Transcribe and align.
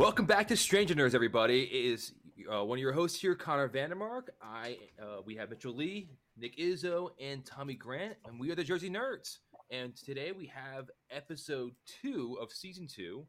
Welcome 0.00 0.24
back 0.24 0.48
to 0.48 0.56
Stranger 0.56 0.94
Nerds, 0.94 1.14
everybody. 1.14 1.64
It 1.64 1.92
is 1.92 2.14
uh, 2.50 2.64
one 2.64 2.78
of 2.78 2.80
your 2.80 2.94
hosts 2.94 3.20
here, 3.20 3.34
Connor 3.34 3.68
Vandermark. 3.68 4.30
I 4.42 4.78
uh, 4.98 5.20
we 5.26 5.36
have 5.36 5.50
Mitchell 5.50 5.74
Lee, 5.74 6.08
Nick 6.38 6.56
Izzo, 6.56 7.10
and 7.20 7.44
Tommy 7.44 7.74
Grant, 7.74 8.14
and 8.24 8.40
we 8.40 8.50
are 8.50 8.54
the 8.54 8.64
Jersey 8.64 8.88
Nerds. 8.88 9.40
And 9.70 9.94
today 9.94 10.32
we 10.32 10.46
have 10.46 10.88
episode 11.10 11.72
two 12.00 12.38
of 12.40 12.50
season 12.50 12.86
two, 12.86 13.26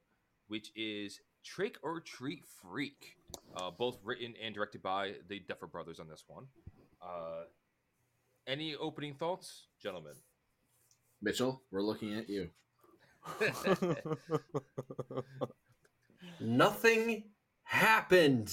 which 0.47 0.71
is 0.77 1.19
Trick 1.43 1.75
or 1.83 1.99
Treat 1.99 2.45
Freak, 2.61 3.17
uh, 3.57 3.71
both 3.71 3.99
written 4.01 4.33
and 4.41 4.55
directed 4.55 4.81
by 4.81 5.15
the 5.27 5.41
Duffer 5.41 5.67
Brothers 5.67 5.99
on 5.99 6.07
this 6.07 6.23
one. 6.25 6.45
Uh, 7.01 7.47
any 8.47 8.77
opening 8.77 9.13
thoughts, 9.13 9.65
gentlemen? 9.83 10.13
Mitchell, 11.21 11.63
we're 11.69 11.81
looking 11.81 12.17
at 12.17 12.29
you. 12.29 12.49
Nothing 16.39 17.23
happened. 17.63 18.47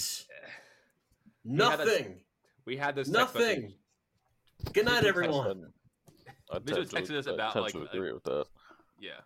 We 1.45 1.56
had 1.56 1.80
a- 1.80 1.84
Nothing. 1.84 2.20
We 2.66 2.76
had 2.76 2.95
this 2.95 3.09
Nothing. 3.09 3.74
Good 4.72 4.84
night, 4.84 5.04
everyone. 5.04 5.73
I 6.50 6.59
Mitchell 6.59 6.84
tend 6.84 7.06
texted 7.06 7.16
us 7.16 7.26
about, 7.26 7.54
like, 7.56 7.74
agree 7.74 8.12
with 8.12 8.24
that. 8.24 8.46
Yeah. 9.00 9.20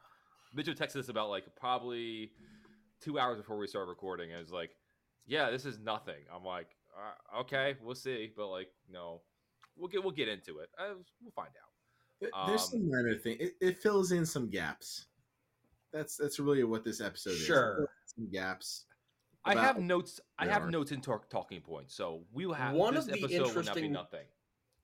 Mitchell 0.54 0.74
texted 0.74 0.96
us 0.96 1.08
about 1.08 1.30
like 1.30 1.44
probably 1.56 2.32
two 3.00 3.18
hours 3.18 3.38
before 3.38 3.56
we 3.56 3.66
started 3.66 3.88
recording. 3.88 4.30
And 4.30 4.38
it 4.38 4.42
was 4.42 4.52
like, 4.52 4.70
yeah, 5.26 5.50
this 5.50 5.64
is 5.64 5.78
nothing. 5.78 6.22
I'm 6.34 6.44
like, 6.44 6.68
uh, 7.34 7.40
okay, 7.40 7.76
we'll 7.82 7.94
see. 7.94 8.30
But 8.36 8.48
like, 8.48 8.68
no, 8.90 9.22
we'll 9.76 9.88
get 9.88 10.02
we'll 10.02 10.12
get 10.12 10.28
into 10.28 10.58
it. 10.58 10.68
Uh, 10.78 10.94
we'll 11.22 11.32
find 11.34 11.48
out. 11.48 11.70
There- 12.20 12.30
There's 12.46 12.62
Um, 12.64 12.68
some 12.68 12.90
minor 12.90 13.16
thing. 13.16 13.38
It, 13.40 13.52
it 13.60 13.78
fills 13.78 14.12
in 14.12 14.26
some 14.26 14.50
gaps. 14.50 15.06
That's 15.92 16.16
that's 16.16 16.38
really 16.38 16.64
what 16.64 16.84
this 16.84 17.00
episode 17.00 17.30
is. 17.30 17.44
Sure. 17.44 17.88
Fills 18.16 18.26
in 18.26 18.32
Some 18.32 18.42
gaps. 18.42 18.84
I 19.44 19.54
have 19.54 19.78
notes. 19.80 20.20
I 20.38 20.46
the 20.46 20.52
have 20.52 20.62
arc. 20.62 20.70
notes 20.70 20.92
in 20.92 21.00
talk, 21.00 21.28
talking 21.28 21.60
points. 21.60 21.94
So 21.94 22.24
we 22.32 22.46
will 22.46 22.54
have 22.54 22.74
One 22.74 22.94
this 22.94 23.06
of 23.06 23.12
the 23.12 23.18
episode 23.24 23.30
will 23.30 23.38
not 23.38 23.56
interesting- 23.56 23.92
nothing. 23.92 24.26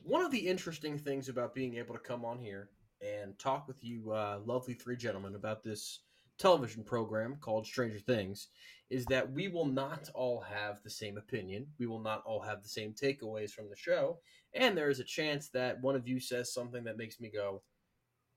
One 0.04 0.24
of 0.24 0.30
the 0.30 0.46
interesting 0.46 0.98
things 0.98 1.28
about 1.28 1.54
being 1.54 1.76
able 1.76 1.94
to 1.94 2.00
come 2.00 2.24
on 2.24 2.38
here 2.38 2.70
and 3.00 3.38
talk 3.38 3.66
with 3.68 3.82
you, 3.84 4.12
uh, 4.12 4.40
lovely 4.44 4.74
three 4.74 4.96
gentlemen, 4.96 5.34
about 5.34 5.62
this 5.62 6.04
television 6.38 6.84
program 6.84 7.36
called 7.40 7.66
Stranger 7.66 7.98
Things 7.98 8.48
is 8.90 9.04
that 9.06 9.30
we 9.30 9.48
will 9.48 9.66
not 9.66 10.08
all 10.14 10.40
have 10.40 10.82
the 10.82 10.90
same 10.90 11.18
opinion. 11.18 11.66
We 11.78 11.86
will 11.86 11.98
not 12.00 12.22
all 12.24 12.40
have 12.40 12.62
the 12.62 12.68
same 12.68 12.94
takeaways 12.94 13.50
from 13.50 13.68
the 13.68 13.76
show. 13.76 14.20
And 14.54 14.76
there 14.78 14.88
is 14.88 15.00
a 15.00 15.04
chance 15.04 15.50
that 15.50 15.80
one 15.82 15.94
of 15.96 16.08
you 16.08 16.20
says 16.20 16.52
something 16.54 16.84
that 16.84 16.96
makes 16.96 17.20
me 17.20 17.28
go, 17.28 17.62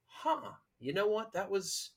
huh, 0.08 0.52
you 0.80 0.94
know 0.94 1.08
what? 1.08 1.32
That 1.34 1.50
was, 1.50 1.92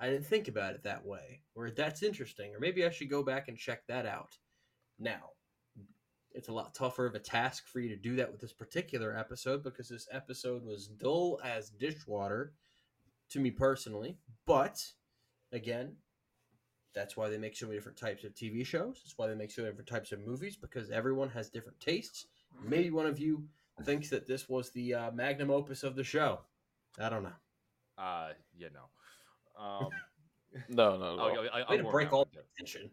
I 0.00 0.10
didn't 0.10 0.26
think 0.26 0.48
about 0.48 0.74
it 0.74 0.82
that 0.82 1.04
way. 1.04 1.40
Or 1.54 1.70
that's 1.70 2.02
interesting. 2.02 2.54
Or 2.54 2.60
maybe 2.60 2.84
I 2.84 2.90
should 2.90 3.10
go 3.10 3.22
back 3.22 3.48
and 3.48 3.56
check 3.56 3.86
that 3.86 4.06
out. 4.06 4.36
Now, 4.98 5.30
it's 6.32 6.48
a 6.48 6.52
lot 6.52 6.74
tougher 6.74 7.06
of 7.06 7.14
a 7.14 7.20
task 7.20 7.68
for 7.68 7.80
you 7.80 7.88
to 7.88 7.96
do 7.96 8.16
that 8.16 8.30
with 8.30 8.40
this 8.40 8.52
particular 8.52 9.16
episode 9.16 9.62
because 9.62 9.88
this 9.88 10.08
episode 10.10 10.64
was 10.64 10.88
dull 10.88 11.40
as 11.44 11.70
dishwater 11.70 12.52
to 13.30 13.38
me 13.38 13.50
personally. 13.50 14.18
But 14.46 14.84
again, 15.52 15.96
that's 16.92 17.16
why 17.16 17.28
they 17.28 17.38
make 17.38 17.56
so 17.56 17.66
many 17.66 17.78
different 17.78 17.98
types 17.98 18.24
of 18.24 18.34
TV 18.34 18.66
shows. 18.66 19.00
That's 19.04 19.14
why 19.16 19.28
they 19.28 19.34
make 19.34 19.50
so 19.50 19.62
many 19.62 19.72
different 19.72 19.88
types 19.88 20.12
of 20.12 20.20
movies 20.20 20.56
because 20.56 20.90
everyone 20.90 21.28
has 21.30 21.50
different 21.50 21.78
tastes. 21.80 22.26
Maybe 22.62 22.90
one 22.90 23.06
of 23.06 23.18
you 23.18 23.44
thinks 23.82 24.10
that 24.10 24.26
this 24.26 24.48
was 24.48 24.70
the 24.70 24.94
uh, 24.94 25.10
magnum 25.12 25.50
opus 25.50 25.82
of 25.82 25.96
the 25.96 26.04
show. 26.04 26.40
I 26.98 27.08
don't 27.08 27.24
know. 27.24 27.32
Uh, 27.98 28.30
yeah, 28.56 28.68
no. 28.72 28.82
Um, 29.58 29.88
No, 30.68 30.96
no, 30.96 31.04
oh, 31.06 31.16
no. 31.16 31.42
yeah, 31.42 31.48
I, 31.52 31.60
I, 31.60 31.70
Way 31.70 31.76
to 31.78 31.84
I'll 31.84 31.90
break 31.90 32.12
all 32.12 32.22
up. 32.22 32.28
tension. 32.56 32.90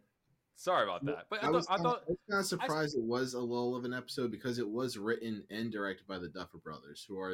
Sorry 0.56 0.84
about 0.84 1.06
that. 1.06 1.26
But 1.30 1.44
I, 1.44 1.48
I 1.48 1.52
thought, 1.52 1.54
was, 1.54 1.68
I 1.68 1.76
kinda, 1.76 1.90
thought 1.90 2.04
I 2.08 2.10
was 2.10 2.18
kind 2.30 2.40
of 2.40 2.46
surprised 2.46 2.98
it 2.98 3.04
was 3.04 3.34
a 3.34 3.40
lull 3.40 3.76
of 3.76 3.86
an 3.86 3.94
episode 3.94 4.32
because 4.32 4.60
it 4.60 4.68
was 4.68 4.98
written 4.98 5.44
and 5.50 5.72
directed 5.72 6.08
by 6.08 6.20
the 6.20 6.28
Duffer 6.28 6.60
Brothers, 6.60 7.06
who 7.08 7.20
are 7.20 7.34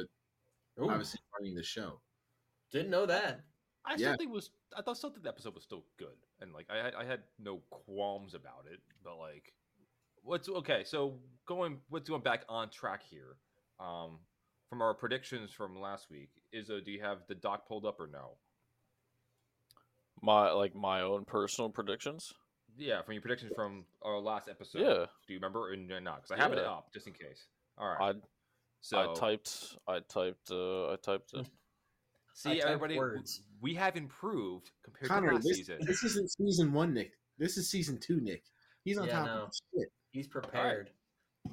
Ooh, 0.80 0.90
obviously 0.90 1.20
running 1.38 1.54
the 1.54 1.62
show. 1.62 2.00
didn't 2.72 2.90
know 2.90 3.06
that. 3.06 3.40
I 3.84 3.96
still 3.96 4.16
think 4.16 4.30
it 4.30 4.34
was. 4.34 4.50
I 4.76 4.82
thought 4.82 4.98
still 4.98 5.10
think 5.10 5.22
the 5.22 5.30
episode 5.30 5.54
was 5.54 5.64
still 5.64 5.84
good, 5.98 6.16
and 6.40 6.52
like 6.52 6.66
I 6.70 6.76
had, 6.76 6.94
I 6.94 7.04
had 7.04 7.20
no 7.38 7.60
qualms 7.70 8.34
about 8.34 8.66
it. 8.70 8.80
But 9.02 9.18
like, 9.18 9.52
what's 10.22 10.48
okay? 10.48 10.82
So 10.84 11.14
going, 11.46 11.78
what's 11.88 12.08
going 12.08 12.22
back 12.22 12.44
on 12.48 12.68
track 12.68 13.02
here? 13.08 13.36
Um, 13.80 14.18
from 14.68 14.82
our 14.82 14.92
predictions 14.92 15.50
from 15.50 15.80
last 15.80 16.10
week, 16.10 16.28
Izzo, 16.54 16.84
do 16.84 16.90
you 16.90 17.00
have 17.00 17.18
the 17.28 17.34
doc 17.34 17.66
pulled 17.66 17.86
up 17.86 17.98
or 17.98 18.08
no? 18.12 18.36
My 20.22 20.50
like 20.52 20.74
my 20.74 21.02
own 21.02 21.24
personal 21.24 21.70
predictions. 21.70 22.32
Yeah, 22.76 23.02
from 23.02 23.14
your 23.14 23.22
predictions 23.22 23.52
from 23.56 23.84
our 24.02 24.18
last 24.20 24.48
episode. 24.48 24.80
Yeah, 24.82 25.06
Do 25.26 25.32
you 25.32 25.36
remember 25.36 25.72
or 25.72 25.76
not? 26.00 26.16
Because 26.22 26.30
I 26.30 26.36
have 26.42 26.52
it 26.52 26.58
up 26.58 26.92
just 26.92 27.06
in 27.06 27.12
case. 27.12 27.46
All 27.76 27.88
right. 27.88 28.14
I 28.16 28.18
so 28.80 28.98
I 28.98 29.14
typed 29.18 29.76
I 29.88 29.98
typed 30.00 30.50
uh, 30.50 30.92
I 30.92 30.96
typed 31.02 31.34
it. 31.34 31.46
See 32.34 32.50
typed 32.50 32.62
everybody. 32.66 32.96
words. 32.96 33.42
We 33.60 33.74
have 33.74 33.96
improved 33.96 34.70
compared 34.84 35.08
Connor, 35.10 35.28
to 35.30 35.34
last 35.36 35.44
this, 35.48 35.56
season. 35.56 35.78
this 35.80 36.04
isn't 36.04 36.30
season 36.30 36.72
one, 36.72 36.94
Nick. 36.94 37.12
This 37.38 37.56
is 37.56 37.68
season 37.68 37.98
two, 37.98 38.20
Nick. 38.20 38.44
He's 38.84 38.96
on 38.98 39.06
Yeah, 39.08 39.18
top 39.18 39.26
no. 39.26 39.32
of 39.44 39.50
shit. 39.74 39.88
He's 40.12 40.28
prepared. 40.28 40.90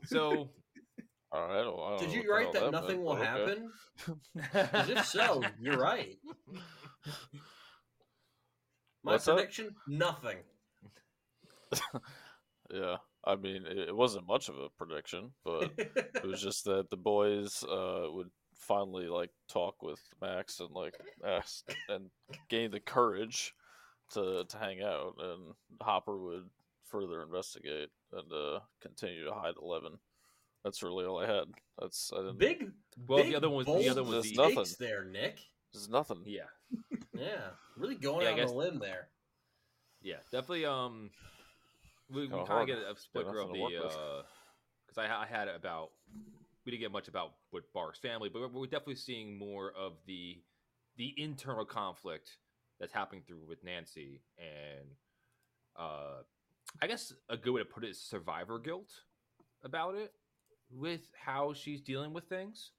So 0.06 0.50
All 1.32 1.48
right, 1.48 1.52
I 1.60 1.64
don't, 1.64 1.80
I 1.80 1.90
don't 1.90 2.00
Did 2.00 2.12
you 2.14 2.32
write 2.32 2.44
hell 2.44 2.52
that 2.54 2.62
meant, 2.62 2.72
nothing 2.74 3.04
will 3.04 3.16
but 3.16 3.22
okay. 3.22 3.26
happen? 3.26 3.72
'Cause 4.72 4.90
if 4.90 5.06
so, 5.08 5.44
you're 5.60 5.78
right. 5.80 6.20
My 9.06 9.14
What's 9.14 9.26
that? 9.26 9.36
prediction: 9.36 9.76
nothing. 9.88 10.38
Yeah, 12.74 12.98
I 13.24 13.36
mean 13.36 13.64
it, 13.68 13.78
it 13.90 13.96
wasn't 13.96 14.26
much 14.28 14.50
of 14.50 14.56
a 14.58 14.70
prediction, 14.76 15.32
but 15.44 15.72
it 15.78 16.26
was 16.26 16.42
just 16.42 16.66
that 16.66 16.90
the 16.90 16.98
boys 16.98 17.64
uh, 17.64 18.08
would 18.10 18.32
finally 18.58 19.06
like 19.08 19.30
talk 19.48 19.84
with 19.84 20.00
Max 20.20 20.60
and 20.60 20.72
like 20.72 20.96
ask 21.24 21.64
and 21.90 22.10
gain 22.50 22.72
the 22.72 22.80
courage 22.80 23.54
to 24.14 24.46
to 24.50 24.58
hang 24.58 24.82
out, 24.82 25.14
and 25.20 25.54
Hopper 25.80 26.18
would 26.18 26.50
further 26.86 27.22
investigate 27.22 27.90
and 28.14 28.34
uh, 28.34 28.60
continue 28.82 29.26
to 29.26 29.34
hide 29.34 29.54
Eleven. 29.62 30.00
That's 30.64 30.82
really 30.82 31.06
all 31.06 31.20
I 31.20 31.28
had. 31.28 31.46
That's 31.80 32.10
I 32.16 32.22
didn't. 32.22 32.40
big. 32.40 32.72
Well, 33.08 33.20
big, 33.20 33.30
the 33.32 33.36
other 33.38 33.50
one- 33.52 33.66
the 33.66 33.90
other 33.90 34.02
one 34.04 34.16
was 34.16 34.32
the- 34.32 34.38
nothing. 34.38 34.66
there, 34.80 35.06
Nick. 35.06 35.40
There's 35.76 35.90
nothing. 35.90 36.22
yeah. 36.26 36.44
Yeah, 37.14 37.50
really 37.78 37.96
going 37.96 38.26
Yeah, 38.26 38.32
out 38.32 38.36
guess- 38.38 38.50
on 38.50 38.56
a 38.56 38.58
limb 38.60 38.80
there. 38.80 39.10
Yeah, 40.02 40.18
definitely. 40.32 40.66
Um, 40.66 41.10
we, 42.10 42.22
we 42.22 42.28
Kinda 42.28 42.38
kind 42.38 42.42
of 42.44 42.48
hard. 42.48 42.68
get 42.68 42.78
a 42.78 42.96
splinter 43.00 43.32
nothing 43.34 43.42
of 43.50 43.54
the 43.54 43.62
work 43.62 43.72
with. 43.72 44.26
because 44.88 44.98
I, 44.98 45.24
I 45.24 45.26
had 45.26 45.48
about 45.48 45.90
we 46.66 46.72
didn't 46.72 46.82
get 46.82 46.92
much 46.92 47.08
about 47.08 47.34
with 47.52 47.72
Barb's 47.74 48.00
family, 48.00 48.30
but 48.30 48.42
we're, 48.42 48.48
we're 48.50 48.66
definitely 48.66 48.96
seeing 48.96 49.38
more 49.38 49.72
of 49.78 49.94
the 50.08 50.42
the 50.98 51.14
internal 51.18 51.66
conflict 51.66 52.38
that's 52.80 52.94
happening 52.94 53.22
through 53.28 53.46
with 53.48 53.64
Nancy, 53.64 54.22
and 54.38 54.88
uh, 55.78 56.22
I 56.82 56.88
guess 56.88 57.14
a 57.30 57.38
good 57.38 57.52
way 57.52 57.62
to 57.62 57.66
put 57.66 57.84
it 57.84 57.90
is 57.90 58.00
survivor 58.02 58.60
guilt 58.60 58.92
about 59.64 59.96
it 59.96 60.12
with 60.72 61.02
how 61.20 61.54
she's 61.54 61.82
dealing 61.82 62.14
with 62.14 62.26
things, 62.26 62.72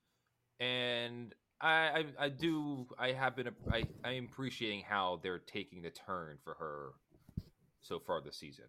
and 0.61 1.35
I, 1.61 1.69
I, 1.69 2.05
I 2.19 2.29
do 2.29 2.87
I 2.99 3.13
have 3.13 3.37
been 3.37 3.49
I, 3.73 3.85
I 4.05 4.13
am 4.13 4.25
appreciating 4.25 4.85
how 4.89 5.21
they're 5.23 5.39
taking 5.39 5.83
the 5.83 5.91
turn 5.91 6.39
for 6.45 6.55
her 6.55 6.93
so 7.81 7.99
far 7.99 8.21
this 8.21 8.37
season. 8.37 8.67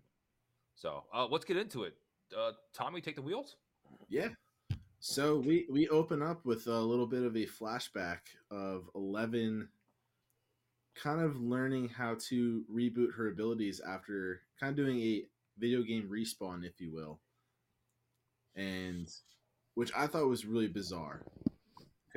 So 0.75 1.03
uh, 1.13 1.27
let's 1.29 1.45
get 1.45 1.57
into 1.57 1.83
it. 1.83 1.95
Uh, 2.37 2.51
Tommy, 2.73 3.01
take 3.01 3.15
the 3.15 3.21
wheels. 3.21 3.55
Yeah. 4.09 4.29
So 4.99 5.37
we 5.37 5.65
we 5.69 5.87
open 5.89 6.21
up 6.21 6.45
with 6.45 6.67
a 6.67 6.79
little 6.79 7.07
bit 7.07 7.23
of 7.23 7.35
a 7.35 7.45
flashback 7.45 8.19
of 8.51 8.89
Eleven 8.95 9.69
kind 10.95 11.21
of 11.21 11.39
learning 11.39 11.89
how 11.89 12.15
to 12.29 12.63
reboot 12.73 13.13
her 13.15 13.27
abilities 13.29 13.79
after 13.87 14.41
kind 14.59 14.71
of 14.71 14.75
doing 14.75 14.99
a 14.99 15.23
video 15.59 15.83
game 15.83 16.09
respawn, 16.11 16.65
if 16.65 16.81
you 16.81 16.91
will. 16.91 17.19
And 18.55 19.07
which 19.75 19.91
I 19.95 20.07
thought 20.07 20.27
was 20.27 20.45
really 20.45 20.67
bizarre. 20.67 21.21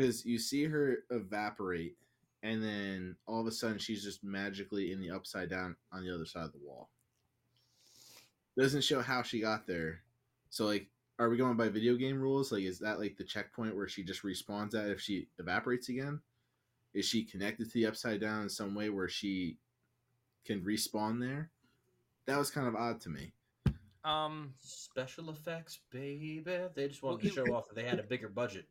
Because 0.00 0.24
you 0.24 0.38
see 0.38 0.64
her 0.64 1.00
evaporate 1.10 1.94
and 2.42 2.64
then 2.64 3.16
all 3.26 3.42
of 3.42 3.46
a 3.46 3.52
sudden 3.52 3.76
she's 3.76 4.02
just 4.02 4.24
magically 4.24 4.92
in 4.92 5.00
the 5.00 5.10
upside 5.10 5.50
down 5.50 5.76
on 5.92 6.02
the 6.02 6.14
other 6.14 6.24
side 6.24 6.44
of 6.44 6.52
the 6.52 6.58
wall. 6.58 6.88
Doesn't 8.56 8.82
show 8.82 9.02
how 9.02 9.20
she 9.20 9.40
got 9.40 9.66
there. 9.66 10.00
So 10.48 10.64
like 10.64 10.88
are 11.18 11.28
we 11.28 11.36
going 11.36 11.58
by 11.58 11.68
video 11.68 11.96
game 11.96 12.18
rules? 12.18 12.50
Like, 12.50 12.62
is 12.62 12.78
that 12.78 12.98
like 12.98 13.18
the 13.18 13.24
checkpoint 13.24 13.76
where 13.76 13.88
she 13.88 14.02
just 14.02 14.22
respawns 14.22 14.74
at 14.74 14.88
if 14.88 15.02
she 15.02 15.28
evaporates 15.38 15.90
again? 15.90 16.18
Is 16.94 17.04
she 17.04 17.22
connected 17.22 17.66
to 17.66 17.74
the 17.74 17.84
upside 17.84 18.22
down 18.22 18.44
in 18.44 18.48
some 18.48 18.74
way 18.74 18.88
where 18.88 19.08
she 19.08 19.58
can 20.46 20.62
respawn 20.62 21.20
there? 21.20 21.50
That 22.24 22.38
was 22.38 22.50
kind 22.50 22.66
of 22.66 22.74
odd 22.74 23.02
to 23.02 23.10
me. 23.10 23.32
Um, 24.02 24.54
Special 24.60 25.28
effects, 25.28 25.80
baby. 25.90 26.42
They 26.42 26.88
just 26.88 27.02
wanted 27.02 27.22
Well, 27.22 27.44
to 27.44 27.50
show 27.50 27.54
off 27.54 27.68
that 27.68 27.74
they 27.74 27.84
had 27.84 28.00
a 28.00 28.02
bigger 28.02 28.30
budget. 28.30 28.64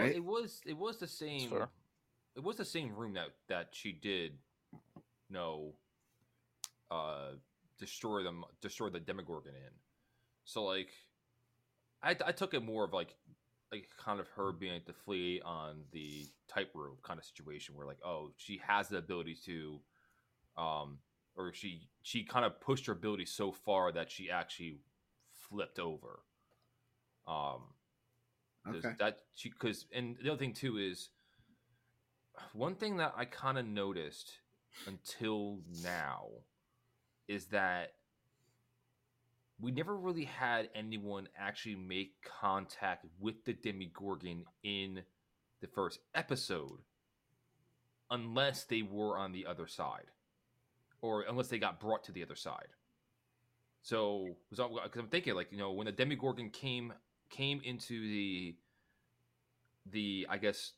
Well, 0.00 0.16
it 0.16 0.24
was 0.24 0.60
it 0.66 0.76
was 0.76 0.98
the 0.98 1.06
same. 1.06 1.50
It 2.34 2.42
was 2.42 2.56
the 2.56 2.64
same 2.64 2.94
room 2.94 3.14
that 3.14 3.28
that 3.48 3.68
she 3.72 3.92
did. 3.92 4.32
No. 5.30 5.74
Uh, 6.90 7.32
destroy 7.78 8.22
them, 8.22 8.44
destroy 8.60 8.90
the 8.90 9.00
Demogorgon 9.00 9.54
in. 9.54 9.72
So 10.44 10.64
like, 10.64 10.90
I 12.02 12.16
I 12.26 12.32
took 12.32 12.54
it 12.54 12.62
more 12.62 12.84
of 12.84 12.92
like 12.92 13.14
like 13.72 13.88
kind 13.96 14.20
of 14.20 14.28
her 14.28 14.52
being 14.52 14.74
like 14.74 14.86
the 14.86 14.92
flea 14.92 15.40
on 15.44 15.80
the 15.92 16.26
tightrope 16.46 17.02
kind 17.02 17.18
of 17.18 17.24
situation 17.24 17.74
where 17.74 17.86
like 17.86 17.98
oh 18.04 18.30
she 18.36 18.60
has 18.64 18.88
the 18.88 18.98
ability 18.98 19.34
to 19.46 19.80
um 20.58 20.98
or 21.36 21.52
she 21.54 21.88
she 22.02 22.22
kind 22.22 22.44
of 22.44 22.60
pushed 22.60 22.86
her 22.86 22.92
ability 22.92 23.24
so 23.24 23.50
far 23.50 23.90
that 23.90 24.10
she 24.10 24.30
actually 24.30 24.76
flipped 25.48 25.78
over 25.78 26.20
um 27.26 27.62
Okay. 28.68 28.94
that 28.98 29.18
because 29.42 29.86
and 29.92 30.16
the 30.22 30.30
other 30.30 30.38
thing 30.38 30.52
too 30.52 30.78
is 30.78 31.10
one 32.52 32.76
thing 32.76 32.96
that 32.98 33.12
i 33.16 33.24
kind 33.24 33.58
of 33.58 33.66
noticed 33.66 34.38
until 34.86 35.58
now 35.82 36.26
is 37.28 37.46
that 37.46 37.94
we 39.60 39.70
never 39.70 39.96
really 39.96 40.24
had 40.24 40.68
anyone 40.74 41.28
actually 41.38 41.76
make 41.76 42.14
contact 42.22 43.06
with 43.20 43.44
the 43.44 43.54
Demigorgon 43.54 44.44
in 44.64 45.02
the 45.60 45.68
first 45.68 46.00
episode 46.14 46.80
unless 48.10 48.64
they 48.64 48.82
were 48.82 49.16
on 49.16 49.30
the 49.30 49.46
other 49.46 49.68
side 49.68 50.06
or 51.00 51.22
unless 51.22 51.46
they 51.46 51.58
got 51.58 51.80
brought 51.80 52.02
to 52.04 52.12
the 52.12 52.22
other 52.22 52.34
side. 52.34 52.68
So, 53.82 54.36
because 54.50 54.68
I'm 54.96 55.08
thinking, 55.08 55.34
like 55.34 55.52
you 55.52 55.58
know, 55.58 55.72
when 55.72 55.86
the 55.86 55.92
Demigorgon 55.92 56.52
came 56.52 56.92
came 57.32 57.60
into 57.64 58.00
the 58.00 58.54
the 59.90 60.26
I 60.30 60.38
guess 60.38 60.72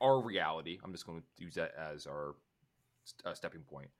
our 0.00 0.20
reality, 0.20 0.78
I'm 0.82 0.92
just 0.92 1.06
going 1.06 1.20
to 1.20 1.44
use 1.44 1.54
that 1.54 1.72
as 1.78 2.06
our 2.06 2.36
uh, 3.26 3.34
stepping 3.34 3.60
point 3.60 3.90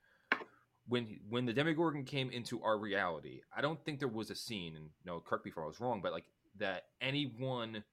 when 0.88 1.19
when 1.29 1.47
the 1.47 1.55
Demigorgon 1.55 2.06
came 2.06 2.31
into 2.31 2.62
our 2.62 2.79
reality, 2.79 3.41
I 3.56 3.61
don't 3.61 3.82
think 3.85 3.99
there 3.99 4.09
was 4.09 4.31
a 4.31 4.35
scene, 4.35 4.76
and 4.76 4.91
no, 5.05 5.21
correct 5.21 5.44
me 5.44 5.50
if 5.50 5.59
I 5.59 5.65
was 5.65 5.81
wrong, 5.81 6.00
but 6.03 6.12
like 6.12 6.26
that 6.59 6.85
anyone 7.00 7.85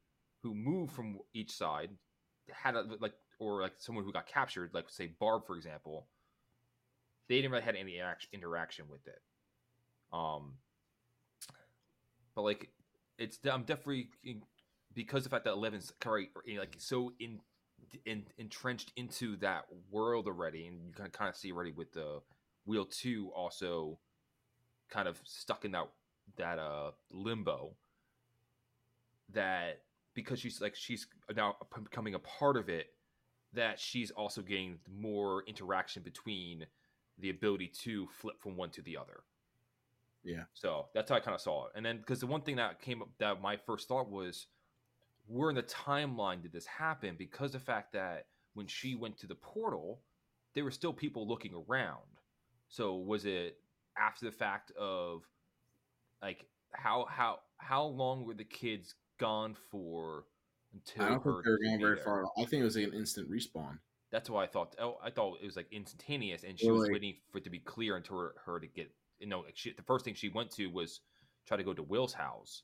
who 0.44 0.54
moved 0.54 0.94
from 0.94 1.19
each 1.34 1.51
side 1.51 1.89
had 2.51 2.75
a, 2.75 2.86
like, 3.00 3.13
or 3.39 3.62
like 3.62 3.74
someone 3.77 4.04
who 4.04 4.12
got 4.12 4.27
captured, 4.27 4.72
like 4.74 4.89
say 4.89 5.07
Barb 5.19 5.45
for 5.48 5.56
example, 5.56 6.07
they 7.30 7.36
didn't 7.36 7.51
really 7.51 7.63
had 7.63 7.75
any 7.75 8.01
interaction 8.34 8.86
with 8.89 9.07
it. 9.07 9.22
Um, 10.12 10.56
but 12.36 12.42
like 12.42 12.69
it's 13.18 13.40
I'm 13.50 13.63
definitely 13.63 14.10
because 14.94 15.24
the 15.24 15.30
fact 15.30 15.46
that 15.46 15.52
Eleven's 15.52 15.92
of 16.04 16.30
like 16.58 16.75
so 16.78 17.13
in, 17.19 17.40
in 18.06 18.24
entrenched 18.38 18.92
into 18.96 19.38
that 19.38 19.66
world 19.90 20.28
already, 20.28 20.68
and 20.68 20.80
you 20.86 20.94
can 20.94 21.10
kind 21.12 21.30
of 21.30 21.36
see 21.36 21.52
already 21.52 21.72
with 21.72 21.92
the 21.94 22.22
wheel 22.66 22.86
two 22.86 23.31
also 23.36 23.98
kind 24.90 25.08
of 25.08 25.19
stuck 25.24 25.66
in 25.66 25.72
that 25.72 25.88
that 26.38 26.60
uh 26.60 26.92
limbo 27.12 27.72
that 29.34 29.81
because 30.13 30.40
she's 30.40 30.62
like 30.62 30.75
she's 30.75 31.08
now 31.36 31.56
becoming 31.84 32.13
a 32.13 32.19
part 32.19 32.58
of 32.58 32.69
it 32.69 32.88
that 33.54 33.80
she's 33.80 34.12
also 34.12 34.42
getting 34.42 34.78
more 34.90 35.44
interaction 35.48 36.04
between 36.04 36.66
the 37.19 37.30
ability 37.30 37.68
to 37.68 38.08
flip 38.08 38.36
from 38.40 38.56
one 38.56 38.69
to 38.69 38.81
the 38.81 38.98
other 38.98 39.22
Yeah. 40.24 40.44
so 40.54 40.88
that's 40.94 41.10
how 41.10 41.16
i 41.16 41.20
kind 41.20 41.36
of 41.36 41.42
saw 41.42 41.66
it 41.68 41.72
and 41.76 41.86
then 41.86 41.98
because 41.98 42.20
the 42.20 42.28
one 42.28 42.42
thing 42.42 42.58
that 42.58 42.80
came 42.82 43.02
up 43.02 43.10
that 43.20 43.42
my 43.42 43.58
first 43.58 43.88
thought 43.88 44.10
was 44.10 44.48
where 45.28 45.50
in 45.50 45.56
the 45.56 45.64
timeline 45.64 46.42
did 46.42 46.52
this 46.52 46.66
happen 46.66 47.16
because 47.18 47.52
the 47.52 47.60
fact 47.60 47.94
that 47.94 48.28
when 48.54 48.68
she 48.68 48.96
went 48.96 49.18
to 49.20 49.28
the 49.28 49.36
portal 49.36 50.02
there 50.54 50.64
were 50.64 50.72
still 50.72 50.94
people 50.94 51.28
looking 51.28 51.54
around 51.68 52.00
so 52.68 52.96
was 52.96 53.26
it 53.26 53.58
after 53.98 54.26
the 54.26 54.32
fact 54.32 54.72
of 54.80 55.24
like 56.22 56.46
how 56.72 57.06
how 57.10 57.40
how 57.58 57.84
long 57.84 58.26
were 58.26 58.34
the 58.34 58.44
kids 58.44 58.96
gone 59.20 59.56
for 59.70 60.26
until 60.74 61.04
I 61.06 61.10
don't 61.10 61.24
her 61.24 61.32
think 61.32 61.44
they 61.46 61.52
were 61.52 61.58
going 61.58 61.80
very 61.82 61.98
far. 61.98 62.24
I 62.38 62.46
think 62.46 62.62
it 62.62 62.64
was 62.64 62.76
like 62.78 62.88
an 62.88 62.94
instant 62.94 63.30
respawn. 63.30 63.78
That's 64.10 64.30
why 64.30 64.44
I 64.44 64.48
thought. 64.48 64.76
Oh, 64.80 64.98
I 65.04 65.10
thought 65.12 65.38
it 65.42 65.46
was 65.46 65.58
like 65.58 65.68
instantaneous, 65.72 66.44
and 66.44 66.58
she 66.58 66.70
Or 66.70 66.74
was 66.74 66.84
like- 66.84 66.94
waiting 66.94 67.16
for 67.32 67.40
it 67.40 67.44
to 67.44 67.50
be 67.50 67.60
clear 67.60 67.98
until 67.98 68.18
her, 68.20 68.36
her 68.46 68.60
to 68.60 68.68
get. 68.68 68.90
You 69.22 69.28
know, 69.28 69.46
she, 69.54 69.72
the 69.72 69.84
first 69.84 70.04
thing 70.04 70.14
she 70.14 70.30
went 70.30 70.52
to 70.52 70.68
was 70.68 71.00
try 71.48 71.56
to 71.56 71.64
go 71.64 71.74
to 71.74 71.84
Will's 71.84 72.14
house. 72.14 72.64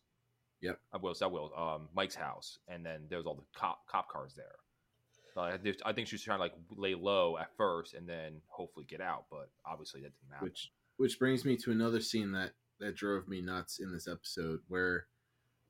Yep. 0.62 0.80
Uh, 0.94 1.00
Will's 1.02 1.22
not 1.22 1.32
Will. 1.32 1.52
Um, 1.56 1.88
Mike's 1.96 2.16
house, 2.16 2.60
and 2.68 2.86
then 2.86 3.02
there 3.10 3.20
was 3.20 3.28
all 3.28 3.36
the 3.36 3.60
cop 3.60 3.86
cop 3.88 4.10
cars 4.10 4.34
there. 4.36 4.56
So 5.34 5.42
I, 5.42 5.94
think 5.94 6.08
she 6.08 6.16
was 6.16 6.24
trying 6.24 6.40
to 6.40 6.44
like 6.44 6.54
lay 6.76 6.96
low 6.96 7.38
at 7.38 7.56
first, 7.56 7.94
and 7.94 8.10
then 8.10 8.42
hopefully 8.48 8.88
get 8.90 9.02
out. 9.02 9.26
But 9.30 9.50
obviously 9.66 10.02
that 10.02 10.12
didn't 10.20 10.34
happen. 10.34 10.48
Which 10.48 10.72
which 10.98 11.20
brings 11.20 11.46
me 11.46 11.56
to 11.58 11.72
another 11.72 12.02
scene 12.02 12.32
that 12.32 12.54
that 12.80 12.96
drove 12.96 13.28
me 13.28 13.42
nuts 13.42 13.80
in 13.80 13.92
this 13.92 14.08
episode 14.08 14.60
where 14.68 15.06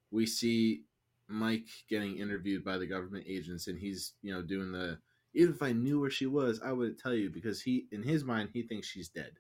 we 0.10 0.25
see 0.25 0.84
Mike 1.28 1.68
getting 1.89 2.18
interviewed 2.18 2.63
by 2.63 2.78
the 2.78 2.88
government 2.88 3.25
agents 3.28 3.68
and 3.68 3.78
he's, 3.78 4.13
you 4.22 4.34
know, 4.34 4.42
doing 4.42 4.72
the 4.72 5.00
even 5.34 5.54
if 5.54 5.62
I 5.62 5.74
knew 5.74 6.00
where 6.00 6.10
she 6.10 6.25
was, 6.25 6.62
I 6.63 6.72
would 6.72 6.98
tell 6.98 7.13
you 7.13 7.30
because 7.30 7.62
he 7.62 7.88
in 7.92 8.04
his 8.04 8.24
mind 8.24 8.50
he 8.54 8.63
thinks 8.63 8.88
she's 8.88 9.10
dead. 9.10 9.34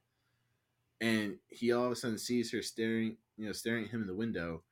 And 0.99 1.37
he 1.49 1.71
all 1.71 1.85
of 1.85 1.91
a 1.91 1.95
sudden 1.95 2.17
sees 2.17 2.51
her 2.51 2.61
staring, 2.61 3.17
you 3.37 3.45
know, 3.45 3.51
staring 3.51 3.85
at 3.85 3.91
him 3.91 4.01
in 4.01 4.07
the 4.07 4.15
window. 4.15 4.63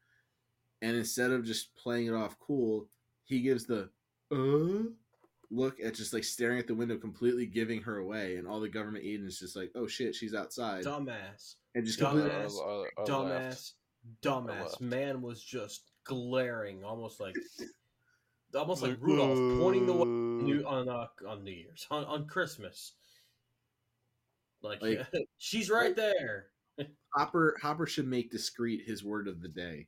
And 0.81 0.95
instead 0.95 1.31
of 1.31 1.45
just 1.45 1.75
playing 1.75 2.07
it 2.07 2.13
off 2.13 2.39
cool, 2.39 2.87
he 3.23 3.41
gives 3.41 3.65
the 3.65 3.89
uh 4.31 4.89
look 5.51 5.79
at 5.79 5.93
just 5.93 6.13
like 6.13 6.23
staring 6.23 6.59
at 6.59 6.67
the 6.67 6.75
window, 6.75 6.97
completely 6.97 7.45
giving 7.45 7.81
her 7.83 7.97
away, 7.97 8.35
and 8.37 8.47
all 8.47 8.59
the 8.59 8.69
government 8.69 9.05
agents 9.05 9.39
just 9.39 9.55
like, 9.55 9.71
"Oh 9.75 9.87
shit, 9.87 10.15
she's 10.15 10.33
outside," 10.33 10.83
Dumbass. 10.83 11.55
and 11.73 11.85
just 11.85 11.99
Dumbass. 11.99 12.53
dumbass. 13.07 13.73
Dumbass. 14.21 14.81
Man 14.81 15.21
was 15.21 15.43
just 15.43 15.91
glaring, 16.03 16.83
almost 16.83 17.19
like 17.19 17.35
almost 18.53 18.81
like 18.83 18.97
Rudolph 18.99 19.59
pointing 19.59 19.85
the 19.85 19.93
way 19.93 20.05
New, 20.05 20.63
on 20.65 20.87
uh, 20.89 21.07
on 21.27 21.43
New 21.43 21.51
Year's 21.51 21.87
on, 21.89 22.05
on 22.05 22.27
Christmas. 22.27 22.93
Like, 24.65 24.81
Like- 24.81 25.07
she's 25.37 25.69
right 25.69 25.95
there. 25.95 26.47
Hopper 27.15 27.55
Hopper 27.61 27.85
should 27.87 28.07
make 28.07 28.31
discreet 28.31 28.81
his 28.85 29.03
word 29.03 29.27
of 29.29 29.41
the 29.41 29.47
day 29.47 29.87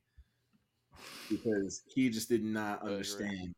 because 1.28 1.82
he 1.94 2.08
just 2.08 2.28
did 2.28 2.42
not 2.42 2.78
I 2.82 2.86
agree. 2.86 2.94
understand 2.94 3.54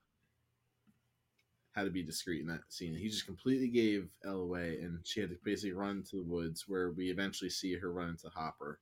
how 1.73 1.85
to 1.85 1.91
be 1.91 2.03
discreet 2.03 2.41
in 2.41 2.49
that 2.49 2.63
scene. 2.69 2.97
He 2.97 3.09
just 3.09 3.27
completely 3.27 3.69
gave 3.69 4.09
Elle 4.25 4.41
away, 4.41 4.79
and 4.83 4.99
she 5.05 5.21
had 5.21 5.31
to 5.31 5.37
basically 5.45 5.73
run 5.73 6.03
to 6.11 6.17
the 6.17 6.25
woods, 6.25 6.65
where 6.67 6.91
we 6.91 7.11
eventually 7.11 7.51
see 7.51 7.77
her 7.77 7.93
run 7.93 8.09
into 8.11 8.29
Hopper. 8.35 8.81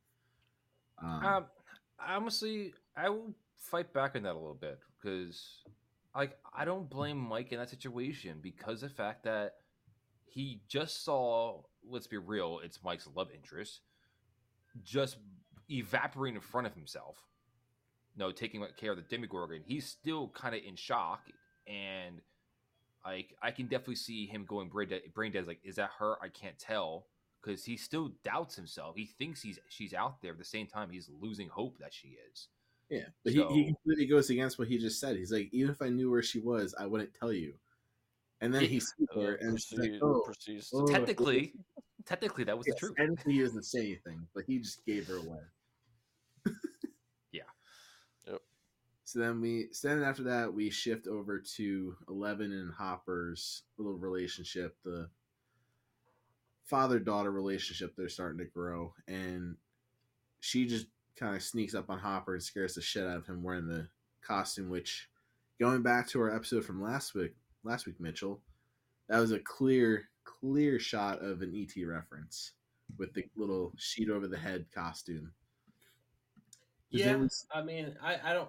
Um, 1.02 1.24
Um, 1.24 1.46
honestly, 2.00 2.72
I 2.96 3.10
will 3.10 3.34
fight 3.56 3.92
back 3.92 4.16
on 4.16 4.22
that 4.22 4.32
a 4.32 4.38
little 4.38 4.54
bit 4.54 4.78
because, 4.96 5.62
like, 6.16 6.38
I 6.54 6.64
don't 6.64 6.88
blame 6.88 7.18
Mike 7.18 7.52
in 7.52 7.58
that 7.58 7.68
situation 7.68 8.38
because 8.40 8.80
the 8.80 8.88
fact 8.88 9.22
that 9.24 9.56
he 10.30 10.60
just 10.68 11.04
saw, 11.04 11.62
let's 11.88 12.06
be 12.06 12.16
real, 12.16 12.60
it's 12.62 12.82
Mike's 12.82 13.08
love 13.14 13.28
interest, 13.34 13.80
just 14.84 15.16
evaporating 15.70 16.36
in 16.36 16.40
front 16.40 16.66
of 16.66 16.74
himself. 16.74 17.16
No, 18.16 18.32
taking 18.32 18.64
care 18.76 18.92
of 18.92 18.96
the 18.96 19.16
Demigorgon, 19.16 19.60
he's 19.64 19.86
still 19.86 20.28
kind 20.28 20.54
of 20.54 20.62
in 20.66 20.74
shock, 20.76 21.20
and 21.66 22.20
like 23.04 23.34
I 23.40 23.52
can 23.52 23.66
definitely 23.66 23.96
see 23.96 24.26
him 24.26 24.44
going 24.44 24.68
brain 24.68 24.88
dead. 24.88 25.02
Brain 25.14 25.32
dead, 25.32 25.46
like, 25.46 25.60
is 25.64 25.76
that 25.76 25.90
her? 25.98 26.16
I 26.22 26.28
can't 26.28 26.58
tell 26.58 27.06
because 27.40 27.64
he 27.64 27.76
still 27.76 28.10
doubts 28.24 28.56
himself. 28.56 28.96
He 28.96 29.06
thinks 29.06 29.40
he's 29.42 29.58
she's 29.68 29.94
out 29.94 30.20
there. 30.20 30.32
At 30.32 30.38
the 30.38 30.44
same 30.44 30.66
time, 30.66 30.90
he's 30.90 31.08
losing 31.20 31.48
hope 31.48 31.78
that 31.78 31.94
she 31.94 32.16
is. 32.32 32.48
yeah, 32.90 33.06
but 33.22 33.32
he, 33.32 33.44
he 33.48 33.64
completely 33.66 34.06
goes 34.06 34.30
against 34.30 34.58
what 34.58 34.68
he 34.68 34.78
just 34.78 35.00
said. 35.00 35.16
He's 35.16 35.32
like, 35.32 35.48
even 35.52 35.70
if 35.70 35.80
I 35.80 35.88
knew 35.88 36.10
where 36.10 36.22
she 36.22 36.40
was, 36.40 36.74
I 36.78 36.86
wouldn't 36.86 37.14
tell 37.14 37.32
you. 37.32 37.54
And 38.40 38.54
then 38.54 38.62
Yeah. 38.62 38.68
he 38.68 38.80
sees 38.80 39.08
her, 39.14 39.34
and 39.36 39.60
she's 39.60 39.78
like, 39.78 39.92
oh, 40.00 40.22
proceeds 40.24 40.70
oh, 40.72 40.86
technically, 40.86 41.54
technically, 42.04 42.44
that 42.44 42.56
was 42.56 42.66
yes, 42.68 42.74
the 42.76 42.80
truth. 42.80 42.96
technically 42.96 43.32
he 43.32 43.40
doesn't 43.40 43.64
say 43.64 43.80
anything, 43.80 44.26
but 44.34 44.44
he 44.46 44.58
just 44.60 44.84
gave 44.86 45.06
her 45.08 45.16
away. 45.16 45.40
Yeah. 47.32 47.42
Yep. 48.26 48.40
So 49.04 49.18
then 49.18 49.40
we, 49.40 49.68
so 49.72 49.88
then 49.88 50.02
after 50.02 50.22
that, 50.24 50.54
we 50.54 50.70
shift 50.70 51.08
over 51.08 51.40
to 51.56 51.96
Eleven 52.08 52.52
and 52.52 52.72
Hopper's 52.72 53.62
little 53.76 53.98
relationship, 53.98 54.76
the 54.84 55.08
father 56.64 56.98
daughter 57.00 57.32
relationship 57.32 57.94
they're 57.96 58.08
starting 58.08 58.38
to 58.38 58.44
grow, 58.44 58.94
and 59.08 59.56
she 60.40 60.66
just 60.66 60.86
kind 61.16 61.34
of 61.34 61.42
sneaks 61.42 61.74
up 61.74 61.90
on 61.90 61.98
Hopper 61.98 62.34
and 62.34 62.42
scares 62.42 62.74
the 62.74 62.82
shit 62.82 63.04
out 63.04 63.16
of 63.16 63.26
him 63.26 63.42
wearing 63.42 63.66
the 63.66 63.88
costume. 64.22 64.70
Which, 64.70 65.08
going 65.58 65.82
back 65.82 66.06
to 66.10 66.20
our 66.20 66.32
episode 66.34 66.64
from 66.64 66.80
last 66.80 67.14
week, 67.14 67.34
last 67.64 67.86
week, 67.86 68.00
Mitchell, 68.00 68.40
that 69.08 69.18
was 69.18 69.32
a 69.32 69.38
clear, 69.38 70.08
clear 70.24 70.78
shot 70.78 71.22
of 71.22 71.42
an 71.42 71.52
ET 71.54 71.82
reference 71.84 72.52
with 72.96 73.12
the 73.14 73.24
little 73.36 73.72
sheet 73.76 74.10
over 74.10 74.26
the 74.26 74.38
head 74.38 74.66
costume. 74.74 75.32
Yeah, 76.90 77.16
we- 77.16 77.28
I 77.52 77.62
mean, 77.62 77.94
I, 78.02 78.18
I 78.24 78.32
don't, 78.32 78.48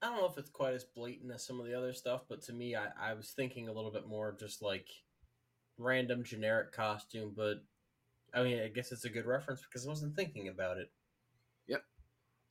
I 0.00 0.06
don't 0.06 0.16
know 0.18 0.26
if 0.26 0.38
it's 0.38 0.50
quite 0.50 0.74
as 0.74 0.84
blatant 0.84 1.32
as 1.32 1.44
some 1.44 1.58
of 1.58 1.66
the 1.66 1.76
other 1.76 1.92
stuff, 1.92 2.22
but 2.28 2.40
to 2.42 2.52
me, 2.52 2.76
I, 2.76 2.86
I 3.00 3.14
was 3.14 3.30
thinking 3.30 3.68
a 3.68 3.72
little 3.72 3.90
bit 3.90 4.06
more 4.06 4.28
of 4.28 4.38
just 4.38 4.62
like 4.62 4.86
random 5.76 6.22
generic 6.22 6.70
costume. 6.72 7.32
But 7.36 7.64
I 8.32 8.44
mean, 8.44 8.60
I 8.60 8.68
guess 8.68 8.92
it's 8.92 9.04
a 9.06 9.10
good 9.10 9.26
reference 9.26 9.62
because 9.62 9.86
I 9.86 9.88
wasn't 9.88 10.14
thinking 10.14 10.48
about 10.48 10.78
it. 10.78 10.92
Yep, 11.66 11.82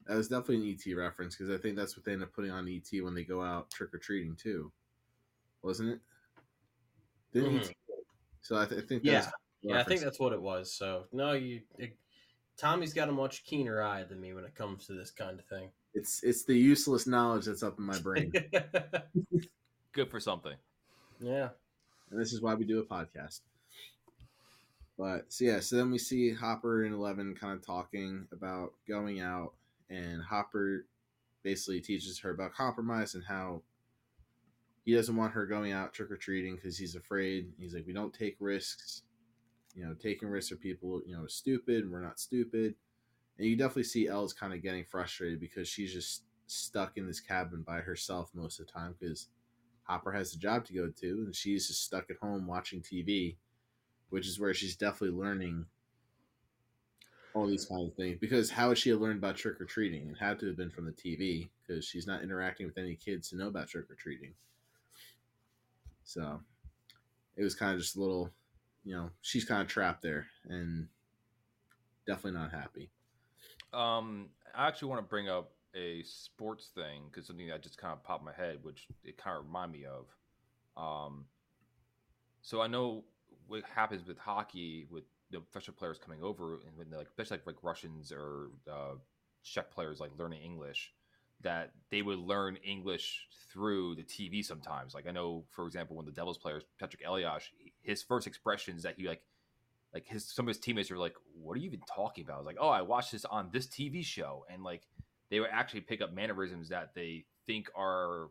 that 0.08 0.18
was 0.18 0.28
definitely 0.28 0.72
an 0.72 0.78
ET 0.86 0.94
reference 0.94 1.38
because 1.38 1.54
I 1.54 1.62
think 1.62 1.78
that's 1.78 1.96
what 1.96 2.04
they 2.04 2.12
end 2.12 2.24
up 2.24 2.34
putting 2.34 2.52
on 2.52 2.68
ET 2.68 3.02
when 3.02 3.14
they 3.14 3.24
go 3.24 3.42
out 3.42 3.72
trick 3.72 3.94
or 3.94 3.98
treating 4.00 4.36
too, 4.36 4.72
wasn't 5.62 5.90
it? 5.90 6.00
Didn't 7.34 7.60
Mhm. 7.60 7.70
ET? 7.70 7.76
So 8.42 8.58
I, 8.58 8.66
th- 8.66 8.84
I 8.84 8.86
think 8.86 9.04
Yeah. 9.04 9.22
that's 9.22 9.34
Yeah, 9.62 9.80
I 9.80 9.84
think 9.84 10.02
that's 10.02 10.20
what 10.20 10.34
it 10.34 10.42
was. 10.42 10.72
So 10.74 11.08
no, 11.12 11.34
you. 11.34 11.62
It, 11.78 11.98
Tommy's 12.58 12.94
got 12.94 13.10
a 13.10 13.12
much 13.12 13.44
keener 13.44 13.82
eye 13.84 14.04
than 14.04 14.20
me 14.20 14.34
when 14.34 14.44
it 14.44 14.56
comes 14.56 14.88
to 14.88 14.94
this 14.94 15.12
kind 15.12 15.40
of 15.40 15.46
thing. 15.46 15.70
it's 15.94 16.24
it's 16.24 16.44
the 16.44 16.58
useless 16.58 17.06
knowledge 17.08 17.46
that's 17.46 17.64
up 17.64 17.78
in 17.80 17.84
my 17.86 18.00
brain, 18.00 18.32
Good 19.92 20.10
for 20.12 20.20
something. 20.20 20.56
yeah. 21.20 21.50
and 22.12 22.20
this 22.20 22.32
is 22.34 22.42
why 22.42 22.54
we 22.56 22.66
do 22.66 22.80
a 22.80 22.86
podcast. 22.86 23.42
But 24.98 25.32
so 25.32 25.46
yeah, 25.46 25.60
so 25.60 25.76
then 25.76 25.92
we 25.92 25.98
see 26.00 26.34
Hopper 26.34 26.84
and 26.86 26.94
Eleven 26.94 27.36
kind 27.36 27.54
of 27.54 27.66
talking 27.66 28.28
about 28.32 28.74
going 28.88 29.20
out, 29.22 29.54
and 29.90 30.22
Hopper 30.24 30.86
basically 31.44 31.82
teaches 31.82 32.20
her 32.20 32.32
about 32.32 32.54
compromise 32.54 33.14
and 33.16 33.24
how 33.24 33.62
he 34.88 34.96
doesn't 34.96 35.18
want 35.18 35.34
her 35.34 35.46
going 35.46 35.74
out 35.74 35.92
trick 35.92 36.10
or 36.10 36.16
treating 36.16 36.56
because 36.56 36.78
he's 36.78 36.96
afraid. 36.96 37.52
He's 37.60 37.74
like, 37.74 37.86
we 37.86 37.92
don't 37.92 38.14
take 38.14 38.38
risks. 38.40 39.02
You 39.76 39.84
know, 39.86 39.94
taking 39.94 40.30
risks 40.30 40.50
for 40.50 40.56
people, 40.56 41.02
you 41.06 41.14
know, 41.14 41.28
stupid. 41.28 41.92
We're 41.92 42.02
not 42.02 42.22
stupid. 42.22 42.74
And 43.38 43.48
you 43.50 43.58
definitely 43.58 43.84
see 43.84 44.08
Elle's 44.08 44.32
kind 44.32 44.54
of 44.54 44.64
getting 44.64 44.86
frustrated 44.86 45.42
because 45.42 45.68
she's 45.68 45.92
just 45.92 46.24
stuck 46.46 46.96
in 46.96 47.06
this 47.06 47.20
cabin 47.20 47.66
by 47.68 47.82
herself 47.82 48.32
most 48.34 48.62
of 48.62 48.66
the 48.66 48.72
time 48.72 48.96
because 48.98 49.28
Hopper 49.84 50.14
has 50.14 50.34
a 50.34 50.40
job 50.40 50.64
to 50.68 50.74
go 50.74 50.88
to 51.02 51.24
and 51.26 51.36
she's 51.36 51.68
just 51.68 51.84
stuck 51.84 52.10
at 52.10 52.16
home 52.22 52.48
watching 52.48 52.80
TV, 52.80 53.36
which 54.10 54.26
is 54.26 54.40
where 54.40 54.54
she's 54.54 54.78
definitely 54.78 55.20
learning 55.20 55.66
all 57.34 57.46
these 57.46 57.66
kind 57.66 57.92
of 57.92 57.94
things. 57.98 58.18
Because 58.22 58.52
how 58.52 58.70
would 58.70 58.78
she 58.78 58.92
have 58.92 59.02
learned 59.02 59.18
about 59.18 59.36
trick 59.36 59.60
or 59.60 59.66
treating? 59.66 60.12
It 60.12 60.18
had 60.18 60.40
to 60.40 60.48
have 60.48 60.56
been 60.56 60.72
from 60.72 60.86
the 60.86 60.94
TV 60.94 61.50
because 61.68 61.84
she's 61.84 62.08
not 62.08 62.24
interacting 62.24 62.68
with 62.68 62.78
any 62.78 62.96
kids 62.96 63.32
to 63.32 63.36
know 63.36 63.50
about 63.50 63.68
trick 63.68 63.92
or 63.92 63.96
treating. 63.96 64.32
So 66.08 66.40
it 67.36 67.44
was 67.44 67.54
kind 67.54 67.74
of 67.74 67.82
just 67.82 67.98
a 67.98 68.00
little, 68.00 68.32
you 68.86 68.96
know, 68.96 69.10
she's 69.22 69.44
kind 69.44 69.62
of 69.62 69.68
trapped 69.68 70.02
there 70.02 70.26
and 70.48 70.88
definitely 72.08 72.40
not 72.40 72.52
happy. 72.52 72.90
Um, 73.74 74.30
I 74.56 74.70
actually 74.70 74.88
want 74.88 75.00
to 75.00 75.10
bring 75.10 75.28
up 75.28 75.52
a 75.76 76.02
sports 76.04 76.70
thing 76.74 77.04
because 77.12 77.28
something 77.28 77.50
that 77.50 77.62
just 77.62 77.78
kind 77.78 77.92
of 77.92 78.04
popped 78.06 78.24
my 78.24 78.32
head, 78.32 78.60
which 78.62 78.88
it 79.04 79.18
kind 79.18 79.38
of 79.38 79.46
remind 79.46 79.74
me 79.74 79.84
of. 79.86 80.06
Um, 80.82 81.26
so 82.42 82.62
I 82.62 82.68
know 82.68 83.04
what 83.48 83.64
happens 83.76 84.08
with 84.08 84.18
hockey 84.18 84.88
with 84.90 85.04
the 85.30 85.42
professional 85.42 85.76
players 85.76 86.00
coming 86.00 86.24
over, 86.24 86.62
and 86.66 86.78
when 86.78 86.90
like, 86.98 87.08
especially 87.08 87.38
like, 87.38 87.48
like 87.48 87.64
Russians 87.64 88.14
or 88.14 88.52
uh, 88.72 88.96
Czech 89.44 89.72
players 89.72 90.00
like 90.00 90.12
learning 90.18 90.42
English, 90.42 90.94
that 91.42 91.72
they 91.92 92.02
would 92.02 92.20
learn 92.20 92.58
English 92.58 93.28
through 93.52 93.96
the 93.96 94.04
TV 94.04 94.44
sometimes. 94.44 94.94
Like 94.94 95.08
I 95.08 95.12
know, 95.12 95.46
for 95.52 95.66
example, 95.66 95.96
when 95.96 96.06
the 96.06 96.12
Devils 96.12 96.38
players 96.38 96.64
Patrik 96.82 97.06
Elias, 97.06 97.50
his 97.82 98.04
first 98.04 98.28
expressions 98.28 98.84
that 98.84 98.96
he 98.98 99.08
like 99.08 99.22
like 99.94 100.06
his 100.06 100.26
some 100.26 100.46
of 100.46 100.50
his 100.50 100.60
teammates 100.60 100.92
are 100.92 100.98
like, 100.98 101.16
"What 101.34 101.54
are 101.54 101.60
you 101.60 101.68
even 101.68 101.82
talking 101.88 102.24
about?" 102.24 102.36
I 102.36 102.38
was 102.38 102.46
like, 102.46 102.58
"Oh, 102.60 102.70
I 102.70 102.82
watched 102.82 103.12
this 103.12 103.26
on 103.26 103.50
this 103.52 103.68
TV 103.68 104.04
show," 104.04 104.46
and 104.50 104.64
like 104.64 104.84
they 105.30 105.40
would 105.40 105.50
actually 105.52 105.82
pick 105.82 106.02
up 106.02 106.14
mannerisms 106.14 106.70
that 106.70 106.94
they 106.94 107.26
think 107.46 107.70
are, 107.76 108.30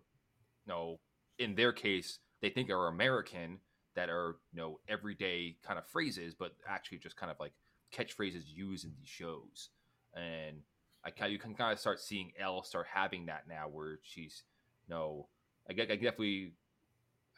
you 0.67 0.73
know, 0.73 1.01
in 1.39 1.55
their 1.55 1.73
case, 1.73 2.19
they 2.41 2.51
think 2.51 2.71
are 2.71 2.89
American 2.89 3.61
that 3.95 4.09
are 4.11 4.37
you 4.53 4.59
know 4.59 4.81
everyday 4.89 5.57
kind 5.67 5.79
of 5.79 5.87
phrases, 5.87 6.35
but 6.35 6.53
actually 6.69 6.99
just 6.99 7.17
kind 7.17 7.31
of 7.31 7.39
like 7.41 7.53
catchphrases 7.93 8.43
used 8.47 8.85
in 8.85 8.93
these 8.99 9.09
shows, 9.09 9.71
and 10.15 10.63
I 11.07 11.27
you 11.27 11.39
can 11.39 11.55
kind 11.55 11.73
of 11.73 11.79
start 11.79 12.01
seeing 12.01 12.33
Elle 12.39 12.63
start 12.63 12.87
having 12.93 13.27
that 13.27 13.45
now, 13.49 13.69
where 13.71 13.99
she's, 14.03 14.43
you 14.89 14.95
know, 14.95 15.29
I 15.69 15.73
I 15.73 15.85
definitely 15.87 16.53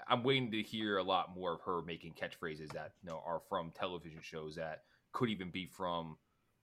I'm 0.07 0.23
waiting 0.23 0.51
to 0.53 0.63
hear 0.63 0.99
a 0.99 1.03
lot 1.03 1.35
more 1.35 1.55
of 1.55 1.61
her 1.63 1.83
making 1.83 2.15
catchphrases 2.15 2.73
that 2.73 2.93
you 3.03 3.11
know 3.11 3.23
are 3.27 3.41
from 3.49 3.73
television 3.73 4.21
shows 4.23 4.57
that 4.57 4.83
could 5.13 5.29
even 5.29 5.51
be 5.51 5.67
from 5.67 6.17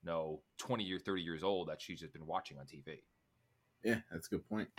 you 0.04 0.12
know 0.12 0.42
20 0.58 0.92
or 0.92 1.00
30 1.00 1.22
years 1.22 1.44
old 1.44 1.70
that 1.70 1.82
she's 1.82 2.00
just 2.00 2.14
been 2.14 2.26
watching 2.26 2.58
on 2.58 2.66
TV. 2.66 3.00
Yeah, 3.84 4.00
that's 4.12 4.28
a 4.28 4.32
good 4.32 4.50
point. 4.50 4.70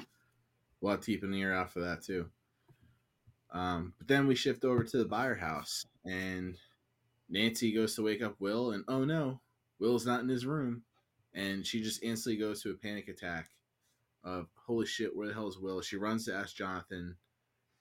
We'll 0.80 0.92
have 0.92 1.00
to 1.00 1.06
keep 1.06 1.22
an 1.22 1.34
ear 1.34 1.54
out 1.54 1.72
for 1.72 1.80
that 1.80 2.02
too. 2.02 2.28
Um, 3.52 3.94
but 3.98 4.08
then 4.08 4.26
we 4.26 4.34
shift 4.34 4.64
over 4.64 4.82
to 4.82 4.98
the 4.98 5.04
Byers 5.04 5.40
house, 5.40 5.86
and 6.04 6.56
Nancy 7.28 7.72
goes 7.72 7.94
to 7.94 8.02
wake 8.02 8.22
up 8.22 8.34
Will, 8.40 8.72
and 8.72 8.84
oh 8.88 9.04
no, 9.04 9.40
Will's 9.78 10.06
not 10.06 10.20
in 10.20 10.28
his 10.28 10.44
room, 10.44 10.82
and 11.36 11.64
she 11.66 11.82
just 11.82 12.02
instantly 12.02 12.40
goes 12.40 12.62
to 12.62 12.70
a 12.70 12.74
panic 12.74 13.08
attack 13.08 13.50
of 14.24 14.48
holy 14.66 14.86
shit, 14.86 15.14
where 15.14 15.28
the 15.28 15.34
hell 15.34 15.46
is 15.46 15.58
Will? 15.58 15.82
She 15.82 15.96
runs 15.96 16.24
to 16.24 16.34
ask 16.34 16.56
Jonathan, 16.56 17.16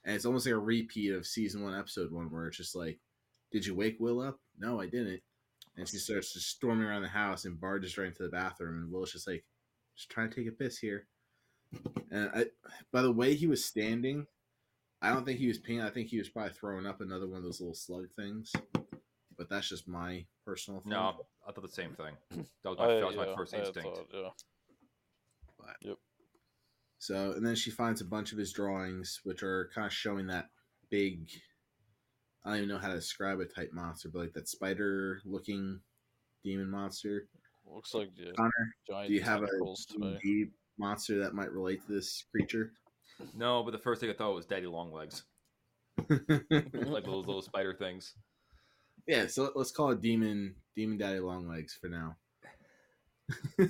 and 0.04 0.16
it's 0.16 0.26
almost 0.26 0.46
like 0.46 0.54
a 0.54 0.60
repeat 0.60 1.12
of 1.14 1.26
season 1.26 1.64
one, 1.64 1.74
episode 1.74 2.12
one, 2.12 2.30
where 2.30 2.48
it's 2.48 2.58
just 2.58 2.76
like, 2.76 3.00
"Did 3.52 3.66
you 3.66 3.74
wake 3.74 3.98
Will 4.00 4.20
up? 4.20 4.40
No, 4.60 4.80
I 4.80 4.88
didn't." 4.88 5.24
And 5.78 5.88
she 5.88 5.98
starts 5.98 6.34
just 6.34 6.50
storming 6.50 6.86
around 6.86 7.02
the 7.02 7.08
house 7.08 7.46
and 7.46 7.60
barges 7.60 7.98
right 7.98 8.08
into 8.10 8.24
the 8.24 8.30
bathroom, 8.30 8.84
and 8.84 8.92
Will's 8.92 9.14
just 9.14 9.28
like, 9.28 9.46
"Just 9.96 10.10
trying 10.10 10.30
to 10.30 10.36
take 10.36 10.48
a 10.48 10.52
piss 10.52 10.78
here." 10.78 11.08
And 12.12 12.30
I, 12.34 12.46
by 12.92 13.02
the 13.02 13.12
way 13.12 13.36
he 13.36 13.48
was 13.48 13.66
standing, 13.66 14.28
I 15.02 15.12
don't 15.12 15.26
think 15.26 15.40
he 15.40 15.48
was 15.48 15.60
peeing. 15.60 15.84
I 15.84 15.90
think 15.90 16.10
he 16.10 16.18
was 16.18 16.30
probably 16.30 16.54
throwing 16.54 16.86
up 16.86 17.02
another 17.02 17.28
one 17.28 17.38
of 17.38 17.44
those 17.44 17.62
little 17.62 17.74
slug 17.74 18.10
things. 18.16 18.52
But 19.38 19.50
that's 19.50 19.68
just 19.70 19.88
my 19.88 20.26
personal 20.46 20.80
thing. 20.82 20.92
No, 20.92 21.26
I 21.48 21.52
thought 21.52 21.62
the 21.62 21.70
same 21.70 21.94
thing. 21.94 22.16
That 22.64 22.70
was 22.70 22.78
my, 22.80 22.86
I- 22.86 22.94
that 22.96 23.08
was 23.08 23.16
my 23.16 23.36
first 23.36 23.54
I 23.54 23.60
instinct. 23.60 23.98
thought, 23.98 24.36
yeah. 25.82 25.94
So, 26.98 27.34
and 27.34 27.46
then 27.46 27.56
she 27.56 27.70
finds 27.72 28.02
a 28.02 28.06
bunch 28.06 28.32
of 28.32 28.38
his 28.38 28.52
drawings, 28.52 29.20
which 29.24 29.44
are 29.44 29.70
kind 29.76 29.86
of 29.86 29.94
showing 29.94 30.28
that 30.28 30.50
big. 30.90 31.30
I 32.44 32.50
don't 32.50 32.58
even 32.58 32.70
know 32.70 32.78
how 32.80 32.88
to 32.90 32.96
describe 32.96 33.40
a 33.40 33.46
type 33.46 33.72
monster, 33.74 34.10
but 34.10 34.20
like 34.20 34.34
that 34.34 34.48
spider-looking 34.48 35.80
demon 36.44 36.70
monster. 36.70 37.28
Looks 37.68 37.94
like 37.94 38.10
yeah, 38.16 38.32
Connor, 38.38 38.52
giant 38.88 39.10
do 39.10 39.14
you 39.16 39.22
have 39.22 39.42
a 39.44 39.48
tentacles 39.48 39.86
to 39.88 40.00
me. 40.00 40.20
D&D 40.24 40.52
monster 40.78 41.20
that 41.20 41.34
might 41.34 41.52
relate 41.52 41.86
to 41.86 41.94
this 41.94 42.24
creature? 42.32 42.72
No, 43.36 43.64
but 43.64 43.72
the 43.72 43.80
first 43.80 44.02
thing 44.02 44.10
I 44.10 44.14
thought 44.14 44.36
was 44.36 44.46
Daddy 44.46 44.68
Longlegs, 44.68 45.24
like 46.10 47.06
those 47.06 47.26
little 47.26 47.42
spider 47.42 47.74
things. 47.74 48.14
Yeah, 49.08 49.28
so 49.28 49.52
let's 49.56 49.72
call 49.72 49.92
it 49.92 50.02
demon 50.02 50.56
demon 50.76 50.98
daddy 50.98 51.20
long 51.20 51.48
legs 51.48 51.78
for 51.80 51.88
now. 51.88 52.16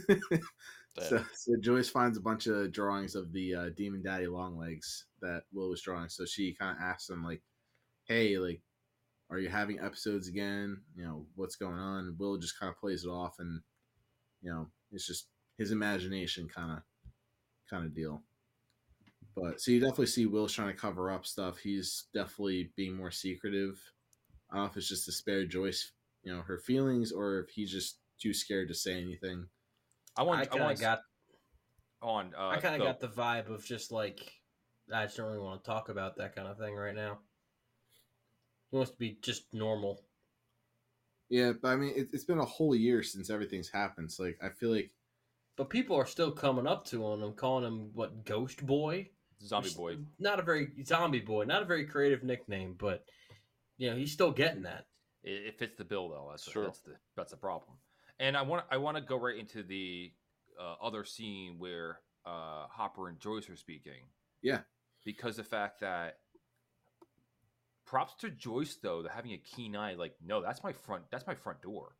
so, 0.99 1.23
so 1.33 1.53
Joyce 1.61 1.89
finds 1.89 2.17
a 2.17 2.21
bunch 2.21 2.47
of 2.47 2.71
drawings 2.71 3.15
of 3.15 3.31
the 3.31 3.55
uh, 3.55 3.69
demon 3.75 4.01
daddy 4.01 4.27
long 4.27 4.57
legs 4.57 5.05
that 5.21 5.43
Will 5.53 5.69
was 5.69 5.81
drawing. 5.81 6.09
So 6.09 6.25
she 6.25 6.53
kind 6.53 6.75
of 6.75 6.83
asks 6.83 7.09
him 7.09 7.23
like, 7.23 7.41
"Hey, 8.05 8.37
like, 8.37 8.61
are 9.29 9.39
you 9.39 9.49
having 9.49 9.79
episodes 9.79 10.27
again? 10.27 10.81
You 10.95 11.03
know, 11.05 11.25
what's 11.35 11.55
going 11.55 11.79
on?" 11.79 12.05
And 12.05 12.19
Will 12.19 12.37
just 12.37 12.59
kind 12.59 12.69
of 12.69 12.79
plays 12.79 13.03
it 13.03 13.09
off, 13.09 13.35
and 13.39 13.61
you 14.41 14.51
know, 14.51 14.67
it's 14.91 15.07
just 15.07 15.27
his 15.57 15.71
imagination 15.71 16.47
kind 16.53 16.71
of 16.71 16.79
kind 17.69 17.85
of 17.85 17.95
deal. 17.95 18.23
But 19.35 19.59
so 19.59 19.71
you 19.71 19.81
definitely 19.81 20.05
see 20.07 20.25
Will's 20.25 20.53
trying 20.53 20.73
to 20.73 20.79
cover 20.79 21.11
up 21.11 21.25
stuff. 21.25 21.57
He's 21.59 22.05
definitely 22.13 22.71
being 22.77 22.95
more 22.95 23.11
secretive. 23.11 23.77
I 24.55 24.59
don't 24.59 24.67
know 24.67 24.71
if 24.71 24.77
it's 24.77 24.87
just 24.87 25.03
to 25.03 25.11
spare 25.11 25.45
Joyce, 25.45 25.91
you 26.23 26.33
know, 26.33 26.41
her 26.41 26.57
feelings, 26.57 27.11
or 27.11 27.39
if 27.39 27.49
he's 27.49 27.69
just 27.69 27.99
too 28.21 28.33
scared 28.33 28.69
to 28.69 28.73
say 28.73 29.01
anything. 29.01 29.47
I 30.15 30.23
want. 30.23 30.39
I 30.39 30.43
I, 30.43 30.45
kind 30.45 30.63
want 30.63 30.75
of 30.75 30.79
got 30.81 30.99
on. 32.01 32.33
Uh, 32.37 32.47
I 32.47 32.59
kind 32.61 32.81
of 32.81 32.87
got 32.87 33.01
the 33.01 33.09
vibe 33.09 33.53
of 33.53 33.65
just 33.65 33.91
like 33.91 34.31
I 34.93 35.03
just 35.03 35.17
don't 35.17 35.27
really 35.27 35.39
want 35.39 35.61
to 35.61 35.69
talk 35.69 35.89
about 35.89 36.15
that 36.17 36.37
kind 36.37 36.47
of 36.47 36.57
thing 36.57 36.73
right 36.73 36.95
now. 36.95 37.19
He 38.71 38.77
wants 38.77 38.91
to 38.91 38.97
be 38.97 39.17
just 39.21 39.43
normal. 39.51 40.01
Yeah, 41.29 41.51
but 41.61 41.67
I 41.69 41.75
mean, 41.75 41.91
it, 41.93 42.07
it's 42.13 42.23
been 42.23 42.39
a 42.39 42.45
whole 42.45 42.73
year 42.73 43.03
since 43.03 43.29
everything's 43.29 43.69
happened. 43.69 44.09
So 44.09 44.23
like, 44.23 44.37
I 44.41 44.47
feel 44.49 44.71
like 44.71 44.91
But 45.57 45.69
people 45.69 45.97
are 45.97 46.05
still 46.05 46.31
coming 46.31 46.65
up 46.65 46.85
to 46.85 47.05
him 47.05 47.23
and 47.23 47.35
calling 47.35 47.65
him 47.65 47.89
what 47.93 48.23
Ghost 48.23 48.65
Boy, 48.65 49.09
zombie 49.41 49.73
boy. 49.75 49.97
Not 50.17 50.39
a 50.39 50.43
very 50.43 50.69
Zombie 50.85 51.19
Boy, 51.19 51.43
not 51.43 51.61
a 51.61 51.65
very 51.65 51.85
creative 51.85 52.23
nickname, 52.23 52.75
but 52.79 53.03
you 53.77 53.89
know 53.91 53.95
he's 53.97 54.11
still 54.11 54.31
getting 54.31 54.63
that. 54.63 54.85
It, 55.23 55.47
it 55.47 55.59
fits 55.59 55.75
the 55.75 55.83
bill 55.85 56.09
though. 56.09 56.27
That's, 56.31 56.49
Sure. 56.49 56.65
that's 56.65 56.79
the 56.79 56.95
that's 57.15 57.31
the 57.31 57.37
problem. 57.37 57.77
And 58.19 58.37
I 58.37 58.43
want 58.43 58.65
I 58.71 58.77
want 58.77 58.97
to 58.97 59.01
go 59.01 59.17
right 59.17 59.37
into 59.37 59.63
the 59.63 60.11
uh, 60.59 60.75
other 60.81 61.03
scene 61.03 61.55
where 61.57 61.99
uh, 62.25 62.67
Hopper 62.69 63.09
and 63.09 63.19
Joyce 63.19 63.49
are 63.49 63.55
speaking. 63.57 64.07
Yeah. 64.41 64.59
Because 65.03 65.35
the 65.37 65.43
fact 65.43 65.81
that 65.81 66.17
props 67.85 68.15
to 68.21 68.29
Joyce 68.29 68.77
though, 68.81 69.03
to 69.03 69.09
having 69.09 69.33
a 69.33 69.37
keen 69.37 69.75
eye. 69.75 69.93
Like, 69.95 70.15
no, 70.25 70.41
that's 70.41 70.63
my 70.63 70.73
front. 70.73 71.03
That's 71.11 71.27
my 71.27 71.35
front 71.35 71.61
door. 71.61 71.95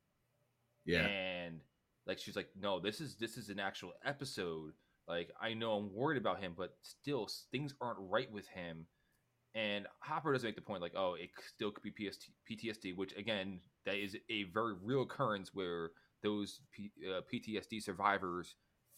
yeah, 0.86 1.06
And 1.06 1.62
like 2.08 2.20
she's 2.20 2.36
like, 2.36 2.50
no, 2.60 2.80
this 2.80 3.02
is 3.02 3.16
this 3.16 3.38
is 3.38 3.50
an 3.50 3.60
actual 3.60 3.94
episode. 4.04 4.74
Like 5.08 5.30
I 5.40 5.54
know 5.54 5.74
I'm 5.74 5.94
worried 5.94 6.18
about 6.18 6.42
him, 6.42 6.54
but 6.58 6.76
still 6.82 7.30
things 7.52 7.74
aren't 7.82 8.00
right 8.00 8.32
with 8.32 8.48
him. 8.48 8.88
And 9.56 9.88
Hopper 10.00 10.34
doesn't 10.34 10.48
make 10.48 10.56
the 10.56 10.62
point 10.62 10.82
like, 10.82 10.94
oh, 10.96 11.16
it 11.16 11.30
still 11.56 11.72
could 11.72 11.82
be 11.84 11.92
PST, 11.92 12.30
PTSD, 12.50 12.96
which 12.96 13.16
again, 13.16 13.60
that 13.86 13.96
is 13.96 14.16
a 14.30 14.44
very 14.54 14.74
real 14.84 15.04
occurrence 15.04 15.52
where 15.54 15.92
those 16.22 16.60
P, 16.72 16.92
uh, 17.10 17.22
PTSD 17.34 17.82
survivors 17.82 18.56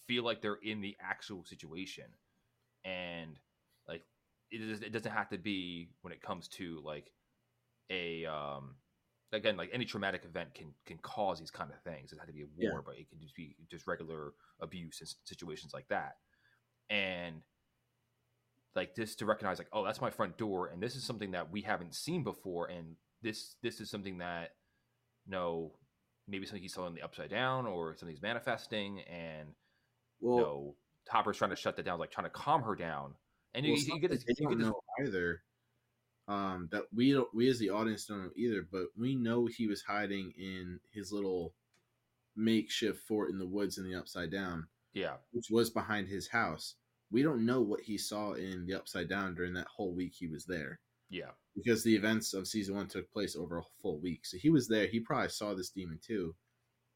feel 0.07 0.23
like 0.23 0.41
they're 0.41 0.59
in 0.63 0.81
the 0.81 0.97
actual 0.99 1.43
situation, 1.45 2.05
and 2.85 3.37
like 3.87 4.03
it, 4.51 4.61
is, 4.61 4.81
it 4.81 4.91
doesn't 4.91 5.11
have 5.11 5.29
to 5.29 5.37
be 5.37 5.89
when 6.01 6.11
it 6.13 6.21
comes 6.21 6.47
to 6.47 6.81
like 6.83 7.11
a 7.89 8.25
um 8.25 8.75
again 9.33 9.55
like 9.57 9.69
any 9.73 9.85
traumatic 9.85 10.23
event 10.25 10.53
can 10.53 10.73
can 10.85 10.97
cause 10.99 11.39
these 11.39 11.51
kind 11.51 11.69
of 11.71 11.79
things. 11.81 12.11
It 12.11 12.19
has 12.19 12.27
to 12.27 12.33
be 12.33 12.41
a 12.41 12.45
war, 12.57 12.77
Yeah. 12.77 12.79
but 12.85 12.97
it 12.97 13.09
can 13.09 13.19
just 13.19 13.35
be 13.35 13.55
just 13.69 13.85
regular 13.87 14.33
abuse 14.59 15.01
and 15.01 15.13
situations 15.25 15.73
like 15.73 15.87
that, 15.89 16.15
and 16.89 17.41
like 18.75 18.95
this 18.95 19.15
to 19.15 19.25
recognize 19.25 19.57
like 19.57 19.69
oh 19.73 19.83
that's 19.83 20.01
my 20.01 20.09
front 20.09 20.37
door 20.37 20.67
and 20.67 20.81
this 20.81 20.95
is 20.95 21.03
something 21.03 21.31
that 21.31 21.51
we 21.51 21.61
haven't 21.61 21.95
seen 21.95 22.23
before 22.23 22.67
and 22.67 22.95
this 23.21 23.55
this 23.63 23.79
is 23.79 23.89
something 23.89 24.19
that 24.19 24.51
you 25.25 25.31
know 25.31 25.71
maybe 26.27 26.45
something 26.45 26.61
he's 26.61 26.77
in 26.77 26.93
the 26.93 27.01
upside 27.01 27.29
down 27.29 27.65
or 27.65 27.95
something 27.95 28.13
he's 28.13 28.21
manifesting 28.21 29.01
and 29.01 29.49
Well, 30.19 30.37
you 30.37 30.43
know 30.43 30.75
Hopper's 31.09 31.37
trying 31.37 31.51
to 31.51 31.55
shut 31.55 31.75
that 31.77 31.85
down 31.85 31.99
like 31.99 32.11
trying 32.11 32.25
to 32.25 32.31
calm 32.31 32.61
her 32.63 32.75
down 32.75 33.13
and 33.57 33.65
you, 33.65 33.73
well, 33.73 33.95
you 33.95 33.99
get 33.99 34.11
this, 34.11 34.23
you 34.27 34.35
get 34.35 34.49
don't 34.49 34.57
this 34.59 34.67
know 34.67 34.81
either. 35.03 35.41
Um, 36.27 36.67
that 36.71 36.83
we 36.93 37.13
don't, 37.13 37.33
we 37.33 37.49
as 37.49 37.57
the 37.57 37.69
audience 37.69 38.05
don't 38.05 38.23
know 38.23 38.29
either, 38.35 38.67
but 38.69 38.87
we 38.97 39.15
know 39.15 39.45
he 39.45 39.67
was 39.67 39.81
hiding 39.81 40.33
in 40.37 40.79
his 40.93 41.11
little 41.11 41.53
makeshift 42.35 42.99
fort 43.07 43.31
in 43.31 43.39
the 43.39 43.47
woods 43.47 43.77
in 43.77 43.89
the 43.89 43.95
Upside 43.97 44.31
Down, 44.31 44.67
yeah 44.93 45.15
which 45.31 45.47
was 45.49 45.69
behind 45.69 46.07
his 46.07 46.27
house. 46.27 46.75
We 47.11 47.23
don't 47.23 47.45
know 47.45 47.61
what 47.61 47.81
he 47.81 47.97
saw 47.97 48.33
in 48.33 48.65
the 48.65 48.73
Upside 48.73 49.07
Down 49.09 49.33
during 49.35 49.53
that 49.53 49.67
whole 49.67 49.93
week 49.93 50.13
he 50.13 50.27
was 50.27 50.45
there, 50.45 50.79
yeah 51.09 51.31
because 51.55 51.83
the 51.83 51.95
events 51.95 52.33
of 52.35 52.47
season 52.47 52.75
one 52.75 52.87
took 52.87 53.11
place 53.11 53.35
over 53.35 53.57
a 53.57 53.63
full 53.81 53.97
week. 53.99 54.25
So 54.25 54.37
he 54.37 54.49
was 54.51 54.67
there. 54.67 54.85
He 54.85 54.99
probably 54.99 55.29
saw 55.29 55.55
this 55.55 55.71
demon 55.71 55.99
too. 56.05 56.35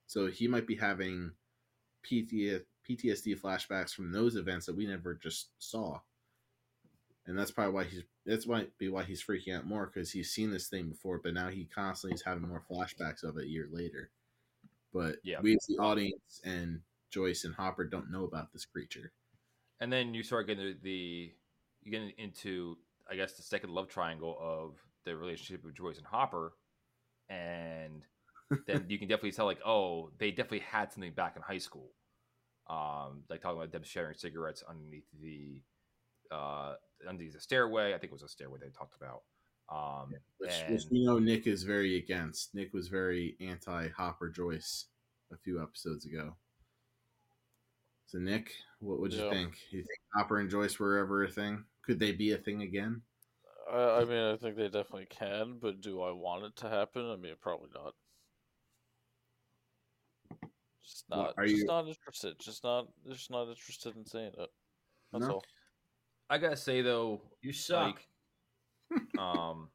So 0.05 0.27
he 0.27 0.47
might 0.47 0.67
be 0.67 0.75
having 0.75 1.31
PTSD 2.03 3.39
flashbacks 3.39 3.91
from 3.93 4.11
those 4.11 4.35
events 4.35 4.67
that 4.67 4.75
we 4.75 4.85
never 4.85 5.15
just 5.15 5.49
saw. 5.57 5.99
And 7.25 7.37
that's 7.37 7.51
probably 7.51 7.73
why 7.73 7.83
he's 7.85 8.03
that's 8.25 8.45
might 8.47 8.77
be 8.77 8.87
why 8.89 9.03
he's 9.03 9.23
freaking 9.23 9.57
out 9.57 9.65
more 9.65 9.87
because 9.87 10.11
he's 10.11 10.31
seen 10.31 10.51
this 10.51 10.67
thing 10.67 10.89
before, 10.89 11.19
but 11.23 11.33
now 11.33 11.49
he 11.49 11.65
constantly 11.65 12.13
is 12.13 12.21
having 12.21 12.47
more 12.47 12.63
flashbacks 12.69 13.23
of 13.23 13.37
it 13.37 13.45
a 13.45 13.49
year 13.49 13.67
later. 13.71 14.11
But 14.93 15.17
Yeah. 15.23 15.39
we 15.41 15.53
as 15.55 15.65
the 15.67 15.77
audience 15.79 16.41
and 16.43 16.81
Joyce 17.09 17.45
and 17.45 17.55
Hopper 17.55 17.85
don't 17.85 18.11
know 18.11 18.25
about 18.25 18.51
this 18.53 18.65
creature. 18.65 19.11
And 19.81 19.91
then 19.91 20.13
you 20.13 20.23
start 20.23 20.47
getting 20.47 20.63
the, 20.63 20.77
the 20.81 21.31
you 21.83 21.91
get 21.91 22.01
into 22.17 22.77
I 23.09 23.15
guess 23.15 23.33
the 23.33 23.41
second 23.41 23.71
love 23.71 23.89
triangle 23.89 24.37
of 24.39 24.75
the 25.03 25.17
relationship 25.17 25.65
with 25.65 25.75
Joyce 25.75 25.97
and 25.97 26.05
Hopper, 26.05 26.53
and 27.27 28.03
then 28.67 28.85
you 28.87 28.97
can 28.97 29.09
definitely 29.09 29.31
tell 29.31 29.47
like 29.47 29.59
oh 29.65 30.11
they 30.19 30.29
definitely 30.29 30.59
had 30.59 30.93
something 30.93 31.11
back 31.11 31.35
in 31.35 31.41
high 31.41 31.57
school, 31.57 31.89
um 32.69 33.23
like 33.29 33.41
talking 33.41 33.57
about 33.57 33.71
them 33.71 33.83
sharing 33.83 34.15
cigarettes 34.15 34.63
underneath 34.69 35.07
the 35.21 35.59
uh 36.31 36.75
underneath 37.07 37.33
the 37.33 37.41
stairway 37.41 37.89
I 37.89 37.97
think 37.97 38.11
it 38.11 38.13
was 38.13 38.23
a 38.23 38.29
stairway 38.29 38.59
they 38.61 38.69
talked 38.69 38.95
about 38.95 39.23
um 39.69 40.13
Which, 40.37 40.51
which 40.69 40.83
and 40.83 40.91
we 40.91 41.03
know 41.03 41.17
Nick 41.17 41.47
is 41.47 41.63
very 41.63 41.97
against. 41.97 42.53
Nick 42.53 42.71
was 42.73 42.87
very 42.87 43.35
anti 43.41 43.89
Hopper 43.89 44.29
Joyce 44.29 44.85
a 45.33 45.37
few 45.37 45.61
episodes 45.61 46.05
ago. 46.05 46.35
So 48.11 48.17
Nick, 48.19 48.51
what 48.79 48.99
would 48.99 49.13
you 49.13 49.23
Yeah. 49.23 49.29
think? 49.29 49.57
You 49.69 49.79
think 49.83 49.99
Hopper 50.13 50.39
and 50.39 50.49
Joyce 50.49 50.77
were 50.77 50.97
ever 50.97 51.23
a 51.23 51.29
thing? 51.29 51.63
Could 51.81 51.97
they 51.97 52.11
be 52.11 52.33
a 52.33 52.37
thing 52.37 52.61
again? 52.61 53.01
I, 53.71 54.01
I 54.01 54.03
mean, 54.03 54.17
I 54.33 54.35
think 54.35 54.57
they 54.57 54.67
definitely 54.67 55.05
can, 55.05 55.59
but 55.59 55.79
do 55.79 56.01
I 56.01 56.11
want 56.11 56.43
it 56.43 56.53
to 56.57 56.69
happen? 56.69 57.09
I 57.09 57.15
mean, 57.15 57.35
probably 57.39 57.69
not. 57.73 57.95
Just 60.83 61.05
Well, 61.09 61.21
not. 61.21 61.33
are 61.37 61.45
just 61.45 61.57
you- 61.59 61.65
not 61.67 61.87
interested. 61.87 62.37
Just 62.37 62.65
not. 62.65 62.87
Just 63.07 63.31
not 63.31 63.47
interested 63.47 63.95
in 63.95 64.05
seeing 64.05 64.25
it. 64.37 64.49
That's 65.13 65.25
No? 65.25 65.35
all. 65.35 65.45
I 66.29 66.37
gotta 66.37 66.57
say 66.57 66.81
though 66.81 67.21
You 67.41 67.53
suck. 67.53 68.01
Like, 68.89 68.99
um, 69.19 69.71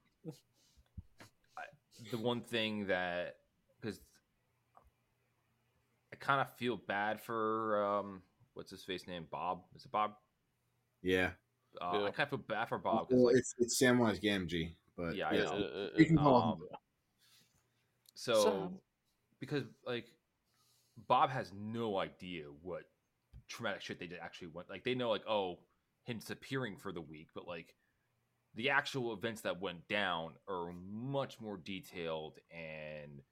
I, 1.57 1.65
the 2.11 2.19
one 2.19 2.43
thing 2.43 2.87
that 2.89 3.39
because 3.81 3.99
I 3.99 4.03
kind 6.27 6.41
of 6.41 6.49
feel 6.57 6.77
bad 6.77 7.21
for 7.21 7.85
um, 7.85 8.23
what's 8.55 8.71
his 8.71 8.83
face 8.83 9.07
name? 9.07 9.27
Bob. 9.31 9.63
Is 9.75 9.85
it 9.85 9.93
Bob? 9.93 10.13
Yeah. 11.03 11.31
Uh, 11.81 11.91
Yeah. 11.95 12.05
I 12.07 12.11
kind 12.11 12.21
of 12.21 12.31
feel 12.31 12.39
bad 12.39 12.69
for 12.69 12.79
Bob 12.79 13.09
because 13.09 13.23
Well, 13.23 13.27
like, 13.33 13.37
it's 13.37 13.55
it's 13.59 13.81
Samwise 13.83 14.21
Gamgee, 14.23 14.75
but 14.97 15.15
Yeah, 15.15 15.33
yeah, 15.33 15.41
I 15.41 15.45
know. 15.45 15.57
It- 15.59 15.73
it- 15.95 15.99
you 16.01 16.07
can 16.07 16.17
call 16.19 16.55
him. 16.55 16.63
um, 16.63 16.79
so 18.15 18.73
because 19.41 19.65
like 19.87 20.07
Bob 21.07 21.31
has 21.31 21.53
no 21.53 21.99
idea 21.99 22.45
what 22.63 22.85
traumatic 23.49 23.83
shit 23.83 23.99
they 23.99 24.07
did 24.07 24.19
actually 24.21 24.49
went 24.49 24.69
like 24.71 24.83
they 24.85 24.95
know 24.95 25.11
like 25.11 25.23
oh 25.29 25.59
him 26.05 26.19
disappearing 26.19 26.77
for 26.77 26.91
the 26.93 27.01
week 27.01 27.29
but 27.35 27.47
like 27.47 27.75
the 28.55 28.71
actual 28.71 29.13
events 29.13 29.43
that 29.43 29.61
went 29.61 29.87
down 29.87 30.33
are 30.49 30.73
much 30.91 31.39
more 31.41 31.57
detailed 31.59 32.39
and 32.51 33.23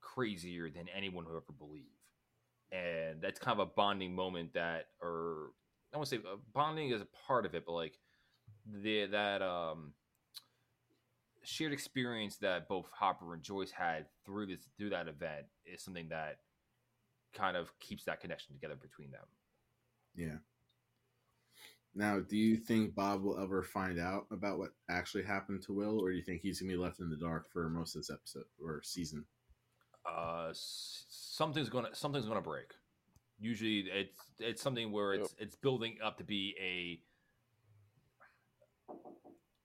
crazier 0.00 0.68
than 0.68 0.88
anyone 0.88 1.24
would 1.24 1.30
ever 1.36 1.52
believe 1.56 1.93
and 2.74 3.20
that's 3.22 3.38
kind 3.38 3.58
of 3.58 3.68
a 3.68 3.70
bonding 3.74 4.14
moment 4.14 4.52
that 4.54 4.86
or 5.00 5.52
i 5.92 5.96
want 5.96 6.08
to 6.08 6.16
say 6.16 6.22
uh, 6.30 6.36
bonding 6.52 6.90
is 6.90 7.00
a 7.00 7.08
part 7.26 7.46
of 7.46 7.54
it 7.54 7.64
but 7.64 7.72
like 7.72 7.98
the 8.82 9.06
that 9.06 9.42
um 9.42 9.92
shared 11.44 11.72
experience 11.72 12.36
that 12.36 12.68
both 12.68 12.88
hopper 12.92 13.34
and 13.34 13.42
joyce 13.42 13.70
had 13.70 14.06
through 14.24 14.46
this 14.46 14.68
through 14.78 14.90
that 14.90 15.08
event 15.08 15.46
is 15.64 15.82
something 15.82 16.08
that 16.08 16.38
kind 17.34 17.56
of 17.56 17.78
keeps 17.80 18.04
that 18.04 18.20
connection 18.20 18.54
together 18.54 18.76
between 18.76 19.10
them 19.10 19.26
yeah. 20.14 20.36
Now, 21.94 22.20
do 22.20 22.36
you 22.36 22.56
think 22.56 22.94
Bob 22.94 23.22
will 23.22 23.38
ever 23.40 23.62
find 23.62 24.00
out 24.00 24.26
about 24.32 24.58
what 24.58 24.70
actually 24.90 25.22
happened 25.22 25.62
to 25.62 25.72
Will, 25.72 26.00
or 26.00 26.10
do 26.10 26.16
you 26.16 26.22
think 26.22 26.40
he's 26.40 26.60
gonna 26.60 26.72
be 26.72 26.78
left 26.78 27.00
in 27.00 27.08
the 27.08 27.16
dark 27.16 27.50
for 27.52 27.68
most 27.68 27.94
of 27.94 28.00
this 28.00 28.10
episode 28.10 28.46
or 28.62 28.82
season? 28.82 29.24
Uh 30.06 30.50
something's 30.52 31.68
gonna 31.68 31.88
something's 31.94 32.26
gonna 32.26 32.40
break. 32.40 32.72
Usually 33.38 33.80
it's 33.80 34.20
it's 34.38 34.62
something 34.62 34.92
where 34.92 35.14
it's 35.14 35.34
it's 35.38 35.56
building 35.56 35.96
up 36.02 36.18
to 36.18 36.24
be 36.24 36.54
a 36.60 37.00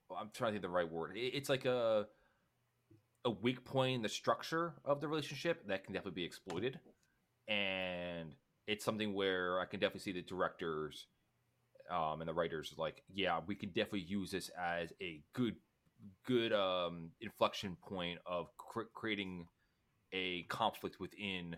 well, 0.10 0.19
i'm 0.19 0.30
trying 0.34 0.49
to 0.49 0.54
think 0.60 0.65
of 0.65 0.71
the 0.71 0.75
right 0.75 0.89
word. 0.91 1.15
It- 1.17 1.34
it's 1.36 1.49
like 1.49 1.65
a 1.65 2.08
a 3.25 3.30
weak 3.30 3.63
point 3.65 3.95
in 3.95 4.02
the 4.02 4.10
structure 4.10 4.73
of 4.86 5.02
the 5.02 5.08
relationship 5.08 5.67
that 5.67 5.84
can 5.84 5.93
definitely 5.93 6.21
be 6.21 6.25
exploited. 6.25 6.80
And 7.47 8.34
it's 8.67 8.86
something 8.86 9.13
where 9.15 9.60
i 9.60 9.65
can 9.65 9.80
definitely 9.80 9.99
see 10.02 10.12
the 10.12 10.21
directors 10.21 11.08
um, 11.89 12.21
and 12.21 12.30
the 12.30 12.34
writers 12.34 12.75
like 12.78 13.02
yeah 13.12 13.39
we 13.47 13.56
can 13.56 13.69
definitely 13.69 14.02
use 14.02 14.30
this 14.30 14.49
as 14.49 14.93
a 15.02 15.23
good 15.34 15.56
good 16.25 16.54
um, 16.54 17.10
inflection 17.19 17.75
point 17.82 18.19
of 18.28 18.56
cr- 18.58 18.91
creating 18.93 19.47
a 20.12 20.43
conflict 20.43 21.00
within 21.00 21.58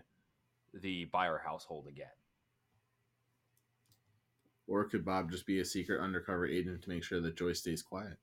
the 0.74 1.06
Byers 1.06 1.40
household 1.44 1.86
again. 1.86 2.06
Or 4.66 4.84
could 4.84 5.04
Bob 5.04 5.30
just 5.30 5.46
be 5.46 5.60
a 5.60 5.64
secret 5.64 6.00
undercover 6.00 6.46
agent 6.46 6.82
to 6.82 6.88
make 6.88 7.04
sure 7.04 7.20
that 7.20 7.36
Joyce 7.36 7.58
stays 7.58 7.82
quiet? 7.82 8.18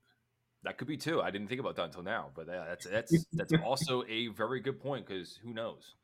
That 0.63 0.77
could 0.77 0.87
be 0.87 0.97
too. 0.97 1.21
I 1.21 1.31
didn't 1.31 1.47
think 1.47 1.59
about 1.59 1.75
that 1.75 1.85
until 1.85 2.03
now, 2.03 2.31
but 2.35 2.49
uh, 2.49 2.65
that's 2.65 2.87
that's 2.87 3.25
that's 3.33 3.53
also 3.63 4.03
a 4.09 4.27
very 4.27 4.59
good 4.59 4.79
point 4.79 5.07
because 5.07 5.39
who 5.43 5.53
knows? 5.53 5.95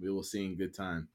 we 0.00 0.10
will 0.10 0.22
see 0.22 0.44
in 0.44 0.56
good 0.56 0.74
time. 0.74 1.08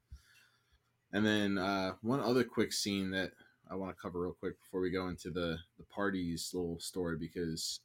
And 1.14 1.26
then 1.26 1.58
uh, 1.58 1.94
one 2.02 2.20
other 2.20 2.44
quick 2.44 2.74
scene 2.74 3.12
that 3.12 3.32
I 3.70 3.76
want 3.76 3.96
to 3.96 4.02
cover 4.02 4.22
real 4.22 4.36
quick 4.40 4.60
before 4.60 4.82
we 4.82 4.90
go 4.90 5.08
into 5.08 5.30
the 5.30 5.58
the 5.78 5.86
party's 5.94 6.52
little 6.54 6.80
story 6.80 7.18
because 7.18 7.80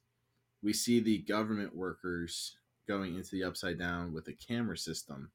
we 0.61 0.73
see 0.73 0.99
the 0.99 1.19
government 1.19 1.75
workers 1.75 2.57
going 2.87 3.15
into 3.15 3.31
the 3.31 3.43
upside 3.43 3.77
down 3.77 4.13
with 4.13 4.27
a 4.27 4.33
camera 4.33 4.77
system, 4.77 5.31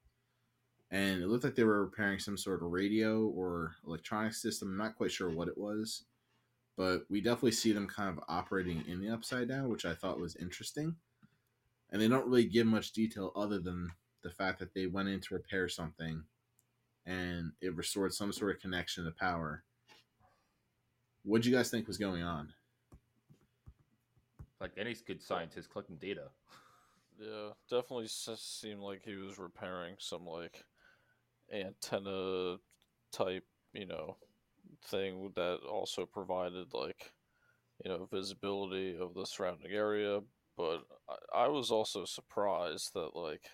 and 0.91 1.23
it 1.23 1.29
looked 1.29 1.45
like 1.45 1.55
they 1.55 1.65
were 1.65 1.85
repairing 1.85 2.19
some 2.19 2.37
sort 2.37 2.63
of 2.63 2.71
radio 2.71 3.27
or 3.27 3.75
electronic 3.87 4.35
system. 4.35 4.69
I'm 4.69 4.77
not 4.77 4.97
quite 4.97 5.11
sure 5.11 5.31
what 5.31 5.49
it 5.49 5.57
was, 5.57 6.05
but 6.77 7.05
we 7.09 7.23
definitely 7.23 7.53
see 7.53 7.73
them 7.73 7.87
kind 7.87 8.11
of 8.11 8.23
operating 8.29 8.85
in 8.87 9.01
the 9.01 9.09
upside 9.09 9.49
down, 9.49 9.71
which 9.71 9.87
I 9.87 9.95
thought 9.95 10.21
was 10.21 10.37
interesting. 10.37 10.97
And 11.91 12.01
they 12.01 12.09
don't 12.09 12.27
really 12.27 12.45
give 12.45 12.67
much 12.67 12.93
detail 12.93 13.33
other 13.35 13.59
than 13.59 13.89
the 14.23 14.31
fact 14.31 14.59
that 14.59 14.75
they 14.75 14.87
went 14.87 15.09
in 15.09 15.21
to 15.21 15.35
repair 15.35 15.69
something 15.69 16.25
and 17.07 17.53
it 17.61 17.75
restored 17.75 18.13
some 18.13 18.33
sort 18.33 18.55
of 18.55 18.61
connection 18.61 19.05
to 19.05 19.11
power. 19.13 19.65
What 21.25 21.43
do 21.43 21.51
you 21.51 21.57
guys 21.57 21.71
think 21.71 21.87
was 21.87 21.99
going 21.99 22.23
on? 22.23 22.53
Like 24.61 24.73
any 24.77 24.95
good 25.07 25.23
scientist 25.23 25.71
collecting 25.71 25.97
data. 25.97 26.29
Yeah, 27.23 27.51
definitely 27.71 28.09
seemed 28.09 28.81
like 28.81 29.03
he 29.05 29.15
was 29.15 29.39
repairing 29.39 29.95
some 29.99 30.27
like 30.27 30.65
antenna 31.53 32.59
type, 33.13 33.45
you 33.73 33.87
know, 33.87 34.17
thing 34.87 35.33
that 35.37 35.61
also 35.69 36.07
provided 36.07 36.75
like 36.75 37.13
you 37.85 37.91
know, 37.91 38.07
visibility 38.13 38.97
of 38.99 39.15
the 39.15 39.27
surrounding 39.27 39.73
area. 39.73 40.21
But 40.57 40.85
I, 41.35 41.45
I 41.45 41.49
was 41.49 41.71
also 41.71 42.05
surprised 42.07 42.95
that 42.95 43.17
like 43.17 43.45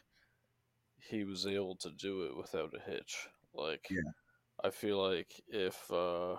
he 1.11 1.25
was 1.25 1.47
able 1.47 1.77
to 1.77 1.91
do 1.91 2.23
it 2.23 2.37
without 2.37 2.75
a 2.75 2.81
hitch. 2.91 3.29
Like, 3.55 3.89
Yeah. 3.91 4.11
I 4.65 4.71
feel 4.71 4.99
like 5.03 5.43
if 5.49 5.91
uh, 5.93 6.37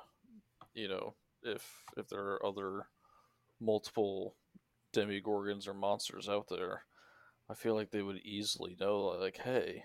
you 0.74 0.88
know, 0.90 1.16
if 1.44 1.86
if 1.98 2.10
there 2.10 2.22
are 2.22 2.46
other 2.46 2.90
multiple 3.62 4.38
demigorgons 4.94 5.68
or 5.68 5.74
monsters 5.76 6.30
out 6.30 6.48
there, 6.50 6.84
I 7.50 7.56
feel 7.56 7.76
like 7.76 7.90
they 7.90 8.02
would 8.04 8.20
easily 8.24 8.78
know, 8.80 9.00
like, 9.20 9.38
hey, 9.38 9.84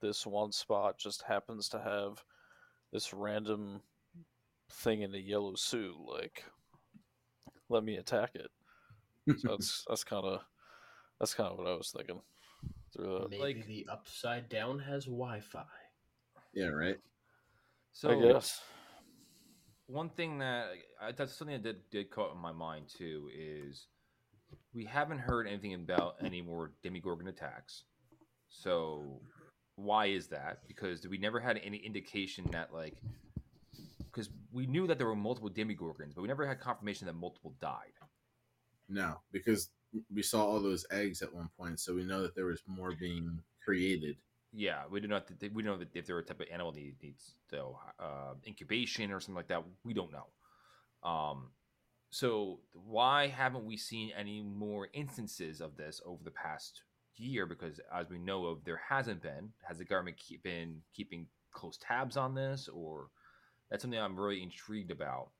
this 0.00 0.26
one 0.26 0.50
spot 0.52 0.98
just 0.98 1.22
happens 1.22 1.68
to 1.68 1.78
have 1.78 2.24
this 2.92 3.12
random 3.12 3.82
thing 4.70 5.02
in 5.02 5.14
a 5.14 5.18
yellow 5.18 5.54
suit. 5.54 5.94
Like, 6.06 6.44
let 7.68 7.84
me 7.84 7.96
attack 7.96 8.30
it. 8.34 8.50
So 9.38 9.48
that's 9.50 9.84
that's 9.88 10.04
kind 10.04 10.24
of 10.24 10.40
that's 11.20 11.34
kind 11.34 11.50
of 11.52 11.58
what 11.58 11.68
I 11.68 11.74
was 11.76 11.92
thinking 11.96 12.20
through 12.92 13.18
that. 13.20 13.30
Maybe 13.30 13.42
like- 13.42 13.66
the 13.66 13.86
upside 13.90 14.48
down 14.48 14.78
has 14.80 15.04
Wi-Fi. 15.04 15.64
yeah, 16.52 16.66
right. 16.66 16.98
So 17.92 18.10
I 18.10 18.20
guess. 18.32 18.60
one 19.86 20.10
thing 20.10 20.38
that 20.38 20.66
I, 21.00 21.12
that's 21.12 21.32
something 21.32 21.54
that 21.54 21.62
did, 21.62 21.90
did 21.90 22.10
caught 22.10 22.34
in 22.34 22.40
my 22.40 22.50
mind 22.52 22.86
too 22.88 23.28
is 23.32 23.86
we 24.72 24.84
haven't 24.84 25.18
heard 25.18 25.46
anything 25.46 25.74
about 25.74 26.16
any 26.22 26.42
more 26.42 26.72
demigorgon 26.84 27.28
attacks. 27.28 27.84
So 28.48 29.20
why 29.76 30.06
is 30.06 30.28
that? 30.28 30.60
Because 30.68 31.06
we 31.06 31.18
never 31.18 31.40
had 31.40 31.60
any 31.64 31.78
indication 31.78 32.46
that 32.52 32.72
like 32.72 32.94
because 34.12 34.30
we 34.52 34.66
knew 34.66 34.86
that 34.86 34.98
there 34.98 35.06
were 35.06 35.16
multiple 35.16 35.50
demigorgons, 35.50 36.14
but 36.14 36.22
we 36.22 36.28
never 36.28 36.46
had 36.46 36.60
confirmation 36.60 37.06
that 37.06 37.14
multiple 37.14 37.54
died. 37.60 37.92
No, 38.88 39.20
because 39.32 39.70
we 40.12 40.22
saw 40.22 40.44
all 40.44 40.60
those 40.60 40.86
eggs 40.90 41.22
at 41.22 41.34
one 41.34 41.48
point, 41.58 41.80
so 41.80 41.94
we 41.94 42.04
know 42.04 42.22
that 42.22 42.34
there 42.36 42.46
was 42.46 42.62
more 42.66 42.92
being 42.92 43.40
created. 43.64 44.16
Yeah, 44.52 44.82
we 44.88 45.00
do 45.00 45.08
not. 45.08 45.28
We 45.40 45.62
don't 45.62 45.64
know 45.64 45.78
that 45.78 45.88
if 45.94 46.06
they're 46.06 46.18
a 46.18 46.24
type 46.24 46.40
of 46.40 46.46
animal 46.52 46.72
that 46.72 46.94
needs 47.02 47.34
so 47.50 47.78
uh, 47.98 48.34
incubation 48.46 49.10
or 49.10 49.18
something 49.18 49.34
like 49.34 49.48
that. 49.48 49.64
We 49.84 49.94
don't 49.94 50.12
know. 50.12 51.08
Um, 51.08 51.50
so 52.14 52.60
why 52.70 53.26
haven't 53.26 53.64
we 53.64 53.76
seen 53.76 54.12
any 54.16 54.40
more 54.40 54.86
instances 54.92 55.60
of 55.60 55.76
this 55.76 56.00
over 56.06 56.22
the 56.22 56.30
past 56.30 56.82
year? 57.16 57.44
Because 57.44 57.80
as 57.92 58.08
we 58.08 58.18
know 58.18 58.46
of, 58.46 58.64
there 58.64 58.80
hasn't 58.88 59.20
been. 59.20 59.50
Has 59.66 59.78
the 59.78 59.84
government 59.84 60.16
keep, 60.16 60.44
been 60.44 60.82
keeping 60.94 61.26
close 61.50 61.76
tabs 61.76 62.16
on 62.16 62.36
this, 62.36 62.68
or 62.72 63.08
that's 63.68 63.82
something 63.82 63.98
I'm 63.98 64.16
really 64.16 64.44
intrigued 64.44 64.92
about. 64.92 65.30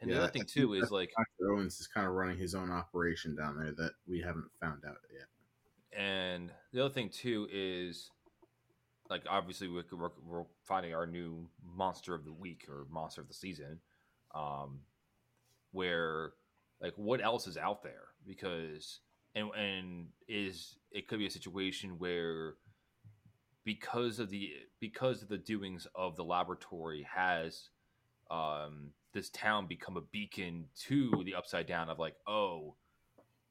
And 0.00 0.10
the 0.10 0.16
other 0.22 0.32
thing 0.32 0.46
too 0.46 0.72
is 0.72 0.90
like 0.90 1.10
Dr. 1.14 1.52
Owens 1.52 1.78
is 1.80 1.86
kind 1.86 2.06
of 2.06 2.14
running 2.14 2.38
his 2.38 2.54
own 2.54 2.70
operation 2.70 3.36
down 3.36 3.58
there 3.58 3.72
that 3.72 3.92
we 4.08 4.22
haven't 4.22 4.48
found 4.58 4.80
out 4.88 4.96
yet. 5.12 6.00
And 6.00 6.50
the 6.72 6.82
other 6.82 6.94
thing 6.94 7.10
too 7.10 7.46
is, 7.52 8.08
like, 9.10 9.24
obviously 9.28 9.68
we're, 9.68 9.84
we're, 9.92 10.08
we're 10.26 10.44
finding 10.64 10.94
our 10.94 11.06
new 11.06 11.46
monster 11.62 12.14
of 12.14 12.24
the 12.24 12.32
week 12.32 12.64
or 12.70 12.86
monster 12.90 13.20
of 13.20 13.28
the 13.28 13.34
season, 13.34 13.80
um, 14.34 14.80
where 15.72 16.32
like 16.80 16.94
what 16.96 17.22
else 17.22 17.46
is 17.46 17.56
out 17.56 17.82
there? 17.82 18.08
Because 18.26 19.00
and 19.34 19.50
and 19.56 20.06
is 20.28 20.76
it 20.90 21.08
could 21.08 21.18
be 21.18 21.26
a 21.26 21.30
situation 21.30 21.98
where 21.98 22.54
because 23.64 24.18
of 24.18 24.30
the 24.30 24.50
because 24.80 25.22
of 25.22 25.28
the 25.28 25.38
doings 25.38 25.86
of 25.94 26.16
the 26.16 26.24
laboratory 26.24 27.06
has 27.14 27.68
um 28.30 28.90
this 29.12 29.30
town 29.30 29.66
become 29.66 29.96
a 29.96 30.00
beacon 30.00 30.64
to 30.74 31.22
the 31.24 31.34
upside 31.34 31.66
down 31.66 31.88
of 31.88 31.98
like 31.98 32.14
oh 32.26 32.74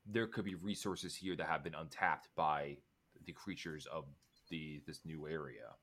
there 0.05 0.27
could 0.27 0.45
be 0.45 0.55
resources 0.55 1.15
here 1.15 1.36
that 1.36 1.47
have 1.47 1.63
been 1.63 1.75
untapped 1.75 2.27
by 2.36 2.77
the 3.25 3.31
creatures 3.31 3.88
of 3.91 4.05
the 4.49 4.81
this 4.88 5.01
new 5.05 5.27
area. 5.27 5.75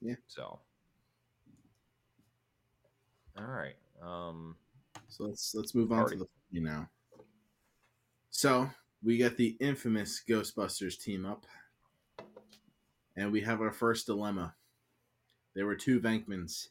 Yeah. 0.00 0.14
So. 0.26 0.60
All 3.38 3.44
right. 3.44 3.76
Um. 4.02 4.56
So 5.08 5.24
let's 5.24 5.54
let's 5.54 5.74
move 5.74 5.92
on 5.92 6.04
Alrighty. 6.04 6.10
to 6.10 6.16
the 6.18 6.28
you 6.50 6.60
now. 6.60 6.88
So 8.30 8.68
we 9.02 9.16
get 9.16 9.36
the 9.36 9.56
infamous 9.60 10.22
Ghostbusters 10.28 11.00
team 11.00 11.24
up, 11.24 11.44
and 13.16 13.32
we 13.32 13.40
have 13.42 13.60
our 13.60 13.72
first 13.72 14.06
dilemma. 14.06 14.54
There 15.54 15.66
were 15.66 15.74
two 15.76 16.00
Venkmans, 16.00 16.68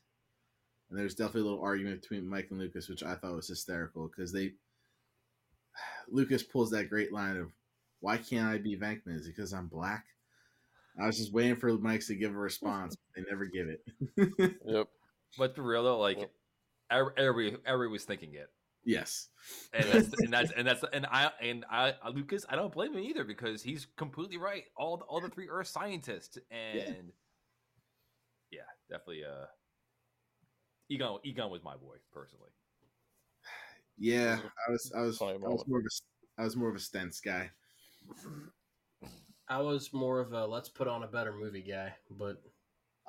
and 0.90 0.98
there's 1.00 1.16
definitely 1.16 1.42
a 1.42 1.46
little 1.46 1.62
argument 1.64 2.02
between 2.02 2.28
Mike 2.28 2.48
and 2.52 2.60
Lucas, 2.60 2.88
which 2.90 3.04
I 3.04 3.16
thought 3.16 3.36
was 3.36 3.48
hysterical 3.48 4.08
because 4.08 4.32
they 4.32 4.54
Lucas 6.10 6.44
pulls 6.44 6.72
that 6.72 6.90
great 6.90 7.12
line 7.14 7.38
of, 7.38 7.52
"Why 8.02 8.18
can't 8.18 8.48
I 8.48 8.58
be 8.58 8.78
Venkman? 8.78 9.16
Is 9.16 9.26
it 9.28 9.36
because 9.36 9.54
I'm 9.54 9.68
black?" 9.68 10.06
I 11.00 11.06
was 11.06 11.18
just 11.18 11.32
waiting 11.32 11.56
for 11.56 11.72
Mike 11.78 12.04
to 12.08 12.16
give 12.16 12.32
a 12.34 12.38
response, 12.38 12.96
but 12.96 13.24
they 13.24 13.30
never 13.30 13.46
give 13.46 13.68
it. 13.70 14.56
Yep. 14.66 14.88
But 15.38 15.56
for 15.56 15.62
real 15.62 15.84
though, 15.84 16.00
like 16.00 16.18
Yep. 16.18 16.32
Every 16.90 17.12
every, 17.18 17.58
every 17.66 17.88
was 17.90 18.06
thinking 18.06 18.34
it, 18.34 18.50
yes, 18.86 19.28
and 19.74 19.90
that's 19.90 20.10
and 20.22 20.34
that's 20.34 20.52
and 20.52 20.68
that's 20.68 20.84
and 20.94 21.06
I 21.06 21.32
and 21.42 21.66
I 21.70 21.94
Lucas, 22.14 22.46
I 22.50 22.56
don't 22.56 22.72
blame 22.72 22.94
him 22.94 23.02
either 23.02 23.24
because 23.24 23.62
he's 23.62 23.88
completely 23.98 24.38
right. 24.38 24.64
All 24.78 24.98
the, 24.98 25.04
all 25.04 25.20
the 25.20 25.30
three 25.30 25.50
Earth 25.50 25.68
scientists, 25.68 26.38
and 26.50 27.12
yeah, 28.52 28.62
definitely. 28.90 29.24
Uh, 29.26 29.46
Egon 30.90 31.20
Egon 31.24 31.52
was 31.52 31.64
my 31.64 31.76
boy 31.76 31.98
personally. 32.14 32.52
Yeah, 33.98 34.40
I 34.68 34.72
was 34.72 34.92
I 34.96 35.02
was 35.02 35.22
I 35.22 35.34
was 35.34 35.64
more 35.68 35.80
of 35.80 35.86
a 35.86 36.42
I 36.42 36.44
was 36.44 36.56
more 36.56 36.70
of 36.70 36.76
a 36.76 36.80
Stantz 36.80 37.22
guy. 37.22 37.50
I 39.50 39.60
was 39.60 39.92
more 39.92 40.20
of 40.20 40.34
a 40.34 40.46
let's 40.46 40.70
put 40.70 40.88
on 40.88 41.04
a 41.04 41.08
better 41.08 41.34
movie 41.34 41.64
guy, 41.64 41.94
but 42.12 42.42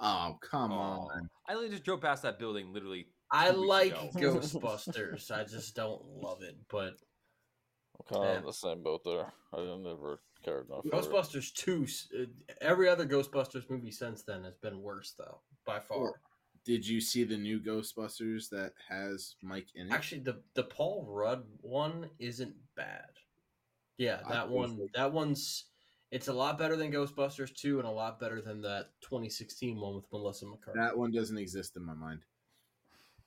Oh 0.01 0.38
come 0.41 0.73
Aw. 0.73 1.09
on! 1.09 1.29
I 1.49 1.53
literally 1.53 1.71
just 1.71 1.85
drove 1.85 2.01
past 2.01 2.23
that 2.23 2.38
building 2.38 2.73
literally. 2.73 3.09
I 3.31 3.51
like 3.51 3.93
ago. 3.93 4.11
Ghostbusters. 4.14 5.31
I 5.31 5.45
just 5.49 5.75
don't 5.75 6.03
love 6.05 6.43
it. 6.43 6.57
But 6.71 6.95
I'm 7.99 8.07
kind 8.09 8.25
of 8.25 8.31
Yeah. 8.33 8.38
in 8.38 8.45
the 8.47 8.53
same 8.53 8.83
boat 8.83 9.03
there. 9.05 9.33
I 9.53 9.59
never 9.59 9.77
cared 9.83 9.87
ever 9.91 10.21
care 10.45 10.61
enough. 10.61 10.85
for. 10.85 10.91
Ghostbusters 10.91 11.53
two, 11.53 11.87
uh, 12.19 12.25
every 12.61 12.88
other 12.88 13.07
Ghostbusters 13.07 13.69
movie 13.69 13.91
since 13.91 14.23
then 14.23 14.45
has 14.45 14.57
been 14.57 14.81
worse 14.83 15.14
though, 15.19 15.41
by 15.67 15.81
far. 15.81 16.21
Did 16.64 16.87
you 16.87 17.01
see 17.01 17.25
the 17.25 17.37
new 17.37 17.61
Ghostbusters 17.61 18.49
that 18.51 18.73
has 18.88 19.37
Mike 19.43 19.69
in 19.75 19.87
it? 19.87 19.93
Actually, 19.93 20.21
the 20.21 20.43
the 20.55 20.64
Paul 20.64 21.07
Rudd 21.09 21.45
one 21.61 22.11
isn't 22.19 22.55
bad. 22.77 23.11
Yeah, 23.97 24.21
that 24.29 24.49
think 24.49 24.51
one. 24.51 24.77
so. 24.77 24.87
That 24.95 25.12
one's. 25.12 25.64
It's 26.11 26.29
a 26.29 26.33
lot 26.33 26.57
better 26.57 26.77
than 26.77 26.91
Ghostbusters 26.93 27.55
two, 27.55 27.79
and 27.79 27.87
a 27.88 27.91
lot 27.91 28.19
better 28.21 28.41
than 28.41 28.62
that 28.62 28.91
2016 29.03 29.79
one 29.79 29.97
with 29.97 30.05
Melissa 30.12 30.47
McCarthy. 30.47 30.79
that 30.81 30.97
one 30.97 31.11
doesn't 31.11 31.37
exist 31.38 31.77
in 31.77 31.85
my 31.85 31.95
mind. 31.95 32.21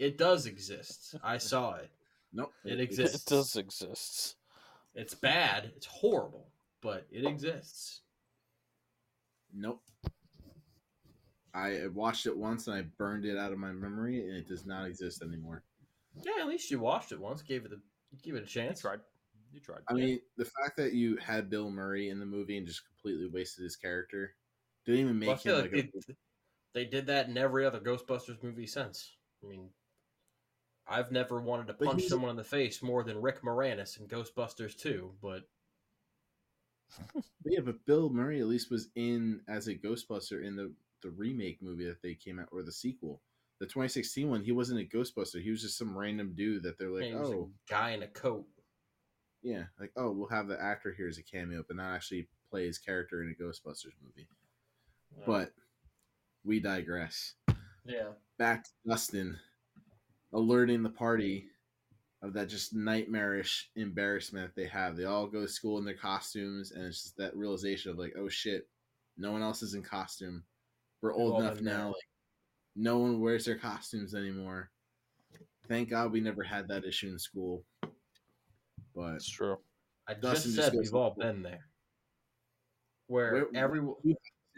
It 0.02 0.18
does 0.18 0.48
exist. 0.48 1.14
I 1.24 1.38
saw 1.38 1.76
it. 1.76 1.92
Nope, 2.34 2.52
It 2.66 2.80
exists. 2.80 3.22
It 3.22 3.30
does 3.30 3.56
exist. 3.56 4.36
It's 4.96 5.14
bad. 5.14 5.72
It's 5.76 5.86
horrible, 5.86 6.48
but 6.82 7.06
it 7.12 7.24
exists. 7.24 8.02
Nope. 9.54 9.80
I 11.54 11.86
watched 11.94 12.26
it 12.26 12.36
once 12.36 12.66
and 12.68 12.76
I 12.76 12.82
burned 12.82 13.26
it 13.26 13.38
out 13.38 13.52
of 13.52 13.60
my 13.60 13.72
memory, 13.72 14.28
and 14.28 14.36
it 14.38 14.48
does 14.48 14.66
not 14.66 14.88
exist 14.88 15.22
anymore. 15.22 15.62
Yeah, 16.26 16.42
at 16.42 16.48
least 16.48 16.72
you 16.72 16.80
watched 16.80 17.12
it 17.12 17.20
once. 17.20 17.44
Gave 17.44 17.66
it 17.66 17.72
a 17.72 17.78
gave 18.24 18.34
it 18.34 18.40
a 18.40 18.42
You 18.42 18.48
chance. 18.48 18.82
tried. 18.82 19.02
You 19.54 19.60
tried. 19.60 19.82
I 19.88 19.94
mean, 19.94 20.20
the 20.36 20.46
fact 20.46 20.78
that 20.78 20.94
you 20.94 21.18
had 21.18 21.48
Bill 21.48 21.70
Murray 21.70 22.10
in 22.10 22.20
the 22.20 22.26
movie 22.26 22.58
and 22.58 22.66
just 22.66 22.82
completely 22.88 23.28
wasted 23.28 23.66
his 23.66 23.76
character 23.76 24.34
didn't 24.84 25.02
even 25.02 25.20
make 25.20 25.28
Well, 25.28 25.36
I 25.36 25.40
feel 25.40 25.56
him 25.58 25.62
like 25.62 25.74
like, 25.74 25.92
they, 25.94 26.14
a, 26.14 26.16
they 26.74 26.86
did 26.86 27.06
that 27.08 27.28
in 27.28 27.38
every 27.38 27.68
other 27.68 27.80
Ghostbusters 27.80 28.42
movie 28.42 28.66
since. 28.66 29.12
I 29.44 29.48
mean, 29.48 29.70
I've 30.92 31.12
never 31.12 31.40
wanted 31.40 31.68
to 31.68 31.74
punch 31.74 32.04
someone 32.04 32.32
in 32.32 32.36
the 32.36 32.44
face 32.44 32.84
more 32.84 33.04
than 33.04 33.22
Rick 33.22 33.42
Moranis 33.44 34.00
in 34.00 34.08
Ghostbusters 34.08 34.78
2, 34.78 35.12
but 35.22 35.44
yeah, 37.46 37.62
but 37.62 37.86
Bill 37.86 38.10
Murray 38.10 38.42
at 38.42 38.48
least 38.48 38.70
was 38.70 38.90
in 38.96 39.42
as 39.48 39.68
a 39.68 39.76
Ghostbuster 39.76 40.44
in 40.46 40.56
the 40.56 40.74
the 41.02 41.10
remake 41.10 41.62
movie 41.62 41.86
that 41.86 42.02
they 42.02 42.14
came 42.14 42.40
out 42.40 42.50
or 42.52 42.62
the 42.62 42.72
sequel. 42.72 43.22
The 43.60 43.66
2016 43.66 44.30
one, 44.30 44.44
he 44.44 44.52
wasn't 44.52 44.82
a 44.82 44.98
Ghostbuster. 44.98 45.42
He 45.42 45.52
was 45.52 45.62
just 45.62 45.78
some 45.78 45.98
random 45.98 46.34
dude 46.36 46.64
that 46.64 46.78
they're 46.78 46.90
like, 46.90 47.14
oh, 47.14 47.50
a 47.70 47.72
guy 47.72 47.92
in 47.92 48.04
a 48.04 48.08
coat. 48.08 48.46
yeah, 49.42 49.64
like 49.80 49.92
oh, 49.96 50.12
we'll 50.12 50.28
have 50.28 50.48
the 50.48 50.62
actor 50.62 50.94
here 50.96 51.08
as 51.08 51.18
a 51.18 51.24
cameo, 51.24 51.64
but 51.66 51.78
not 51.78 51.96
actually 51.96 52.28
play 52.50 52.66
his 52.66 52.78
character 52.78 53.24
in 53.24 53.30
a 53.30 53.42
Ghostbusters 53.42 53.96
movie. 54.04 54.28
But 55.26 55.54
we 56.44 56.60
digress. 56.60 57.36
yeah, 57.86 58.10
Back 58.38 58.64
to 58.66 58.70
Dustin 58.88 59.40
alerting 60.34 60.84
the 60.84 60.90
party 60.90 61.48
of 62.22 62.34
that 62.34 62.48
just 62.50 62.76
nightmarish 62.76 63.70
embarrassment 63.76 64.48
that 64.54 64.62
they 64.62 64.68
have. 64.68 64.96
They 64.96 65.06
all 65.06 65.28
go 65.28 65.42
to 65.42 65.48
school 65.48 65.78
in 65.80 65.86
their 65.86 65.96
costumes, 65.96 66.72
and 66.72 66.86
it's 66.86 67.04
just 67.04 67.18
that 67.18 67.36
realization 67.36 67.92
of 67.92 67.98
like, 67.98 68.14
oh 68.18 68.30
shit, 68.30 68.68
no 69.18 69.32
one 69.32 69.42
else 69.42 69.62
is 69.64 69.74
in 69.74 69.82
costume. 69.84 70.44
We're 71.02 71.14
We've 71.14 71.22
old 71.22 71.42
enough 71.42 71.62
now, 71.62 71.88
like 71.88 71.96
no 72.76 73.00
one 73.00 73.20
wears 73.22 73.46
their 73.46 73.58
costumes 73.58 74.14
anymore. 74.14 74.70
thank 75.68 75.90
God 75.90 76.12
we 76.12 76.20
never 76.22 76.44
had 76.44 76.68
that 76.68 76.86
issue 76.86 77.10
in 77.10 77.18
school. 77.20 77.64
But 78.96 79.14
That's 79.14 79.30
true. 79.30 79.58
I 80.08 80.14
Dustin 80.14 80.32
just 80.32 80.46
just 80.46 80.56
said 80.68 80.74
goes 80.74 80.86
we've 80.92 80.96
all 80.96 81.12
school. 81.14 81.24
been 81.24 81.42
there, 81.42 81.66
where 83.08 83.34
Where- 83.34 83.48
everyone 83.56 83.96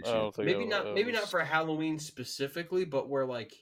I 0.05 0.11
don't 0.11 0.35
think 0.35 0.47
maybe 0.47 0.65
not 0.65 0.93
maybe 0.95 1.11
not 1.11 1.29
for 1.29 1.39
Halloween 1.41 1.99
specifically, 1.99 2.83
but 2.83 3.09
where 3.09 3.25
like 3.25 3.53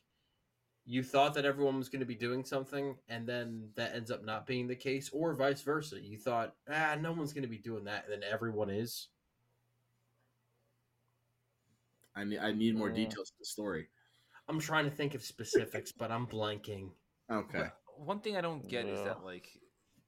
you 0.85 1.03
thought 1.03 1.33
that 1.35 1.45
everyone 1.45 1.77
was 1.77 1.89
going 1.89 1.99
to 1.99 2.05
be 2.05 2.15
doing 2.15 2.43
something, 2.43 2.95
and 3.07 3.27
then 3.27 3.69
that 3.75 3.95
ends 3.95 4.11
up 4.11 4.23
not 4.23 4.47
being 4.47 4.67
the 4.67 4.75
case, 4.75 5.09
or 5.13 5.33
vice 5.35 5.61
versa. 5.61 6.01
You 6.01 6.17
thought, 6.17 6.55
ah, 6.69 6.97
no 6.99 7.11
one's 7.11 7.33
going 7.33 7.43
to 7.43 7.47
be 7.49 7.57
doing 7.57 7.83
that, 7.85 8.05
and 8.05 8.13
then 8.13 8.29
everyone 8.29 8.69
is. 8.69 9.09
I 12.15 12.23
need 12.23 12.39
I 12.39 12.51
need 12.51 12.75
more 12.75 12.89
Mm. 12.89 12.95
details 12.95 13.29
to 13.29 13.35
the 13.39 13.45
story. 13.45 13.87
I'm 14.47 14.59
trying 14.59 14.85
to 14.85 14.91
think 14.91 15.15
of 15.15 15.23
specifics, 15.23 15.91
but 15.91 16.11
I'm 16.11 16.27
blanking. 16.27 16.91
Okay. 17.29 17.59
But 17.59 17.77
one 17.95 18.19
thing 18.19 18.35
I 18.35 18.41
don't 18.41 18.67
get 18.67 18.85
is 18.85 19.01
that 19.03 19.23
like 19.23 19.47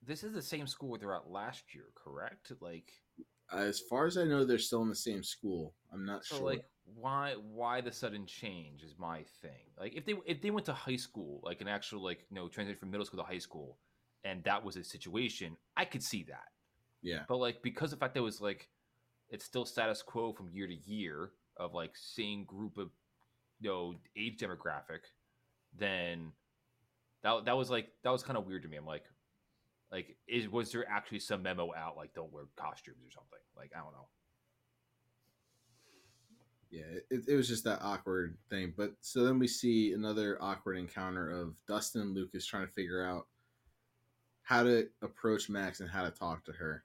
this 0.02 0.24
is 0.24 0.34
the 0.34 0.42
same 0.42 0.68
school 0.68 0.90
where 0.90 1.00
they're 1.00 1.16
at 1.16 1.30
last 1.30 1.74
year, 1.74 1.86
correct? 1.96 2.52
Like 2.60 2.92
As 3.54 3.80
far 3.80 4.06
as 4.06 4.18
I 4.18 4.26
know, 4.26 4.44
they're 4.44 4.58
still 4.58 4.82
in 4.82 4.90
the 4.90 4.96
same 4.96 5.24
school. 5.24 5.76
I'm 5.94 6.06
not 6.06 6.26
so 6.26 6.38
sure. 6.38 6.46
like 6.46 6.66
why 6.86 7.36
why 7.52 7.82
the 7.82 7.92
sudden 7.92 8.26
change 8.26 8.84
is 8.84 8.96
my 8.98 9.24
thing. 9.42 9.72
Like 9.80 9.96
if 9.96 10.06
they 10.06 10.16
if 10.26 10.42
they 10.42 10.52
went 10.52 10.66
to 10.68 10.74
high 10.74 10.96
school, 10.96 11.42
like 11.44 11.62
an 11.62 11.68
actual 11.68 12.04
like 12.04 12.26
you 12.30 12.36
know 12.36 12.48
transition 12.48 12.80
from 12.80 12.92
middle 12.92 13.06
school 13.06 13.20
to 13.20 13.26
high 13.26 13.40
school, 13.40 13.78
and 14.24 14.44
that 14.44 14.64
was 14.64 14.76
a 14.76 14.84
situation, 14.84 15.58
I 15.78 15.86
could 15.86 16.04
see 16.04 16.24
that. 16.24 16.50
yeah. 17.02 17.24
But 17.28 17.38
like 17.38 17.62
because 17.62 17.94
of 17.94 18.00
the 18.00 18.04
fact 18.04 18.14
that 18.16 18.22
it 18.22 18.24
was 18.24 18.42
like 18.42 18.70
it's 19.30 19.46
still 19.46 19.66
status 19.66 20.02
quo 20.02 20.34
from 20.34 20.50
year 20.50 20.68
to 20.68 20.76
year 20.76 21.32
of 21.58 21.74
like 21.74 21.92
same 21.96 22.44
group 22.46 22.78
of 22.78 22.90
you 23.60 23.70
know 23.70 23.96
age 24.18 24.40
demographic, 24.40 25.06
then 25.78 26.32
that 27.24 27.46
that 27.46 27.58
was 27.58 27.70
like 27.70 27.90
that 28.04 28.12
was 28.12 28.24
kind 28.24 28.38
of 28.38 28.46
weird 28.46 28.64
to 28.64 28.68
me. 28.68 28.78
I'm 28.78 28.86
like 28.86 29.06
like 29.92 30.18
is 30.28 30.50
was 30.50 30.72
there 30.72 30.88
actually 30.90 31.20
some 31.20 31.44
memo 31.44 31.74
out 31.74 31.96
like 31.96 32.14
don't 32.14 32.32
wear 32.34 32.44
costumes 32.58 32.98
or 33.06 33.12
something? 33.12 33.40
Like 33.56 33.72
I 33.76 33.80
don't 33.80 33.94
know. 33.94 34.08
Yeah, 36.74 37.02
it, 37.12 37.26
it 37.28 37.36
was 37.36 37.48
just 37.48 37.66
that 37.66 37.84
awkward 37.84 38.36
thing. 38.50 38.74
But 38.76 38.94
so 39.02 39.24
then 39.24 39.38
we 39.38 39.48
see 39.48 39.94
another 39.94 40.40
awkward 40.42 40.76
encounter 40.78 41.30
of 41.30 41.54
Dustin 41.68 42.02
and 42.02 42.16
Lucas 42.16 42.48
trying 42.48 42.66
to 42.66 42.74
figure 42.74 43.06
out 43.06 43.28
how 44.42 44.64
to 44.64 44.88
approach 45.04 45.50
Max 45.50 45.82
and 45.82 45.90
how 45.90 46.04
to 46.04 46.10
talk 46.10 46.44
to 46.46 46.52
her. 46.54 46.84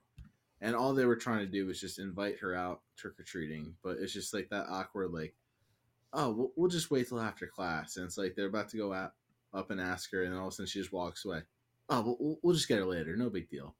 And 0.61 0.75
all 0.75 0.93
they 0.93 1.05
were 1.05 1.15
trying 1.15 1.39
to 1.39 1.51
do 1.51 1.65
was 1.65 1.81
just 1.81 1.97
invite 1.97 2.37
her 2.37 2.53
out 2.53 2.81
trick 2.97 3.19
or 3.19 3.23
treating. 3.23 3.73
But 3.83 3.97
it's 3.99 4.13
just 4.13 4.31
like 4.31 4.47
that 4.51 4.67
awkward, 4.69 5.09
like, 5.11 5.33
oh, 6.13 6.29
we'll, 6.33 6.51
we'll 6.55 6.69
just 6.69 6.91
wait 6.91 7.09
till 7.09 7.19
after 7.19 7.47
class. 7.47 7.97
And 7.97 8.05
it's 8.05 8.17
like 8.17 8.35
they're 8.35 8.45
about 8.45 8.69
to 8.69 8.77
go 8.77 8.93
out, 8.93 9.13
up 9.55 9.71
and 9.71 9.81
ask 9.81 10.11
her, 10.11 10.21
and 10.21 10.31
then 10.31 10.39
all 10.39 10.49
of 10.49 10.53
a 10.53 10.55
sudden 10.55 10.67
she 10.67 10.77
just 10.79 10.93
walks 10.93 11.25
away. 11.25 11.41
Oh, 11.89 12.15
we'll- 12.19 12.39
we'll, 12.43 12.53
just 12.53 12.67
get 12.67 12.77
her 12.77 12.85
later. 12.85 13.17
No 13.17 13.31
big 13.31 13.49
deal. 13.49 13.75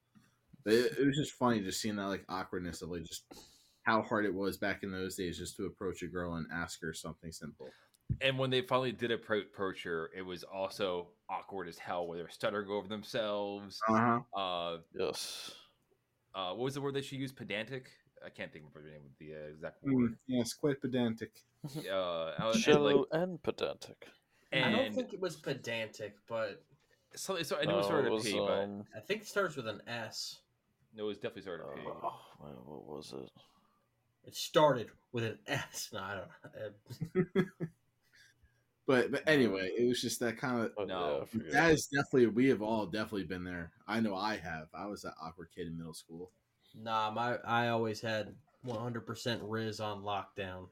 But 0.65 0.73
it, 0.73 0.97
it 0.97 1.05
was 1.05 1.15
just 1.15 1.33
funny 1.33 1.59
just 1.61 1.79
seeing 1.79 1.97
that 1.97 2.07
like 2.07 2.25
awkwardness 2.27 2.81
of 2.81 2.89
like 2.89 3.03
just 3.03 3.25
how 3.89 4.03
hard 4.03 4.23
it 4.25 4.33
was 4.33 4.55
back 4.57 4.83
in 4.83 4.91
those 4.91 5.15
days 5.15 5.37
just 5.37 5.57
to 5.57 5.65
approach 5.65 6.03
a 6.03 6.07
girl 6.07 6.35
and 6.35 6.45
ask 6.53 6.79
her 6.81 6.93
something 6.93 7.31
simple. 7.31 7.67
And 8.21 8.37
when 8.37 8.51
they 8.51 8.61
finally 8.61 8.91
did 8.91 9.11
approach 9.11 9.83
her, 9.83 10.11
it 10.15 10.21
was 10.21 10.43
also 10.43 11.07
awkward 11.29 11.67
as 11.67 11.79
hell, 11.79 12.07
where 12.07 12.17
they 12.17 12.23
were 12.23 12.29
stuttering 12.29 12.69
over 12.69 12.87
themselves. 12.87 13.79
Uh-huh. 13.89 14.19
Uh, 14.39 14.77
Yes. 14.93 15.51
uh, 16.35 16.49
what 16.49 16.65
was 16.65 16.75
the 16.75 16.81
word 16.81 16.93
that 16.95 17.05
she 17.05 17.15
used? 17.15 17.35
Pedantic. 17.35 17.89
I 18.23 18.29
can't 18.29 18.51
think 18.53 18.65
of 18.65 18.83
the 18.83 18.89
name 18.89 19.01
of 19.05 19.17
the 19.19 19.33
uh, 19.33 19.49
exact 19.49 19.83
Mm, 19.83 19.93
word. 19.95 20.17
yes, 20.27 20.53
quite 20.53 20.79
pedantic. 20.81 21.31
Uh, 21.91 22.33
and, 22.39 22.55
Shallow 22.61 22.97
like, 22.99 23.21
and 23.21 23.41
pedantic. 23.43 24.07
and 24.51 24.65
I 24.65 24.71
don't 24.71 24.93
think 24.93 25.13
it 25.13 25.19
was 25.19 25.35
pedantic, 25.35 26.15
but 26.27 26.63
so, 27.15 27.41
so 27.43 27.57
I 27.57 27.65
know 27.65 27.79
it 27.79 27.83
started 27.85 28.11
with 28.11 28.23
was, 28.23 28.31
P, 28.31 28.39
but 28.39 28.63
um, 28.63 28.83
I 28.95 28.99
think 28.99 29.21
it 29.21 29.27
starts 29.27 29.55
with 29.55 29.67
an 29.67 29.81
S. 29.87 30.39
no, 30.95 31.03
it 31.03 31.07
was 31.07 31.17
definitely 31.17 31.41
started 31.41 31.65
with 31.65 31.75
P. 31.83 31.91
oh, 32.03 32.21
man, 32.43 32.55
what 32.65 32.85
was 32.85 33.13
it? 33.13 33.29
It 34.29 34.35
started 34.35 34.89
with 35.11 35.23
an 35.23 35.39
S. 35.47 35.89
No, 35.91 35.99
I 35.99 36.21
don't. 37.15 37.35
Uh, 37.35 37.41
But 38.85 39.11
but 39.11 39.23
anyway, 39.27 39.71
it 39.77 39.87
was 39.87 40.01
just 40.01 40.19
that 40.19 40.37
kind 40.37 40.63
of 40.63 40.71
Oh, 40.77 40.83
No. 40.85 41.27
yeah, 41.33 41.51
that 41.51 41.71
is 41.71 41.87
definitely 41.87 42.27
we 42.27 42.47
have 42.49 42.61
all 42.63 42.85
definitely 42.87 43.23
been 43.23 43.43
there. 43.43 43.71
I 43.87 43.99
know 43.99 44.15
I 44.15 44.37
have. 44.37 44.67
I 44.73 44.85
was 44.87 45.01
that 45.03 45.13
awkward 45.21 45.49
kid 45.53 45.67
in 45.67 45.77
middle 45.77 45.93
school. 45.93 46.31
Nah, 46.75 47.09
my 47.11 47.37
I 47.45 47.69
always 47.69 48.01
had 48.01 48.33
100% 48.65 49.39
Riz 49.43 49.79
on 49.79 50.01
lockdown. 50.01 50.67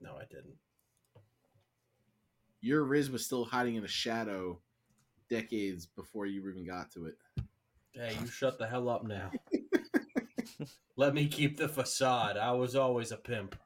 No, 0.00 0.14
I 0.16 0.24
didn't. 0.30 0.56
Your 2.60 2.84
Riz 2.84 3.10
was 3.10 3.24
still 3.24 3.44
hiding 3.46 3.76
in 3.76 3.84
a 3.84 3.88
shadow 3.88 4.58
decades 5.30 5.86
before 5.86 6.24
you 6.26 6.46
even 6.48 6.66
got 6.66 6.90
to 6.92 7.06
it. 7.06 7.18
Hey, 7.92 8.16
you 8.20 8.26
shut 8.26 8.58
the 8.58 8.66
hell 8.66 8.88
up 8.88 9.04
now. 9.04 9.30
Let 10.96 11.14
me 11.14 11.26
keep 11.28 11.56
the 11.56 11.68
facade. 11.68 12.36
I 12.36 12.52
was 12.52 12.76
always 12.76 13.12
a 13.12 13.16
pimp. 13.16 13.56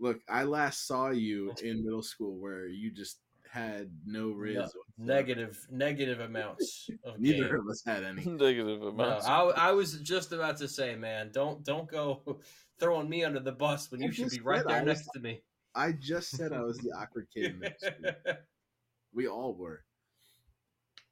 Look, 0.00 0.20
I 0.28 0.44
last 0.44 0.86
saw 0.86 1.10
you 1.10 1.52
in 1.62 1.84
middle 1.84 2.02
school 2.02 2.36
where 2.38 2.66
you 2.66 2.90
just 2.90 3.18
had 3.50 3.90
no 4.06 4.30
Riz. 4.30 4.56
No. 4.56 4.68
Negative, 5.14 5.58
negative 5.70 6.20
amounts 6.20 6.88
of 7.04 7.14
Neither 7.18 7.44
game. 7.48 7.54
of 7.60 7.68
us 7.68 7.82
had 7.84 8.04
any. 8.04 8.24
Negative 8.26 8.80
No, 8.80 8.88
amounts. 8.88 9.26
I, 9.26 9.40
I 9.42 9.72
was 9.72 9.94
just 10.00 10.32
about 10.32 10.56
to 10.58 10.68
say, 10.68 10.94
man, 10.94 11.30
don't 11.32 11.64
don't 11.64 11.88
go 11.90 12.38
throwing 12.78 13.08
me 13.08 13.24
under 13.24 13.40
the 13.40 13.52
bus 13.52 13.90
when 13.90 14.02
I 14.02 14.06
you 14.06 14.12
should 14.12 14.30
be 14.30 14.40
right 14.40 14.64
there 14.66 14.84
was- 14.84 14.98
next 14.98 15.08
to 15.14 15.20
me. 15.20 15.42
I 15.74 15.92
just 15.92 16.30
said 16.30 16.52
I 16.52 16.60
was 16.62 16.78
the 16.78 16.90
awkward 16.90 17.28
kid 17.32 17.52
in 17.52 17.58
middle 17.60 17.76
school. 17.78 18.34
we 19.12 19.28
all 19.28 19.54
were 19.54 19.84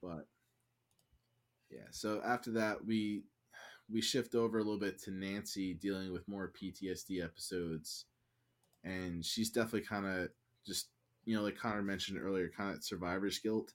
but 0.02 0.26
yeah 1.70 1.86
so 1.90 2.20
after 2.24 2.50
that 2.52 2.84
we 2.84 3.22
we 3.90 4.00
shift 4.00 4.34
over 4.34 4.58
a 4.58 4.62
little 4.62 4.78
bit 4.80 5.00
to 5.02 5.10
nancy 5.10 5.74
dealing 5.74 6.12
with 6.12 6.28
more 6.28 6.52
ptsd 6.60 7.22
episodes. 7.24 8.06
And 8.84 9.24
she's 9.24 9.50
definitely 9.50 9.82
kind 9.82 10.06
of 10.06 10.30
just 10.66 10.88
you 11.24 11.36
know 11.36 11.42
like 11.42 11.56
connor 11.58 11.82
mentioned 11.82 12.18
earlier 12.20 12.50
kind 12.56 12.76
of 12.76 12.84
survivor's 12.84 13.38
guilt. 13.38 13.72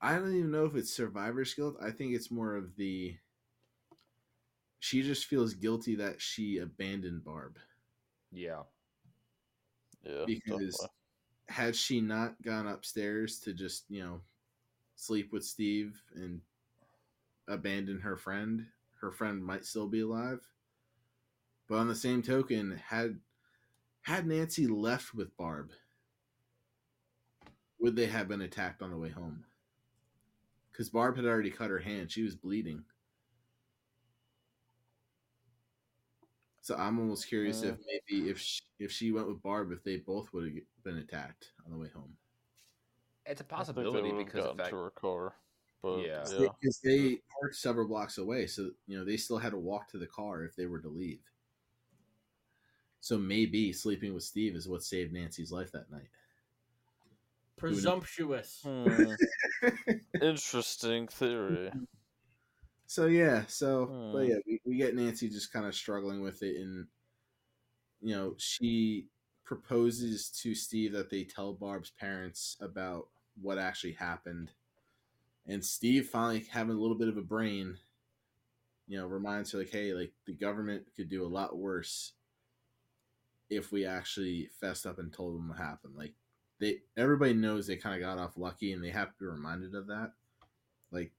I 0.00 0.14
don't 0.16 0.36
even 0.36 0.50
know 0.50 0.66
if 0.66 0.76
it's 0.76 0.92
survivor's 0.92 1.54
guilt. 1.54 1.76
I 1.82 1.90
think 1.92 2.14
it's 2.14 2.30
more 2.30 2.56
of 2.56 2.76
the 2.76 3.16
she 4.78 5.00
just 5.02 5.24
feels 5.24 5.54
guilty 5.54 5.94
that 5.94 6.20
she 6.20 6.58
abandoned 6.58 7.24
barb. 7.24 7.58
Yeah, 8.32 8.62
yeah, 10.04 10.26
because 10.26 10.48
definitely. 10.48 10.88
had 11.48 11.76
she 11.76 12.00
not 12.00 12.40
gone 12.42 12.66
upstairs 12.66 13.40
to 13.40 13.52
just 13.52 13.84
you 13.90 14.02
know 14.04 14.20
sleep 14.96 15.32
with 15.32 15.44
steve 15.44 16.02
and 16.14 16.40
abandon 17.46 18.00
her 18.00 18.16
friend 18.16 18.66
her 19.02 19.10
friend 19.10 19.44
might 19.44 19.66
still 19.66 19.88
be 19.88 20.00
alive. 20.00 20.40
But 21.68 21.78
on 21.78 21.88
the 21.88 21.94
same 21.94 22.22
token 22.22 22.80
had 22.88 23.18
had 24.02 24.26
nancy 24.26 24.66
left 24.66 25.14
with 25.14 25.36
barb 25.36 25.70
would 27.82 27.96
they 27.96 28.06
have 28.06 28.28
been 28.28 28.40
attacked 28.40 28.80
on 28.80 28.90
the 28.90 28.96
way 28.96 29.10
home? 29.10 29.44
Because 30.70 30.88
barb 30.88 31.16
had 31.16 31.26
already 31.26 31.50
cut 31.50 31.68
her 31.68 31.80
hand. 31.80 32.10
She 32.10 32.22
was 32.22 32.36
bleeding. 32.36 32.84
So 36.62 36.76
i'm 36.76 37.00
almost 37.00 37.26
curious 37.26 37.64
if 37.64 37.74
uh, 37.74 37.76
maybe 38.08 38.30
if 38.30 38.38
she, 38.38 38.60
if 38.78 38.92
she 38.92 39.10
went 39.10 39.26
with 39.26 39.42
barb 39.42 39.72
if 39.72 39.82
they 39.82 39.96
both 39.96 40.32
would 40.32 40.44
have 40.44 40.52
been 40.84 40.98
attacked 40.98 41.50
on 41.66 41.72
the 41.72 41.76
way 41.76 41.88
home. 41.92 42.16
It's 43.26 43.40
a 43.40 43.44
I 43.44 43.64
think 43.64 43.76
they 43.76 43.82
possibility 43.82 44.24
because 44.24 44.46
of 44.46 44.56
the 44.56 44.62
fact. 44.62 44.70
to 44.70 44.76
her 44.76 44.90
car, 44.90 45.34
but 45.82 45.98
Yeah. 45.98 46.24
yeah, 46.38 46.48
because 46.60 46.78
they 46.82 47.20
parked 47.40 47.56
several 47.56 47.88
blocks 47.88 48.18
away, 48.18 48.46
so 48.46 48.70
you 48.86 48.98
know 48.98 49.04
they 49.04 49.16
still 49.16 49.38
had 49.38 49.50
to 49.50 49.58
walk 49.58 49.88
to 49.88 49.98
the 49.98 50.06
car 50.06 50.44
if 50.44 50.56
they 50.56 50.66
were 50.66 50.80
to 50.80 50.88
leave. 50.88 51.20
So 53.00 53.18
maybe 53.18 53.72
sleeping 53.72 54.14
with 54.14 54.22
Steve 54.22 54.54
is 54.54 54.68
what 54.68 54.82
saved 54.82 55.12
Nancy's 55.12 55.50
life 55.50 55.72
that 55.72 55.90
night. 55.90 56.08
Presumptuous. 57.56 58.60
Hmm. 58.62 59.14
Interesting 60.22 61.08
theory. 61.08 61.70
So 62.86 63.06
yeah, 63.06 63.44
so 63.48 63.94
but 64.12 64.20
Hmm. 64.20 64.28
yeah, 64.28 64.36
we, 64.46 64.60
we 64.64 64.76
get 64.76 64.94
Nancy 64.94 65.28
just 65.28 65.52
kind 65.52 65.66
of 65.66 65.74
struggling 65.74 66.20
with 66.22 66.42
it, 66.42 66.56
and 66.60 66.86
you 68.00 68.14
know 68.14 68.34
she 68.38 69.06
proposes 69.44 70.28
to 70.42 70.54
Steve 70.54 70.92
that 70.92 71.10
they 71.10 71.24
tell 71.24 71.52
Barb's 71.54 71.90
parents 71.90 72.56
about 72.60 73.08
what 73.40 73.58
actually 73.58 73.92
happened, 73.94 74.52
and 75.46 75.64
Steve 75.64 76.08
finally 76.08 76.46
having 76.50 76.76
a 76.76 76.80
little 76.80 76.96
bit 76.96 77.08
of 77.08 77.16
a 77.16 77.22
brain, 77.22 77.76
you 78.86 78.98
know, 78.98 79.06
reminds 79.06 79.52
her 79.52 79.58
like, 79.58 79.70
hey, 79.70 79.92
like 79.92 80.12
the 80.26 80.34
government 80.34 80.84
could 80.96 81.08
do 81.08 81.24
a 81.24 81.28
lot 81.28 81.56
worse 81.56 82.12
if 83.50 83.72
we 83.72 83.84
actually 83.84 84.48
fessed 84.60 84.86
up 84.86 84.98
and 84.98 85.12
told 85.12 85.36
them 85.36 85.48
what 85.48 85.58
happened. 85.58 85.94
Like 85.96 86.14
they, 86.60 86.78
everybody 86.96 87.34
knows 87.34 87.66
they 87.66 87.76
kind 87.76 87.94
of 87.94 88.00
got 88.00 88.22
off 88.22 88.36
lucky, 88.36 88.72
and 88.72 88.82
they 88.82 88.90
have 88.90 89.08
to 89.08 89.18
be 89.18 89.26
reminded 89.26 89.74
of 89.74 89.88
that. 89.88 90.12
Like 90.90 91.12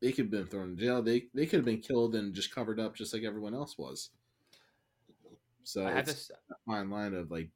they 0.00 0.12
could 0.12 0.26
have 0.26 0.30
been 0.30 0.46
thrown 0.46 0.70
in 0.70 0.78
jail. 0.78 1.02
They 1.02 1.26
they 1.32 1.46
could 1.46 1.58
have 1.58 1.64
been 1.64 1.80
killed 1.80 2.14
and 2.14 2.34
just 2.34 2.54
covered 2.54 2.78
up, 2.78 2.94
just 2.94 3.14
like 3.14 3.24
everyone 3.24 3.54
else 3.54 3.78
was. 3.78 4.10
So 5.62 5.86
I 5.86 5.92
have 5.92 6.08
it's 6.08 6.30
a 6.50 6.54
fine 6.66 6.90
line 6.90 7.14
of 7.14 7.30
like, 7.30 7.48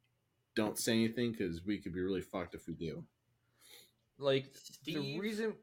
don't 0.57 0.79
say 0.79 0.95
anything 0.95 1.33
because 1.33 1.65
we 1.65 1.79
could 1.79 1.93
be 1.93 2.01
really 2.01 2.23
fucked 2.23 2.55
if 2.55 2.67
we 2.67 2.73
do. 2.73 3.05
Like 4.19 4.47
the 4.85 5.19
reason. 5.19 5.55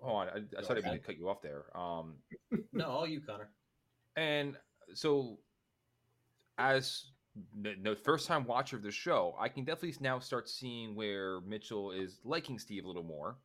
Hold 0.00 0.22
on, 0.22 0.28
I, 0.28 0.32
thought 0.32 0.42
I 0.56 0.60
Go 0.60 0.62
started 0.62 0.84
to 0.84 0.98
cut 0.98 1.16
you 1.18 1.28
off 1.28 1.42
there. 1.42 1.64
Um, 1.76 2.14
No, 2.72 2.86
all 2.86 3.06
you, 3.06 3.20
Connor. 3.20 3.48
and 4.16 4.56
so 4.94 5.38
as 6.58 7.06
the, 7.62 7.74
the 7.82 7.96
first 7.96 8.26
time 8.26 8.44
watcher 8.44 8.76
of 8.76 8.82
the 8.82 8.90
show, 8.90 9.34
I 9.38 9.48
can 9.48 9.64
definitely 9.64 9.96
now 10.00 10.18
start 10.18 10.48
seeing 10.48 10.94
where 10.94 11.40
Mitchell 11.40 11.92
is 11.92 12.20
liking 12.24 12.58
Steve 12.58 12.84
a 12.84 12.88
little 12.88 13.02
more. 13.04 13.36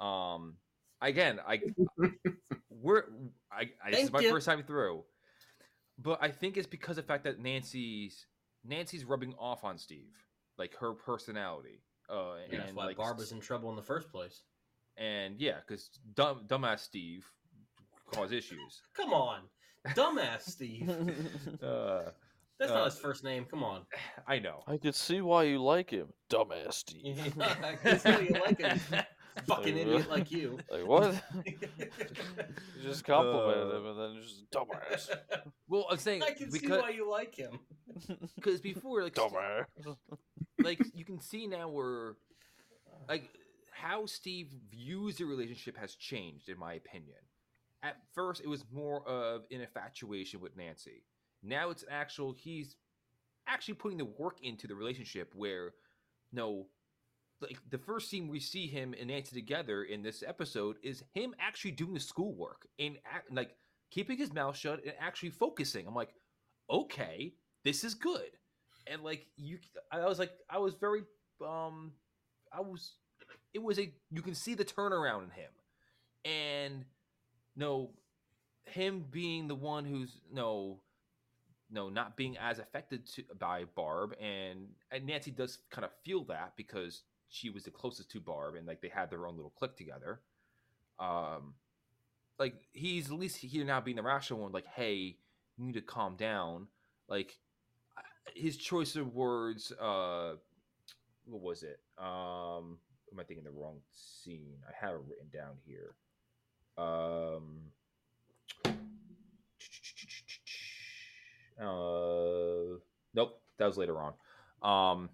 Um, 0.00 0.54
again, 1.00 1.40
I 1.46 1.60
we're 2.70 3.04
I, 3.50 3.70
I 3.84 3.90
this 3.90 4.04
is 4.04 4.12
my 4.12 4.20
you. 4.20 4.30
first 4.30 4.46
time 4.46 4.62
through, 4.62 5.04
but 5.98 6.18
I 6.22 6.30
think 6.30 6.56
it's 6.56 6.66
because 6.66 6.98
of 6.98 7.04
the 7.04 7.08
fact 7.08 7.24
that 7.24 7.38
Nancy's 7.38 8.26
Nancy's 8.64 9.04
rubbing 9.04 9.34
off 9.38 9.64
on 9.64 9.78
Steve, 9.78 10.14
like 10.58 10.74
her 10.76 10.92
personality. 10.92 11.80
Uh, 12.12 12.34
And 12.50 12.60
that's 12.60 12.72
why 12.74 12.86
like 12.86 12.96
Barb 12.98 13.18
was 13.18 13.32
in 13.32 13.40
trouble 13.40 13.70
in 13.70 13.76
the 13.76 13.82
first 13.82 14.10
place. 14.10 14.42
and 14.98 15.40
yeah, 15.40 15.58
because 15.66 15.88
dumb 16.14 16.44
dumbass 16.46 16.80
Steve 16.80 17.24
caused 18.12 18.32
issues. 18.32 18.82
Come 18.96 19.12
on, 19.14 19.40
dumbass 19.90 20.42
Steve. 20.42 20.88
Uh, 21.62 22.10
That's 22.58 22.70
Uh, 22.70 22.74
not 22.76 22.84
his 22.84 22.98
first 22.98 23.24
name. 23.24 23.44
Come 23.46 23.64
on. 23.64 23.82
I 24.26 24.38
know. 24.38 24.62
I 24.68 24.76
could 24.76 24.94
see 24.94 25.20
why 25.20 25.44
you 25.44 25.60
like 25.62 25.90
him, 25.90 26.08
dumbass 26.30 26.74
Steve. 26.74 27.34
That's 27.82 28.04
how 28.04 28.18
you 28.18 28.36
like 28.46 28.60
him. 28.60 28.78
Fucking 29.46 29.76
idiot 29.78 30.10
like 30.10 30.30
you. 30.30 30.58
Like 30.70 30.86
what? 30.86 31.14
you 31.46 32.82
just 32.82 33.04
complimented 33.04 33.68
Uh, 33.72 33.76
him 33.78 33.86
and 33.86 33.98
then 33.98 34.22
just 34.22 34.50
dumbass, 34.50 35.08
Well, 35.68 35.86
I'm 35.90 35.96
saying 35.96 36.22
I 36.22 36.32
can 36.32 36.50
see 36.50 36.68
why 36.68 36.90
you 36.90 37.10
like 37.10 37.34
him. 37.34 37.58
because 38.36 38.60
before 38.60 39.02
like 39.04 39.14
dumbass. 39.14 39.64
Like 40.62 40.80
you 40.94 41.04
can 41.04 41.20
see 41.20 41.46
now 41.46 41.68
where 41.68 42.16
like 43.08 43.30
how 43.72 44.06
Steve 44.06 44.48
views 44.70 45.16
the 45.16 45.24
relationship 45.24 45.76
has 45.76 45.94
changed 45.94 46.48
in 46.48 46.58
my 46.58 46.74
opinion. 46.74 47.16
At 47.82 47.96
first 48.14 48.42
it 48.42 48.48
was 48.48 48.64
more 48.72 49.06
of 49.08 49.42
an 49.50 49.60
infatuation 49.60 50.40
with 50.40 50.56
Nancy. 50.56 51.04
Now 51.42 51.70
it's 51.70 51.84
actual 51.90 52.32
he's 52.32 52.76
actually 53.48 53.74
putting 53.74 53.98
the 53.98 54.04
work 54.04 54.38
into 54.42 54.66
the 54.68 54.74
relationship 54.74 55.32
where 55.34 55.74
no 56.32 56.66
like 57.40 57.58
the 57.70 57.78
first 57.78 58.08
scene 58.08 58.28
we 58.28 58.38
see 58.38 58.68
him 58.68 58.94
and 58.98 59.08
Nancy 59.08 59.34
together 59.34 59.82
in 59.82 60.02
this 60.02 60.22
episode 60.24 60.76
is 60.82 61.02
him 61.12 61.34
actually 61.40 61.72
doing 61.72 61.94
the 61.94 62.00
schoolwork 62.00 62.68
and 62.78 62.98
like 63.32 63.56
keeping 63.90 64.16
his 64.16 64.32
mouth 64.32 64.56
shut 64.56 64.82
and 64.84 64.94
actually 65.00 65.30
focusing. 65.30 65.86
I'm 65.86 65.94
like, 65.94 66.14
okay, 66.70 67.34
this 67.64 67.82
is 67.84 67.94
good. 67.94 68.30
And 68.86 69.02
like 69.02 69.26
you, 69.36 69.58
I 69.90 70.04
was 70.06 70.18
like, 70.18 70.32
I 70.50 70.58
was 70.58 70.74
very, 70.74 71.02
um, 71.46 71.92
I 72.52 72.60
was, 72.60 72.92
it 73.54 73.62
was 73.62 73.78
a, 73.78 73.92
you 74.10 74.22
can 74.22 74.34
see 74.34 74.54
the 74.54 74.64
turnaround 74.64 75.24
in 75.24 75.30
him, 75.30 75.50
and 76.24 76.84
no, 77.56 77.90
him 78.64 79.04
being 79.10 79.48
the 79.48 79.54
one 79.54 79.84
who's 79.84 80.20
no, 80.32 80.80
no, 81.70 81.88
not 81.88 82.16
being 82.16 82.36
as 82.38 82.58
affected 82.58 83.06
to, 83.14 83.22
by 83.38 83.64
Barb, 83.76 84.14
and, 84.20 84.68
and 84.90 85.06
Nancy 85.06 85.30
does 85.30 85.58
kind 85.70 85.84
of 85.84 85.90
feel 86.04 86.24
that 86.24 86.52
because 86.56 87.02
she 87.28 87.48
was 87.50 87.64
the 87.64 87.70
closest 87.70 88.10
to 88.10 88.20
Barb, 88.20 88.56
and 88.56 88.66
like 88.66 88.82
they 88.82 88.88
had 88.88 89.10
their 89.10 89.26
own 89.26 89.36
little 89.36 89.52
clique 89.56 89.76
together. 89.76 90.20
Um, 90.98 91.54
like 92.38 92.54
he's 92.72 93.10
at 93.10 93.18
least 93.18 93.38
here 93.38 93.64
now 93.64 93.80
being 93.80 93.96
the 93.96 94.02
rational 94.02 94.40
one, 94.40 94.52
like, 94.52 94.66
hey, 94.66 95.16
you 95.56 95.66
need 95.66 95.74
to 95.74 95.80
calm 95.80 96.16
down. 96.16 96.68
Like 97.08 97.38
his 98.34 98.56
choice 98.56 98.96
of 98.96 99.14
words, 99.14 99.72
uh, 99.80 100.34
what 101.24 101.42
was 101.42 101.62
it? 101.62 101.80
Um, 101.98 102.78
am 103.12 103.20
I 103.20 103.24
thinking 103.24 103.44
the 103.44 103.50
wrong 103.50 103.78
scene? 103.92 104.58
I 104.66 104.72
have 104.84 104.94
it 104.94 105.02
written 105.08 105.28
down 105.32 105.56
here. 105.64 105.94
Um, 106.78 107.60
uh, 111.60 112.78
nope, 113.14 113.40
that 113.58 113.66
was 113.66 113.76
later 113.76 113.98
on. 114.00 114.14
Um, 114.62 115.10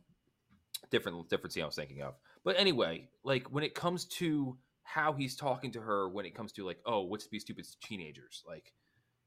different, 0.91 1.29
different 1.29 1.53
scene 1.53 1.63
I 1.63 1.67
was 1.67 1.75
thinking 1.75 2.03
of. 2.03 2.15
But 2.45 2.59
anyway, 2.59 3.09
like 3.25 3.51
when 3.53 3.65
it 3.65 3.75
comes 3.75 4.05
to 4.07 4.57
how 4.85 5.13
he's 5.13 5.37
talking 5.37 5.73
to 5.73 5.81
her, 5.81 6.09
when 6.09 6.25
it 6.25 6.35
comes 6.35 6.53
to 6.53 6.65
like, 6.65 6.79
oh, 6.87 7.03
what's 7.03 7.25
to 7.25 7.31
be 7.31 7.39
stupid 7.39 7.67
teenagers, 7.83 8.43
like, 8.47 8.73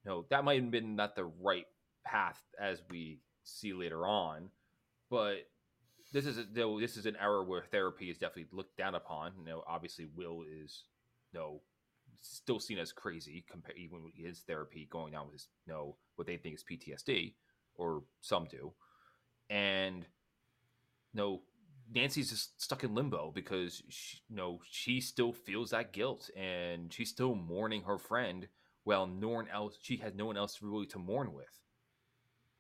no, 0.06 0.26
that 0.30 0.44
might 0.44 0.62
have 0.62 0.72
been 0.72 0.96
not 0.96 1.16
the 1.16 1.26
right 1.26 1.68
path 2.04 2.42
as 2.60 2.82
we 2.90 3.20
see 3.44 3.74
later 3.74 4.06
on, 4.06 4.50
but 5.10 5.48
this 6.14 6.26
is 6.26 6.38
a, 6.38 6.46
though 6.52 6.80
this 6.80 6.98
is 6.98 7.06
an 7.06 7.16
era 7.20 7.44
where 7.44 7.64
therapy 7.64 8.10
is 8.10 8.18
definitely 8.18 8.48
looked 8.52 8.78
down 8.78 8.96
upon. 8.96 9.34
You 9.40 9.46
know, 9.46 9.64
obviously 9.68 10.08
Will 10.16 10.44
is 10.44 10.84
you 11.34 11.40
know 11.40 11.62
still 12.22 12.60
seen 12.60 12.78
as 12.78 12.92
crazy 12.92 13.46
compared 13.50 13.78
even 13.78 14.04
with 14.04 14.14
his 14.16 14.42
therapy 14.42 14.88
going 14.92 15.16
on 15.16 15.26
with 15.26 15.34
his 15.34 15.48
you 15.66 15.74
know 15.74 15.96
what 16.16 16.28
they 16.28 16.38
think 16.38 16.56
is 16.56 16.64
PTSD 16.70 17.34
or 17.76 18.04
some 18.22 18.46
do, 18.46 18.74
and 19.50 20.06
no. 21.14 21.42
Nancy's 21.94 22.30
just 22.30 22.62
stuck 22.62 22.86
in 22.86 22.96
limbo 22.96 23.32
because 23.36 23.84
she, 23.90 24.20
you 24.30 24.36
know 24.38 24.62
she 24.70 25.02
still 25.02 25.34
feels 25.34 25.72
that 25.72 25.92
guilt 25.92 26.30
and 26.38 26.94
she's 26.94 27.10
still 27.10 27.36
mourning 27.36 27.82
her 27.82 27.98
friend 27.98 28.48
while 28.86 29.06
no 29.06 29.28
one 29.28 29.50
else 29.50 29.78
she 29.82 29.98
has 29.98 30.14
no 30.16 30.26
one 30.26 30.38
else 30.38 30.62
really 30.62 30.86
to 30.86 31.00
mourn 31.00 31.34
with 31.34 31.60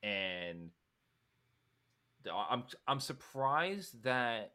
and 0.03 0.69
i'm 2.49 2.63
i'm 2.87 2.99
surprised 2.99 4.03
that 4.03 4.53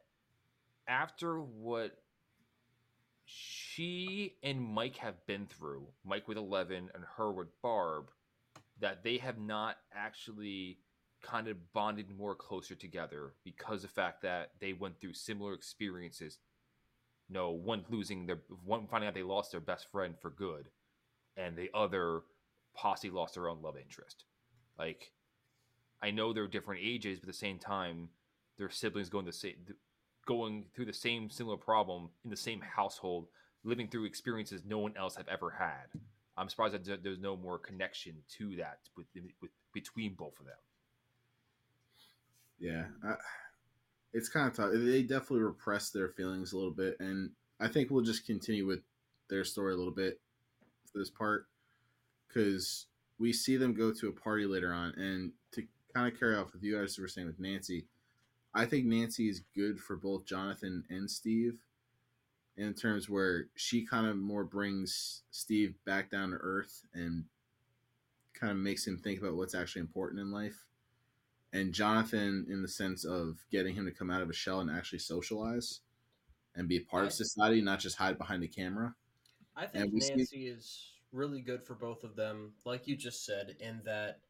after 0.88 1.40
what 1.40 1.98
she 3.24 4.34
and 4.42 4.60
mike 4.60 4.96
have 4.96 5.26
been 5.26 5.46
through 5.46 5.86
mike 6.04 6.28
with 6.28 6.36
11 6.36 6.90
and 6.94 7.04
her 7.16 7.32
with 7.32 7.48
barb 7.62 8.10
that 8.80 9.02
they 9.02 9.18
have 9.18 9.38
not 9.38 9.76
actually 9.94 10.78
kind 11.22 11.48
of 11.48 11.56
bonded 11.72 12.06
more 12.16 12.34
closer 12.34 12.74
together 12.74 13.32
because 13.42 13.82
of 13.82 13.90
the 13.90 13.94
fact 13.94 14.22
that 14.22 14.50
they 14.60 14.72
went 14.72 15.00
through 15.00 15.12
similar 15.12 15.54
experiences 15.54 16.38
no 17.28 17.50
one 17.50 17.84
losing 17.88 18.26
their 18.26 18.40
one 18.64 18.86
finding 18.86 19.08
out 19.08 19.14
they 19.14 19.22
lost 19.22 19.50
their 19.50 19.60
best 19.60 19.90
friend 19.90 20.14
for 20.20 20.30
good 20.30 20.68
and 21.36 21.56
the 21.56 21.70
other 21.74 22.22
posse 22.74 23.10
lost 23.10 23.34
their 23.34 23.48
own 23.48 23.62
love 23.62 23.76
interest. 23.76 24.24
Like, 24.78 25.12
I 26.02 26.10
know 26.10 26.32
they're 26.32 26.46
different 26.46 26.82
ages, 26.84 27.18
but 27.18 27.28
at 27.28 27.32
the 27.32 27.38
same 27.38 27.58
time, 27.58 28.08
their 28.58 28.70
siblings 28.70 29.08
going 29.08 29.24
the 29.24 29.32
same, 29.32 29.54
going 30.26 30.66
through 30.74 30.86
the 30.86 30.92
same 30.92 31.30
similar 31.30 31.56
problem 31.56 32.10
in 32.24 32.30
the 32.30 32.36
same 32.36 32.60
household, 32.60 33.28
living 33.64 33.88
through 33.88 34.04
experiences 34.04 34.62
no 34.66 34.78
one 34.78 34.94
else 34.96 35.16
have 35.16 35.28
ever 35.28 35.50
had. 35.50 36.00
I'm 36.36 36.48
surprised 36.48 36.74
that 36.74 37.02
there's 37.02 37.18
no 37.18 37.36
more 37.36 37.58
connection 37.58 38.14
to 38.38 38.56
that 38.56 38.80
with, 38.96 39.06
with 39.40 39.50
between 39.72 40.14
both 40.14 40.38
of 40.38 40.46
them. 40.46 40.56
Yeah, 42.58 42.84
I, 43.02 43.14
it's 44.12 44.28
kind 44.28 44.48
of 44.48 44.54
tough. 44.54 44.70
They 44.72 45.02
definitely 45.02 45.40
repress 45.40 45.90
their 45.90 46.08
feelings 46.08 46.52
a 46.52 46.56
little 46.56 46.72
bit, 46.72 46.96
and 47.00 47.30
I 47.60 47.68
think 47.68 47.90
we'll 47.90 48.04
just 48.04 48.26
continue 48.26 48.66
with 48.66 48.80
their 49.28 49.44
story 49.44 49.74
a 49.74 49.76
little 49.76 49.92
bit 49.92 50.20
for 50.92 50.98
this 50.98 51.10
part 51.10 51.46
because 52.28 52.86
we 53.18 53.32
see 53.32 53.56
them 53.56 53.74
go 53.74 53.92
to 53.92 54.08
a 54.08 54.12
party 54.12 54.46
later 54.46 54.72
on, 54.72 54.92
and 54.96 55.32
to 55.52 55.62
kind 55.96 56.12
of 56.12 56.18
carry 56.18 56.36
off 56.36 56.52
with 56.52 56.62
you 56.62 56.78
guys 56.78 56.94
who 56.94 57.00
were 57.02 57.08
saying 57.08 57.26
with 57.26 57.40
Nancy, 57.40 57.86
I 58.52 58.66
think 58.66 58.84
Nancy 58.84 59.30
is 59.30 59.42
good 59.54 59.80
for 59.80 59.96
both 59.96 60.26
Jonathan 60.26 60.84
and 60.90 61.10
Steve 61.10 61.58
in 62.58 62.74
terms 62.74 63.08
where 63.08 63.46
she 63.54 63.84
kind 63.86 64.06
of 64.06 64.16
more 64.16 64.44
brings 64.44 65.22
Steve 65.30 65.74
back 65.86 66.10
down 66.10 66.30
to 66.30 66.36
earth 66.36 66.82
and 66.92 67.24
kind 68.34 68.50
of 68.50 68.58
makes 68.58 68.86
him 68.86 68.98
think 68.98 69.20
about 69.20 69.36
what's 69.36 69.54
actually 69.54 69.80
important 69.80 70.20
in 70.20 70.30
life 70.30 70.66
and 71.54 71.72
Jonathan 71.72 72.44
in 72.50 72.60
the 72.60 72.68
sense 72.68 73.04
of 73.06 73.38
getting 73.50 73.74
him 73.74 73.86
to 73.86 73.90
come 73.90 74.10
out 74.10 74.20
of 74.20 74.28
a 74.28 74.34
shell 74.34 74.60
and 74.60 74.70
actually 74.70 74.98
socialize 74.98 75.80
and 76.54 76.68
be 76.68 76.76
a 76.76 76.80
part 76.80 77.04
of 77.04 77.08
I- 77.08 77.12
society, 77.12 77.62
not 77.62 77.80
just 77.80 77.96
hide 77.96 78.18
behind 78.18 78.42
the 78.42 78.48
camera. 78.48 78.94
I 79.56 79.66
think 79.66 79.92
And 79.94 80.02
see- 80.02 80.14
Nancy 80.14 80.46
is 80.48 80.92
really 81.12 81.40
good 81.40 81.64
for 81.64 81.74
both 81.74 82.04
of 82.04 82.16
them, 82.16 82.52
like 82.66 82.86
you 82.86 82.96
just 82.96 83.24
said, 83.24 83.56
in 83.60 83.80
that 83.86 84.20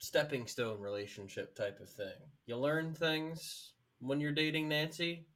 stepping 0.00 0.46
stone 0.46 0.80
relationship 0.80 1.54
type 1.54 1.78
of 1.80 1.88
thing. 1.88 2.16
You 2.46 2.56
learn 2.56 2.94
things 2.94 3.72
when 4.00 4.20
you're 4.20 4.32
dating 4.32 4.68
Nancy, 4.68 5.26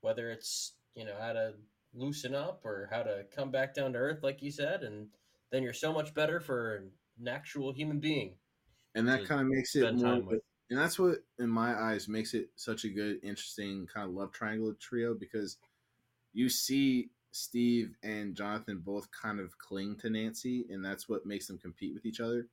whether 0.00 0.30
it's, 0.30 0.74
you 0.94 1.04
know, 1.04 1.14
how 1.18 1.32
to 1.32 1.54
loosen 1.94 2.34
up 2.34 2.62
or 2.64 2.88
how 2.90 3.02
to 3.02 3.24
come 3.34 3.50
back 3.50 3.72
down 3.72 3.92
to 3.92 3.98
earth, 3.98 4.22
like 4.22 4.42
you 4.42 4.50
said, 4.50 4.82
and 4.82 5.08
then 5.52 5.62
you're 5.62 5.72
so 5.72 5.92
much 5.92 6.12
better 6.12 6.40
for 6.40 6.76
an 6.76 7.28
actual 7.28 7.72
human 7.72 8.00
being. 8.00 8.34
And 8.94 9.08
that 9.08 9.24
kind 9.26 9.40
of 9.40 9.46
makes 9.46 9.76
it 9.76 9.94
more, 9.94 10.40
and 10.70 10.78
that's 10.78 10.98
what, 10.98 11.18
in 11.38 11.48
my 11.48 11.80
eyes, 11.80 12.08
makes 12.08 12.34
it 12.34 12.50
such 12.56 12.84
a 12.84 12.88
good, 12.88 13.18
interesting 13.22 13.86
kind 13.92 14.08
of 14.08 14.14
love 14.14 14.32
triangle 14.32 14.74
trio 14.80 15.14
because 15.14 15.56
you 16.32 16.48
see 16.48 17.10
Steve 17.30 17.94
and 18.02 18.34
Jonathan 18.34 18.82
both 18.84 19.08
kind 19.12 19.38
of 19.38 19.56
cling 19.58 19.96
to 19.98 20.10
Nancy, 20.10 20.66
and 20.70 20.84
that's 20.84 21.08
what 21.08 21.26
makes 21.26 21.46
them 21.46 21.58
compete 21.58 21.94
with 21.94 22.04
each 22.04 22.18
other. 22.20 22.48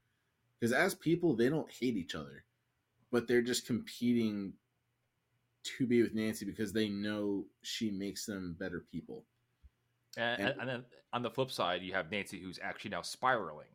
Because 0.60 0.74
as 0.74 0.96
people, 0.96 1.36
they 1.36 1.50
don't 1.50 1.72
hate 1.72 1.96
each 1.98 2.16
other, 2.16 2.44
but 3.12 3.28
they're 3.28 3.42
just 3.42 3.68
competing 3.68 4.54
to 5.78 5.86
be 5.86 6.02
with 6.02 6.14
Nancy 6.16 6.46
because 6.46 6.72
they 6.74 6.88
know 6.90 7.46
she 7.62 7.92
makes 7.92 8.26
them 8.26 8.56
better 8.60 8.86
people. 8.92 9.26
And, 10.18 10.42
And- 10.42 10.50
and, 10.52 10.60
and 10.62 10.70
then 10.70 10.86
on 11.14 11.22
the 11.22 11.30
flip 11.30 11.52
side, 11.52 11.82
you 11.84 11.94
have 11.94 12.10
Nancy 12.12 12.40
who's 12.40 12.60
actually 12.62 12.92
now 12.92 13.02
spiraling, 13.02 13.68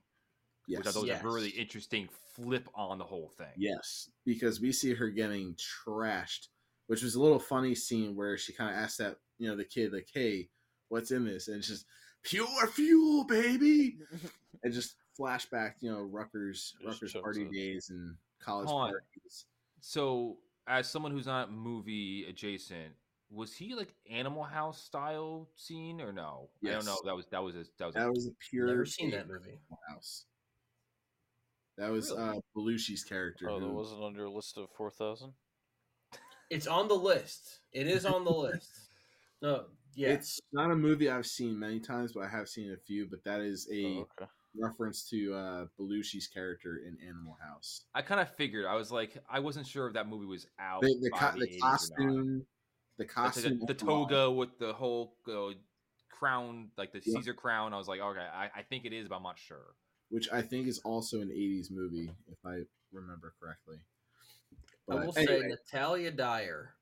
Yes. 0.67 0.79
which 0.79 0.87
I 0.89 0.91
thought 0.93 1.03
was 1.09 1.21
a 1.21 1.25
really 1.25 1.51
interesting 1.51 2.09
flip 2.35 2.69
on 2.75 2.99
the 2.99 3.05
whole 3.05 3.29
thing. 3.37 3.53
Yes, 3.57 4.09
because 4.25 4.61
we 4.61 4.73
see 4.73 4.95
her 4.95 5.11
getting 5.11 5.55
trashed, 5.57 6.49
which 6.87 7.03
was 7.03 7.15
a 7.15 7.21
little 7.23 7.39
funny 7.39 7.75
scene 7.75 8.17
where 8.17 8.37
she 8.39 8.53
kind 8.53 8.71
of 8.71 8.77
asked 8.77 8.99
that 8.99 9.19
you 9.39 9.49
know 9.49 9.57
the 9.57 9.65
kid 9.65 9.93
like, 9.93 10.09
"Hey, 10.13 10.49
what's 10.89 11.11
in 11.11 11.25
this?" 11.25 11.49
and 11.49 11.59
it's 11.59 11.69
just 11.69 11.85
pure 12.23 12.67
fuel, 12.69 13.25
baby, 13.25 13.99
and 14.63 14.73
just 14.73 14.95
flashback, 15.19 15.75
you 15.81 15.91
know, 15.91 16.03
Rutgers 16.03 16.75
Just 16.83 17.03
Rutgers 17.03 17.13
party 17.23 17.43
it. 17.43 17.53
days 17.53 17.91
and 17.91 18.17
college 18.41 18.69
Hold 18.69 18.83
on. 18.83 18.89
parties. 18.91 19.47
So, 19.81 20.39
as 20.67 20.89
someone 20.89 21.13
who's 21.13 21.27
not 21.27 21.53
movie 21.53 22.25
adjacent, 22.29 22.93
was 23.31 23.55
he 23.55 23.75
like 23.75 23.95
Animal 24.11 24.43
House 24.45 24.81
style 24.83 25.49
scene 25.57 26.01
or 26.01 26.13
no? 26.13 26.49
I 26.67 26.71
don't 26.73 26.85
know. 26.87 26.99
That 27.05 27.17
was 27.17 27.27
that 27.31 27.43
was 27.43 27.55
a, 27.57 27.65
that 27.79 27.87
was. 27.87 27.97
a- 27.97 27.99
That 28.01 28.11
was 28.11 28.27
a 28.27 28.31
pure 28.51 28.67
Never 28.67 28.85
seen 28.85 29.11
that 29.13 29.27
movie. 29.29 29.59
on 29.71 29.79
House. 29.95 30.25
That 31.79 31.91
was 31.91 32.11
Really? 32.11 32.23
uh 32.23 32.41
Belushi's 32.57 33.03
character. 33.05 33.49
Oh, 33.49 33.59
that 33.59 33.67
wasn't 33.69 34.03
under 34.03 34.21
your 34.21 34.29
list 34.29 34.59
of 34.59 34.69
four 34.77 34.91
thousand. 34.91 35.33
It's 36.51 36.67
on 36.67 36.87
the 36.89 36.95
list. 36.95 37.61
It 37.73 37.87
is 37.87 38.05
on 38.05 38.25
the 38.25 38.33
list. 38.33 38.71
No, 39.41 39.65
yeah. 39.97 40.11
It's 40.11 40.41
not 40.53 40.71
a 40.71 40.77
movie 40.77 41.11
I've 41.11 41.27
seen 41.27 41.59
many 41.59 41.81
times, 41.81 42.13
but 42.13 42.23
I 42.23 42.29
have 42.29 42.49
seen 42.49 42.71
a 42.71 42.77
few. 42.77 43.09
But 43.11 43.25
that 43.25 43.41
is 43.41 43.69
a 43.73 43.85
Oh, 43.97 44.07
okay. 44.21 44.31
Reference 44.57 45.09
to 45.11 45.35
uh, 45.35 45.67
Belushi's 45.79 46.27
character 46.27 46.81
in 46.87 46.97
Animal 47.07 47.37
House. 47.43 47.83
I 47.95 48.03
kind 48.03 48.21
of 48.21 48.29
figured. 48.37 48.67
I 48.67 48.75
was 48.75 48.91
like, 48.93 49.17
I 49.31 49.41
wasn't 49.41 49.67
sure 49.67 49.87
if 49.89 49.95
that 49.95 50.09
movie 50.09 50.27
was 50.27 50.47
out. 50.59 50.83
The, 50.83 50.95
the, 51.01 51.11
by 51.11 51.19
co- 51.19 51.33
the, 51.39 51.41
the 51.41 51.47
80s 51.47 51.57
or 51.57 51.61
not. 51.61 51.71
costume, 51.71 52.47
the 52.99 53.05
costume, 53.05 53.59
like 53.61 53.69
the, 53.69 53.75
the 53.75 53.85
overall, 53.85 54.07
toga 54.07 54.31
with 54.31 54.59
the 54.59 54.73
whole 54.73 55.17
uh, 55.29 55.55
crown, 56.11 56.69
like 56.77 56.93
the 56.93 57.01
Yeah. 57.05 57.17
Caesar 57.17 57.35
crown. 57.35 57.73
I 57.73 57.79
was 57.79 57.89
like, 57.89 58.01
okay, 58.01 58.21
I, 58.35 58.51
I 58.55 58.63
think 58.63 58.85
it 58.85 58.93
is, 58.93 59.09
but 59.09 59.17
I'm 59.17 59.23
not 59.23 59.39
sure. 59.39 59.75
which 60.11 60.29
I 60.33 60.43
think 60.43 60.67
is 60.69 60.81
also 60.85 61.21
an 61.21 61.29
'80s 61.29 61.71
movie, 61.71 62.11
if 62.31 62.39
I 62.45 62.63
remember 62.93 63.33
correctly. 63.41 63.79
I 64.91 64.97
will 64.97 65.13
But 65.13 65.27
say 65.27 65.41
Natalia 65.41 66.11
Dyer. 66.11 66.75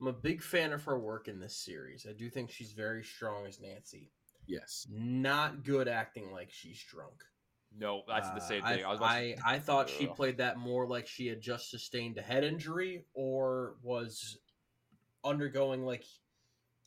I'm 0.00 0.06
a 0.08 0.12
big 0.12 0.42
fan 0.42 0.72
of 0.72 0.84
her 0.84 0.98
work 0.98 1.26
in 1.28 1.40
this 1.40 1.56
series. 1.56 2.06
I 2.08 2.12
do 2.12 2.28
think 2.28 2.50
she's 2.50 2.72
very 2.72 3.02
strong 3.02 3.46
as 3.46 3.60
Nancy. 3.60 4.10
Yes, 4.46 4.86
Not 4.90 5.64
good 5.64 5.88
acting 5.88 6.30
like 6.32 6.50
she's 6.50 6.82
drunk. 6.82 7.22
No, 7.78 8.02
that's 8.08 8.28
the 8.30 8.36
Uh, 8.36 8.40
same 8.40 8.62
I, 8.64 8.74
thing. 8.76 8.84
I, 8.84 8.88
was 8.88 8.98
about 8.98 9.08
to- 9.12 9.36
I, 9.44 9.54
I 9.54 9.58
thought 9.58 9.90
she 9.90 10.06
played 10.06 10.38
that 10.38 10.56
more 10.58 10.86
like 10.86 11.06
she 11.06 11.26
had 11.26 11.40
just 11.40 11.70
sustained 11.70 12.16
a 12.16 12.22
head 12.22 12.42
injury 12.44 13.04
or 13.14 13.74
was 13.82 14.38
undergoing 15.24 15.84
like 15.84 16.04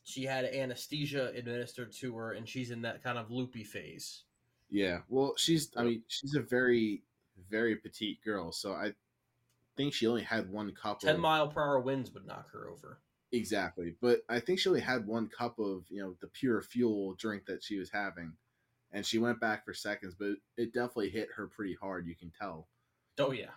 she 0.04 0.24
had 0.24 0.46
anesthesia 0.46 1.32
administered 1.36 1.92
to 1.92 2.16
her 2.16 2.32
and 2.32 2.48
she's 2.48 2.72
in 2.72 2.82
that 2.84 3.04
kind 3.04 3.18
of 3.20 3.30
loopy 3.30 3.64
phase. 3.64 4.24
yeah. 4.72 5.00
Well, 5.10 5.34
she's. 5.38 5.70
I 5.78 5.84
mean, 5.84 6.04
she's 6.08 6.34
a 6.36 6.42
very, 6.42 7.04
very 7.50 7.76
petite 7.76 8.24
girl, 8.24 8.52
so 8.52 8.74
I 8.74 8.94
think 9.78 9.94
she 9.94 10.08
only 10.08 10.24
had 10.24 10.50
one 10.50 10.72
couple. 10.74 11.08
10 11.08 11.20
mile 11.20 11.48
per 11.50 11.62
hour 11.62 11.80
winds 11.80 12.12
would 12.14 12.26
knock 12.26 12.52
her 12.54 12.68
over. 12.70 13.00
Exactly, 13.32 13.96
but 14.02 14.22
I 14.28 14.40
think 14.40 14.60
she 14.60 14.70
only 14.70 14.82
had 14.82 15.06
one 15.06 15.28
cup 15.28 15.60
of 15.60 15.84
you 15.90 16.02
know 16.02 16.16
the 16.20 16.28
pure 16.28 16.62
fuel 16.62 17.14
drink 17.14 17.46
that 17.46 17.64
she 17.64 17.78
was 17.78 17.92
having, 17.92 18.34
and 18.92 19.06
she 19.06 19.20
went 19.20 19.40
back 19.40 19.66
for 19.66 19.74
seconds, 19.74 20.16
but 20.18 20.32
it 20.58 20.74
definitely 20.74 21.10
hit 21.10 21.30
her 21.36 21.48
pretty 21.48 21.76
hard. 21.80 22.08
You 22.08 22.16
can 22.16 22.32
tell. 22.40 22.68
Oh, 23.20 23.32
yeah. 23.32 23.52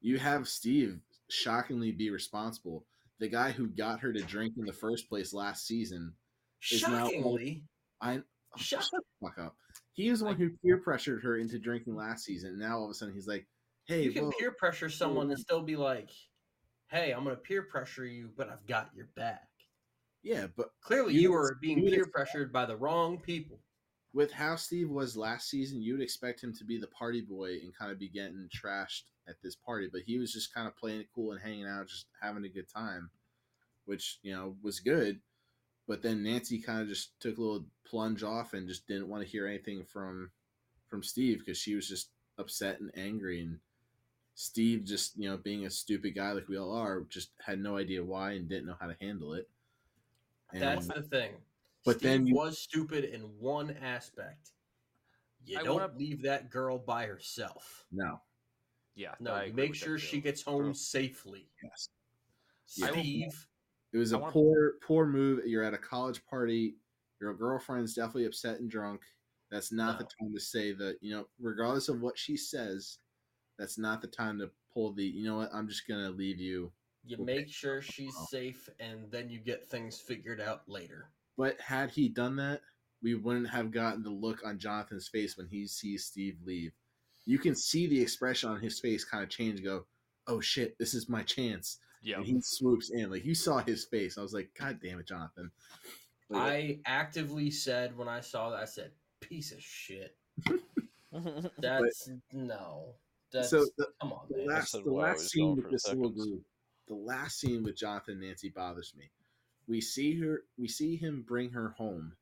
You 0.00 0.18
have 0.18 0.48
Steve 0.48 1.00
shockingly 1.30 1.92
be 1.92 2.10
responsible. 2.10 2.84
The 3.18 3.28
guy 3.28 3.50
who 3.50 3.66
got 3.66 4.00
her 4.00 4.12
to 4.12 4.20
drink 4.20 4.54
in 4.58 4.64
the 4.64 4.72
first 4.72 5.08
place 5.08 5.32
last 5.32 5.66
season. 5.66 6.14
Is 6.70 6.82
now- 6.82 7.06
Shockingly. 7.06 7.64
I 8.00 8.18
oh, 8.18 8.22
Shut 8.56 8.84
the 8.92 9.00
fuck 9.22 9.38
up. 9.38 9.56
He 9.92 10.10
was 10.10 10.20
the 10.20 10.26
one 10.26 10.36
who 10.36 10.50
peer 10.62 10.78
pressured 10.78 11.22
her 11.22 11.36
into 11.36 11.58
drinking 11.58 11.96
last 11.96 12.24
season. 12.24 12.50
And 12.50 12.60
now 12.60 12.78
all 12.78 12.84
of 12.84 12.90
a 12.90 12.94
sudden 12.94 13.14
he's 13.14 13.26
like, 13.26 13.48
"Hey, 13.86 14.04
you 14.04 14.12
can 14.12 14.24
whoa, 14.26 14.32
peer 14.38 14.52
pressure 14.52 14.88
someone 14.88 15.30
and 15.30 15.38
still 15.38 15.62
be 15.62 15.74
like, 15.74 16.10
hey, 16.90 17.12
I'm 17.12 17.24
going 17.24 17.36
to 17.36 17.42
peer 17.42 17.62
pressure 17.62 18.04
you, 18.06 18.30
but 18.36 18.48
I've 18.48 18.66
got 18.66 18.90
your 18.94 19.06
back. 19.16 19.48
yeah." 20.22 20.46
But 20.56 20.70
Clearly, 20.80 21.14
You 21.14 21.20
you 21.20 21.32
were 21.32 21.56
being 21.60 21.80
peer 21.84 22.06
pressured 22.06 22.52
by 22.52 22.66
the 22.66 22.76
wrong 22.76 23.18
people. 23.18 23.60
with 24.12 24.32
how 24.32 24.56
Steve 24.56 24.90
was 24.90 25.16
last 25.16 25.48
season, 25.48 25.82
you'd 25.82 26.00
expect 26.00 26.42
him 26.42 26.52
to 26.54 26.64
be 26.64 26.78
the 26.78 26.86
party 26.88 27.20
boy 27.20 27.54
and 27.62 27.76
kind 27.76 27.92
of 27.92 27.98
be 27.98 28.08
getting 28.08 28.48
trashed 28.54 29.04
at 29.28 29.36
this 29.42 29.54
party, 29.54 29.88
but 29.92 30.02
he 30.02 30.18
was 30.18 30.32
just 30.32 30.52
kind 30.54 30.66
of 30.66 30.76
playing 30.76 31.00
it 31.00 31.08
cool 31.14 31.32
and 31.32 31.40
hanging 31.40 31.66
out, 31.66 31.86
just 31.88 32.06
having 32.20 32.44
a 32.44 32.48
good 32.48 32.68
time, 32.68 33.10
which 33.84 34.18
you 34.22 34.32
know 34.32 34.56
was 34.62 34.80
good. 34.80 35.20
But 35.86 36.02
then 36.02 36.22
Nancy 36.22 36.60
kind 36.60 36.80
of 36.82 36.88
just 36.88 37.18
took 37.20 37.36
a 37.38 37.40
little 37.40 37.66
plunge 37.86 38.22
off 38.22 38.52
and 38.54 38.68
just 38.68 38.86
didn't 38.86 39.08
want 39.08 39.22
to 39.24 39.28
hear 39.28 39.46
anything 39.46 39.84
from 39.84 40.30
from 40.88 41.02
Steve 41.02 41.40
because 41.40 41.58
she 41.58 41.74
was 41.74 41.88
just 41.88 42.10
upset 42.38 42.80
and 42.80 42.90
angry 42.96 43.40
and 43.42 43.58
Steve 44.42 44.84
just 44.84 45.16
you 45.18 45.28
know 45.28 45.36
being 45.36 45.66
a 45.66 45.70
stupid 45.70 46.14
guy 46.14 46.30
like 46.30 46.46
we 46.48 46.56
all 46.56 46.70
are 46.72 47.00
just 47.10 47.30
had 47.44 47.58
no 47.58 47.76
idea 47.76 48.04
why 48.04 48.32
and 48.34 48.48
didn't 48.48 48.66
know 48.66 48.76
how 48.80 48.86
to 48.86 48.96
handle 49.00 49.34
it. 49.34 49.48
And 50.52 50.62
That's 50.62 50.86
the 50.86 51.02
thing. 51.02 51.32
But 51.84 51.96
Steve 51.98 52.08
then 52.08 52.26
you- 52.28 52.36
was 52.36 52.56
stupid 52.56 53.02
in 53.02 53.22
one 53.40 53.72
aspect. 53.78 54.52
You 55.44 55.58
I 55.58 55.64
don't 55.64 55.80
wanna- 55.80 55.92
leave 55.98 56.22
that 56.22 56.50
girl 56.50 56.78
by 56.78 57.06
herself. 57.06 57.84
no, 57.90 58.20
yeah, 58.94 59.16
No, 59.18 59.42
you 59.42 59.52
make 59.52 59.74
sure 59.74 59.98
she 59.98 60.20
gets 60.20 60.40
home 60.42 60.66
True. 60.66 60.74
safely. 60.74 61.50
yes. 61.60 61.88
Steve, 62.66 63.48
It 63.92 63.98
was 63.98 64.12
a 64.12 64.18
wanna- 64.18 64.32
poor, 64.32 64.74
poor 64.82 65.04
move. 65.06 65.44
You're 65.48 65.64
at 65.64 65.74
a 65.74 65.78
college 65.78 66.24
party. 66.26 66.76
Your 67.20 67.34
girlfriend's 67.34 67.92
definitely 67.94 68.26
upset 68.26 68.60
and 68.60 68.70
drunk. 68.70 69.02
That's 69.50 69.72
not 69.72 69.98
the 69.98 70.04
time 70.04 70.32
to 70.32 70.38
say 70.40 70.70
that. 70.74 71.02
You 71.02 71.16
know, 71.16 71.28
regardless 71.40 71.88
of 71.88 72.00
what 72.02 72.16
she 72.16 72.36
says, 72.36 72.98
that's 73.58 73.78
not 73.78 74.00
the 74.00 74.06
time 74.06 74.38
to 74.38 74.50
pull 74.72 74.92
the. 74.92 75.04
You 75.04 75.24
know 75.24 75.36
what? 75.36 75.50
I'm 75.52 75.68
just 75.68 75.86
gonna 75.88 76.10
leave 76.10 76.38
you. 76.40 76.72
you 77.04 77.16
Okay. 77.16 77.24
make 77.24 77.48
sure 77.48 77.80
she's 77.80 78.14
Oh. 78.18 78.26
safe, 78.30 78.68
and 78.80 79.10
then 79.10 79.30
you 79.30 79.38
get 79.38 79.66
things 79.66 79.98
figured 80.00 80.40
out 80.40 80.68
later. 80.68 81.10
But 81.36 81.58
had 81.60 81.90
he 81.90 82.08
done 82.08 82.36
that, 82.36 82.60
we 83.02 83.14
wouldn't 83.14 83.48
have 83.48 83.70
gotten 83.70 84.02
the 84.02 84.10
look 84.10 84.44
on 84.44 84.58
Jonathan's 84.58 85.08
face 85.08 85.36
when 85.36 85.46
he 85.46 85.66
sees 85.66 86.04
Steve 86.04 86.36
leave. 86.44 86.72
You 87.24 87.38
can 87.38 87.54
see 87.54 87.86
the 87.86 88.00
expression 88.00 88.50
on 88.50 88.60
his 88.60 88.80
face 88.80 89.04
kind 89.04 89.22
of 89.22 89.30
change. 89.30 89.62
Go, 89.62 89.86
oh 90.26 90.40
shit, 90.40 90.76
this 90.78 90.92
is 90.94 91.08
my 91.08 91.22
chance. 91.22 91.78
Yeah, 92.02 92.16
And 92.16 92.26
he 92.26 92.40
swoops 92.42 92.90
in. 92.90 93.10
Like 93.10 93.24
you 93.24 93.34
saw 93.34 93.58
his 93.58 93.84
face. 93.84 94.18
I 94.18 94.22
was 94.22 94.32
like, 94.34 94.50
God 94.58 94.78
damn 94.82 94.98
it, 95.00 95.06
Jonathan. 95.06 95.50
But 96.28 96.36
yeah. 96.36 96.42
I 96.44 96.80
actively 96.84 97.50
said 97.50 97.96
when 97.96 98.08
I 98.08 98.20
saw 98.20 98.50
that, 98.50 98.60
I 98.60 98.64
said, 98.66 98.92
"Piece 99.20 99.50
of 99.52 99.62
shit." 99.62 100.14
That's 101.58 102.10
no. 102.32 102.94
That's 103.32 103.50
so 103.50 103.66
the, 103.76 103.88
come 104.00 104.12
on, 104.12 104.20
the 104.30 104.38
man. 104.38 104.46
last, 104.46 104.72
the 104.72 104.90
last 104.90 105.30
scene 105.30 105.56
with 105.56 105.66
for 105.66 105.70
this 105.70 105.88
little 105.88 106.10
group, 106.10 106.42
the 106.86 106.94
last 106.94 107.38
scene 107.38 107.62
with 107.62 107.76
Jonathan 107.76 108.14
and 108.14 108.22
Nancy 108.22 108.48
bothers 108.48 108.94
me. 108.96 109.10
We 109.66 109.80
see 109.80 110.18
her, 110.20 110.44
we 110.56 110.68
see 110.68 110.96
him 110.96 111.24
bring 111.26 111.50
her 111.50 111.70
home 111.76 112.12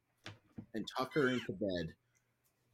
and 0.74 0.86
tuck 0.96 1.14
her 1.14 1.28
into 1.28 1.52
bed. 1.52 1.94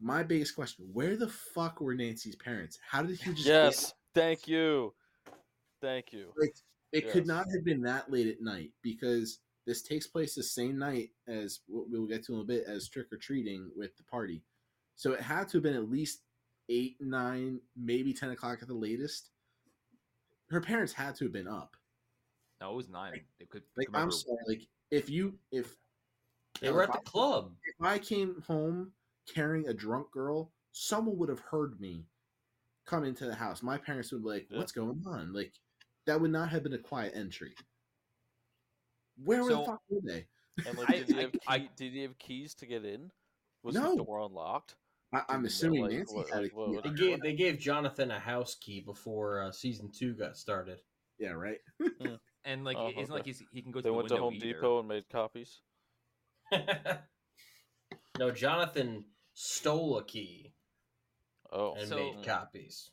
My 0.00 0.22
biggest 0.22 0.54
question: 0.54 0.88
Where 0.92 1.16
the 1.16 1.28
fuck 1.28 1.80
were 1.80 1.94
Nancy's 1.94 2.36
parents? 2.36 2.78
How 2.88 3.02
did 3.02 3.20
he 3.20 3.32
just? 3.32 3.46
yes, 3.46 3.94
thank 4.14 4.48
you, 4.48 4.94
thank 5.80 6.12
you. 6.12 6.32
Like, 6.40 6.54
it 6.92 7.10
could 7.10 7.26
not 7.26 7.46
have 7.54 7.64
been 7.64 7.82
that 7.82 8.10
late 8.10 8.26
at 8.26 8.40
night 8.40 8.70
because 8.82 9.38
this 9.66 9.82
takes 9.82 10.06
place 10.06 10.34
the 10.34 10.42
same 10.42 10.78
night 10.78 11.10
as 11.28 11.60
what 11.68 11.88
we'll 11.88 12.06
get 12.06 12.24
to 12.26 12.34
in 12.34 12.40
a 12.40 12.44
bit 12.44 12.64
as 12.66 12.88
trick 12.88 13.06
or 13.12 13.16
treating 13.16 13.70
with 13.76 13.96
the 13.96 14.02
party. 14.04 14.42
So 14.96 15.12
it 15.12 15.20
had 15.20 15.48
to 15.48 15.58
have 15.58 15.62
been 15.62 15.76
at 15.76 15.90
least 15.90 16.20
eight, 16.68 16.96
nine, 17.00 17.60
maybe 17.76 18.12
ten 18.12 18.30
o'clock 18.30 18.58
at 18.62 18.68
the 18.68 18.74
latest. 18.74 19.30
Her 20.50 20.60
parents 20.60 20.92
had 20.92 21.14
to 21.16 21.24
have 21.24 21.32
been 21.32 21.48
up. 21.48 21.76
no, 22.60 22.72
it 22.72 22.76
was 22.76 22.88
nine. 22.88 23.20
It 23.40 23.48
could 23.50 23.62
Like 23.76 23.88
remember, 23.88 24.04
I'm 24.04 24.10
sorry, 24.12 24.38
like 24.46 24.66
if 24.90 25.08
you 25.10 25.38
if 25.50 25.74
They 26.60 26.70
were 26.70 26.82
at 26.82 26.92
the 26.92 26.98
club. 27.00 27.52
if 27.64 27.74
I 27.84 27.98
came 27.98 28.40
home 28.46 28.92
carrying 29.32 29.68
a 29.68 29.74
drunk 29.74 30.10
girl, 30.12 30.52
someone 30.72 31.16
would 31.18 31.28
have 31.28 31.40
heard 31.40 31.80
me 31.80 32.04
come 32.86 33.04
into 33.04 33.24
the 33.24 33.34
house. 33.34 33.62
My 33.62 33.78
parents 33.78 34.12
would 34.12 34.22
be 34.22 34.28
like, 34.28 34.46
Yeah. 34.50 34.58
"What's 34.58 34.72
going 34.72 35.02
on?" 35.06 35.32
Like 35.32 35.52
that 36.06 36.20
would 36.20 36.30
not 36.32 36.48
have 36.50 36.62
been 36.62 36.72
a 36.74 36.78
quiet 36.78 37.12
entry. 37.16 37.54
Where 39.22 39.44
the 39.44 39.64
fuck 39.64 39.82
were 39.88 40.00
they? 40.04 40.26
And 40.66 40.76
like, 40.78 40.90
I- 40.90 40.98
did 40.98 41.08
he 41.08 41.18
I- 41.18 41.20
have 41.22 41.32
I- 41.48 41.58
key, 41.60 41.70
did 41.76 41.92
he 41.92 42.02
have 42.02 42.18
keys 42.18 42.54
to 42.56 42.66
get 42.66 42.84
in? 42.84 43.10
Was 43.62 43.74
No. 43.74 43.96
the 43.96 44.04
door 44.04 44.20
unlocked? 44.20 44.76
I, 45.12 45.22
I'm 45.28 45.44
assuming 45.44 45.82
like, 45.82 45.92
Nancy 45.92 46.14
what- 46.16 46.28
had 46.30 46.38
a 46.38 46.42
like, 46.42 46.56
what 46.56 46.84
They 46.84 46.90
gave 46.90 47.20
they 47.20 47.34
gave 47.34 47.58
Jonathan 47.58 48.10
a 48.10 48.18
house 48.18 48.54
key 48.54 48.80
before 48.80 49.42
uh, 49.42 49.52
season 49.52 49.90
two 49.92 50.14
got 50.14 50.36
started. 50.36 50.78
Yeah, 51.18 51.32
right. 51.32 51.58
and 52.44 52.64
like 52.64 52.76
Oh, 52.78 52.88
it 52.88 52.92
isn't 52.92 53.04
okay. 53.04 53.12
like 53.12 53.24
he's, 53.26 53.42
he 53.52 53.62
can 53.62 53.70
go 53.72 53.80
They 53.80 53.88
to 53.88 53.88
the 53.90 53.94
went 53.94 54.08
to 54.08 54.16
Home 54.16 54.34
either. 54.34 54.46
Depot 54.54 54.78
and 54.80 54.88
made 54.88 55.08
copies. 55.10 55.60
no, 58.18 58.30
Jonathan 58.30 59.04
stole 59.34 59.98
a 59.98 60.04
key 60.04 60.54
Oh, 61.54 61.74
and 61.78 61.88
So- 61.88 61.96
made 61.96 62.24
copies. 62.24 62.90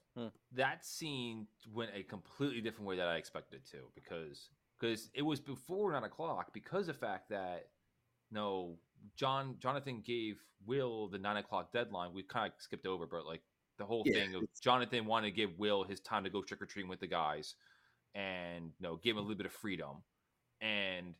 That 0.52 0.86
scene 0.86 1.48
went 1.74 1.92
a 1.96 2.04
completely 2.04 2.60
different 2.60 2.88
way 2.90 2.98
that 2.98 3.08
I 3.08 3.16
expected 3.16 3.62
it 3.62 3.68
to 3.72 3.78
because 3.96 4.50
because 4.78 5.10
it 5.14 5.22
was 5.22 5.40
before 5.40 5.94
nine 5.94 6.04
o'clock 6.04 6.52
because 6.54 6.90
of 6.90 6.96
the 7.00 7.06
fact 7.06 7.30
that 7.30 7.68
no 8.30 8.76
John 9.16 9.56
Jonathan 9.60 10.02
gave 10.06 10.38
Will 10.66 11.08
the 11.08 11.18
nine 11.18 11.38
o'clock 11.38 11.72
deadline. 11.74 12.14
We 12.14 12.24
kind 12.24 12.52
of 12.52 12.62
skipped 12.62 12.86
over, 12.86 13.06
but 13.06 13.26
like 13.26 13.42
the 13.78 13.86
whole 13.86 14.04
Yeah, 14.06 14.14
thing 14.14 14.36
of 14.36 14.44
Jonathan 14.62 15.06
wanted 15.06 15.28
to 15.28 15.32
give 15.32 15.58
Will 15.58 15.84
his 15.84 16.00
time 16.00 16.24
to 16.24 16.30
go 16.30 16.42
trick 16.42 16.62
or 16.62 16.66
treating 16.66 16.90
with 16.90 17.00
the 17.00 17.08
guys, 17.08 17.56
and 18.16 18.66
you 18.66 18.84
know 18.88 18.98
give 18.98 19.12
him 19.12 19.20
a 19.20 19.22
little 19.22 19.38
bit 19.38 19.46
of 19.46 19.54
freedom. 19.54 20.04
And 20.62 21.16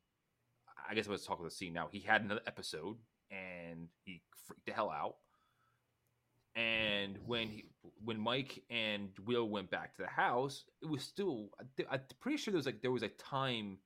I 0.90 0.94
guess 0.96 1.08
let's 1.08 1.26
talk 1.26 1.40
about 1.40 1.50
the 1.50 1.56
scene 1.56 1.74
now. 1.74 1.88
He 1.92 2.00
had 2.00 2.22
another 2.22 2.42
episode, 2.48 2.98
and 3.32 3.90
he 4.04 4.22
freaked 4.46 4.66
the 4.66 4.74
hell 4.74 4.90
out. 4.90 5.16
And 6.56 7.18
when 7.26 7.48
he, 7.48 7.66
when 8.04 8.20
Mike 8.20 8.64
and 8.70 9.10
Will 9.26 9.48
went 9.48 9.70
back 9.70 9.96
to 9.96 10.02
the 10.02 10.08
house, 10.10 10.66
it 10.82 10.90
was 10.90 11.04
still. 11.04 11.50
I 11.60 11.96
I'm 11.96 12.02
pretty 12.20 12.38
sure 12.38 12.52
there 12.52 12.58
was 12.58 12.66
like 12.66 12.82
there 12.82 12.92
was 12.92 13.04
a 13.04 13.10
time. 13.10 13.78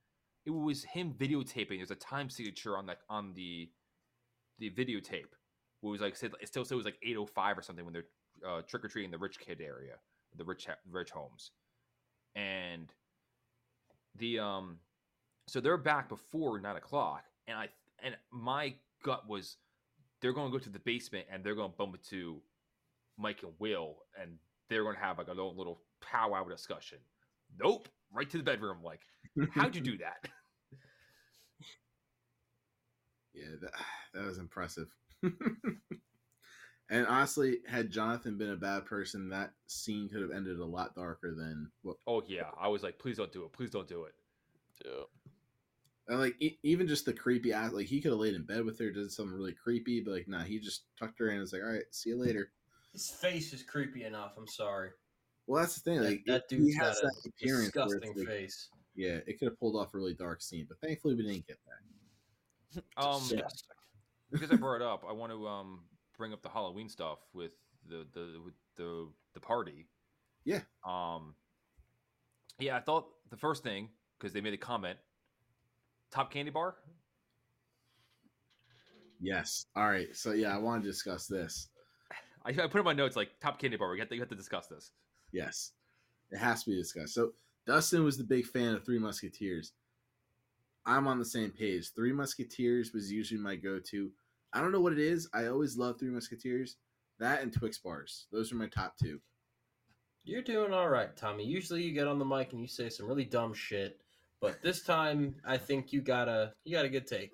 It 0.46 0.52
was 0.52 0.84
him 0.84 1.14
videotaping. 1.14 1.78
There's 1.78 1.92
a 1.92 1.96
time 1.96 2.30
signature 2.30 2.78
on 2.78 2.88
that 2.88 3.00
on 3.10 3.34
the 3.34 3.70
the 4.70 4.86
videotape. 4.86 5.34
It 5.84 5.88
was 5.88 6.02
like 6.02 6.16
said 6.16 6.32
it 6.42 6.48
still 6.48 6.64
said 6.64 6.76
it 6.76 6.78
was 6.78 6.86
like 6.86 7.00
8:05 7.06 7.58
or 7.58 7.62
something 7.62 7.86
when 7.86 7.94
they're 7.94 8.06
uh, 8.48 8.62
trick 8.62 8.86
or 8.86 8.88
treating 8.88 9.12
the 9.12 9.18
rich 9.18 9.40
kid 9.40 9.62
area, 9.62 9.96
the 10.38 10.44
rich 10.44 10.68
rich 10.90 11.12
homes, 11.12 11.52
and 12.36 12.92
the 14.16 14.40
um, 14.40 14.78
so 15.48 15.60
they're 15.60 15.78
back 15.78 16.08
before 16.08 16.60
nine 16.60 16.78
o'clock, 16.78 17.24
and 17.48 17.58
I 17.58 17.70
and 18.02 18.16
my 18.32 18.76
gut 19.04 19.28
was 19.28 19.58
they're 20.22 20.34
going 20.34 20.50
to 20.50 20.58
go 20.58 20.64
to 20.64 20.70
the 20.70 20.80
basement 20.80 21.26
and 21.30 21.44
they're 21.44 21.56
going 21.56 21.70
to 21.70 21.78
bump 21.78 21.96
into 21.96 22.42
Mike 23.18 23.44
and 23.44 23.52
Will, 23.60 23.98
and 24.20 24.38
they're 24.70 24.84
going 24.84 24.96
to 24.96 25.02
have 25.02 25.18
like 25.18 25.28
a 25.28 25.32
little, 25.32 25.54
little 25.56 25.82
powwow 26.02 26.46
discussion. 26.48 26.98
Nope, 27.60 27.90
right 28.12 28.30
to 28.30 28.38
the 28.38 28.44
bedroom. 28.44 28.78
Like, 28.84 29.02
how'd 29.52 29.76
you 29.76 29.82
do 29.82 29.98
that? 29.98 30.30
Yeah, 33.34 33.56
that, 33.62 33.72
that 34.14 34.26
was 34.26 34.38
impressive. 34.38 34.88
and 36.90 37.08
honestly, 37.08 37.58
had 37.68 37.90
Jonathan 37.92 38.38
been 38.38 38.52
a 38.52 38.56
bad 38.58 38.86
person, 38.86 39.30
that 39.30 39.52
scene 39.68 40.10
could 40.10 40.22
have 40.22 40.32
ended 40.32 40.60
a 40.60 40.66
lot 40.66 40.96
darker 40.96 41.34
than 41.36 41.72
what. 41.82 41.98
Oh 42.08 42.22
yeah, 42.28 42.50
I 42.60 42.68
was 42.68 42.84
like, 42.84 43.00
please 43.00 43.18
don't 43.18 43.32
do 43.32 43.44
it. 43.44 43.54
Please 43.54 43.70
don't 43.72 43.88
do 43.88 44.04
it. 44.04 44.14
Yeah. 44.86 45.04
And 46.10 46.20
like 46.20 46.36
e- 46.42 46.58
even 46.64 46.88
just 46.88 47.06
the 47.06 47.14
creepy 47.14 47.54
ass, 47.54 47.72
like 47.72 47.86
he 47.86 48.02
could 48.02 48.12
have 48.12 48.20
laid 48.20 48.36
in 48.36 48.44
bed 48.44 48.66
with 48.66 48.78
her, 48.80 48.92
did 48.92 49.10
something 49.12 49.34
really 49.36 49.54
creepy, 49.54 50.02
but 50.02 50.12
like 50.12 50.28
nah, 50.28 50.44
he 50.44 50.60
just 50.60 50.84
tucked 51.00 51.18
her 51.20 51.28
in. 51.28 51.34
and 51.34 51.42
was 51.42 51.54
like, 51.54 51.62
all 51.64 51.72
right, 51.72 51.84
see 51.92 52.10
you 52.10 52.20
later. 52.20 52.52
His 52.92 53.10
face 53.10 53.54
is 53.54 53.64
creepy 53.64 54.04
enough. 54.04 54.34
I'm 54.38 54.48
sorry. 54.48 54.90
Well, 55.48 55.62
that's 55.62 55.76
the 55.76 55.82
thing. 55.90 56.02
That, 56.02 56.10
Like 56.10 56.24
that 56.28 56.44
he 56.50 56.58
dude's 56.58 56.76
has 56.78 57.00
got 57.00 57.04
that 57.04 57.26
a 57.26 57.30
appearance. 57.30 57.74
where 57.76 57.86
it's 57.86 57.94
disgusting 57.94 58.14
like- 58.18 58.28
face. 58.28 58.70
Yeah, 58.96 59.20
it 59.26 59.40
could 59.40 59.48
have 59.48 59.60
pulled 59.60 59.76
off 59.76 59.94
a 59.96 59.98
really 59.98 60.14
dark 60.14 60.40
scene, 60.42 60.68
but 60.70 60.78
thankfully 60.80 61.16
we 61.16 61.24
didn't 61.24 61.48
get 61.48 61.58
that. 61.66 61.80
Um, 62.98 63.22
because 64.32 64.52
I 64.52 64.56
brought 64.56 64.78
it 64.78 64.82
up, 64.82 65.04
I 65.08 65.14
want 65.14 65.32
to 65.32 65.48
um 65.48 65.82
bring 66.18 66.34
up 66.34 66.42
the 66.42 66.50
Halloween 66.50 66.90
stuff 66.90 67.20
with 67.34 67.52
the 67.88 68.06
the 68.14 68.42
with 68.44 68.54
the 68.76 69.10
the 69.34 69.40
party. 69.40 69.88
Yeah. 70.46 70.62
Um. 70.86 71.36
Yeah, 72.60 72.78
I 72.78 72.80
thought 72.80 73.08
the 73.30 73.38
first 73.38 73.64
thing 73.64 73.90
because 74.20 74.34
they 74.34 74.42
made 74.42 74.54
a 74.54 74.58
comment. 74.58 74.98
Top 76.12 76.32
candy 76.32 76.52
bar. 76.52 76.76
Yes. 79.20 79.66
All 79.76 79.88
right. 79.88 80.16
So 80.16 80.32
yeah, 80.32 80.56
I 80.56 80.60
want 80.60 80.84
to 80.84 80.90
discuss 80.90 81.28
this. 81.28 81.70
I, 82.46 82.50
I 82.50 82.68
put 82.68 82.76
in 82.76 82.84
my 82.84 82.94
notes 82.94 83.16
like 83.16 83.30
top 83.42 83.60
candy 83.60 83.78
bar. 83.78 83.92
We 83.92 84.00
have 84.00 84.10
to, 84.10 84.16
we 84.16 84.20
have 84.20 84.30
to 84.30 84.36
discuss 84.36 84.68
this. 84.68 84.92
Yes, 85.32 85.72
it 86.32 86.38
has 86.38 86.64
to 86.64 86.72
be 86.72 86.76
discussed. 86.76 87.14
So 87.14 87.32
Dustin 87.66 88.04
was 88.04 88.18
the 88.18 88.24
big 88.24 88.46
fan 88.46 88.74
of 88.74 88.86
Three 88.86 89.00
Musketeers. 89.00 89.74
I'm 90.86 91.08
on 91.08 91.20
the 91.20 91.26
same 91.26 91.52
page. 91.52 91.92
Three 91.94 92.12
Musketeers 92.12 92.94
was 92.94 93.12
usually 93.12 93.40
my 93.40 93.56
go-to. 93.56 94.12
I 94.52 94.62
don't 94.62 94.72
know 94.72 94.82
what 94.82 94.94
it 94.94 95.00
is. 95.00 95.30
I 95.34 95.48
always 95.48 95.78
love 95.78 96.00
Three 96.00 96.10
Musketeers. 96.10 96.78
That 97.20 97.42
and 97.42 97.54
Twix 97.54 97.78
bars. 97.78 98.26
Those 98.32 98.52
are 98.52 98.56
my 98.56 98.68
top 98.68 98.98
two. 98.98 99.20
You're 100.26 100.42
doing 100.42 100.74
all 100.74 100.90
right, 100.90 101.16
Tommy. 101.16 101.46
Usually 101.46 101.84
you 101.84 101.94
get 101.94 102.08
on 102.08 102.20
the 102.20 102.26
mic 102.26 102.54
and 102.54 102.62
you 102.62 102.68
say 102.68 102.90
some 102.90 103.08
really 103.08 103.26
dumb 103.26 103.54
shit, 103.54 104.00
but 104.40 104.62
this 104.62 104.82
time 104.82 105.36
I 105.46 105.58
think 105.58 105.92
you 105.92 106.02
got 106.02 106.28
a 106.30 106.54
you 106.64 106.76
got 106.76 106.86
a 106.86 106.90
good 106.90 107.08
take. 107.08 107.32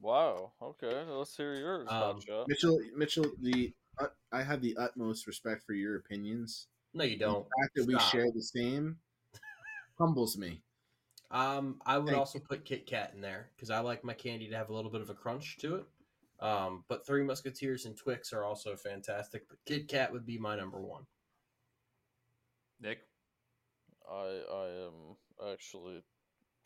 Wow. 0.00 0.52
Okay. 0.60 1.04
Let's 1.08 1.36
hear 1.36 1.54
yours, 1.54 1.86
Um, 1.88 2.20
Mitchell, 2.48 2.80
Mitchell, 2.96 3.26
the 3.40 3.72
uh, 4.00 4.06
I 4.32 4.42
have 4.42 4.60
the 4.60 4.76
utmost 4.76 5.26
respect 5.28 5.62
for 5.64 5.74
your 5.74 5.96
opinions. 5.96 6.66
No, 6.94 7.04
you 7.04 7.16
don't. 7.16 7.44
The 7.44 7.62
fact 7.62 7.74
that 7.76 7.86
we 7.86 7.98
share 7.98 8.30
the 8.32 8.42
same 8.42 8.96
humbles 9.98 10.36
me. 10.36 10.60
Um, 11.32 11.80
I 11.86 11.96
would 11.96 12.08
Thank 12.08 12.18
also 12.18 12.38
put 12.38 12.66
Kit 12.66 12.86
Kat 12.86 13.12
in 13.14 13.22
there 13.22 13.48
because 13.56 13.70
I 13.70 13.80
like 13.80 14.04
my 14.04 14.12
candy 14.12 14.48
to 14.50 14.56
have 14.56 14.68
a 14.68 14.74
little 14.74 14.90
bit 14.90 15.00
of 15.00 15.08
a 15.08 15.14
crunch 15.14 15.56
to 15.58 15.76
it. 15.76 15.84
Um, 16.40 16.84
but 16.88 17.06
Three 17.06 17.22
Musketeers 17.22 17.86
and 17.86 17.96
Twix 17.96 18.32
are 18.32 18.44
also 18.44 18.76
fantastic. 18.76 19.48
But 19.48 19.58
Kit 19.64 19.88
Kat 19.88 20.12
would 20.12 20.26
be 20.26 20.38
my 20.38 20.56
number 20.56 20.78
one. 20.78 21.04
Nick. 22.80 22.98
I 24.10 24.42
I 24.52 24.86
am 24.86 25.52
actually 25.52 26.02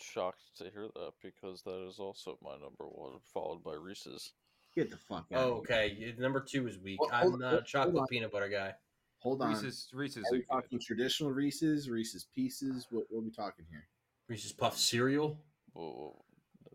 shocked 0.01 0.43
to 0.59 0.64
hear 0.64 0.89
that 0.95 1.12
because 1.23 1.62
that 1.62 1.87
is 1.89 1.99
also 1.99 2.37
my 2.43 2.53
number 2.53 2.87
one, 2.91 3.19
followed 3.33 3.62
by 3.62 3.75
Reese's. 3.75 4.33
Get 4.75 4.91
the 4.91 4.97
fuck 4.97 5.27
out. 5.33 5.39
Oh, 5.39 5.59
of 5.59 5.67
here. 5.69 5.77
okay. 5.77 6.14
Number 6.19 6.41
two 6.41 6.67
is 6.67 6.79
weak. 6.79 6.99
Hold- 6.99 7.12
I'm 7.12 7.29
hold- 7.29 7.41
not 7.41 7.55
a 7.55 7.62
chocolate 7.62 8.09
peanut 8.11 8.33
butter 8.33 8.49
guy. 8.49 8.75
Hold 9.19 9.43
on. 9.43 9.51
Reese's 9.51 9.89
Reese's. 9.93 10.25
Are 10.27 10.33
we 10.33 10.39
are 10.41 10.61
talking 10.61 10.81
traditional 10.81 11.31
Reese's, 11.31 11.89
Reese's 11.89 12.27
Pieces? 12.35 12.89
What, 12.91 13.05
what 13.11 13.21
are 13.21 13.25
we 13.25 13.31
talking 13.31 13.64
here? 13.71 13.87
Reese's 14.29 14.53
Puff 14.53 14.77
cereal. 14.79 15.39
Well, 15.74 16.24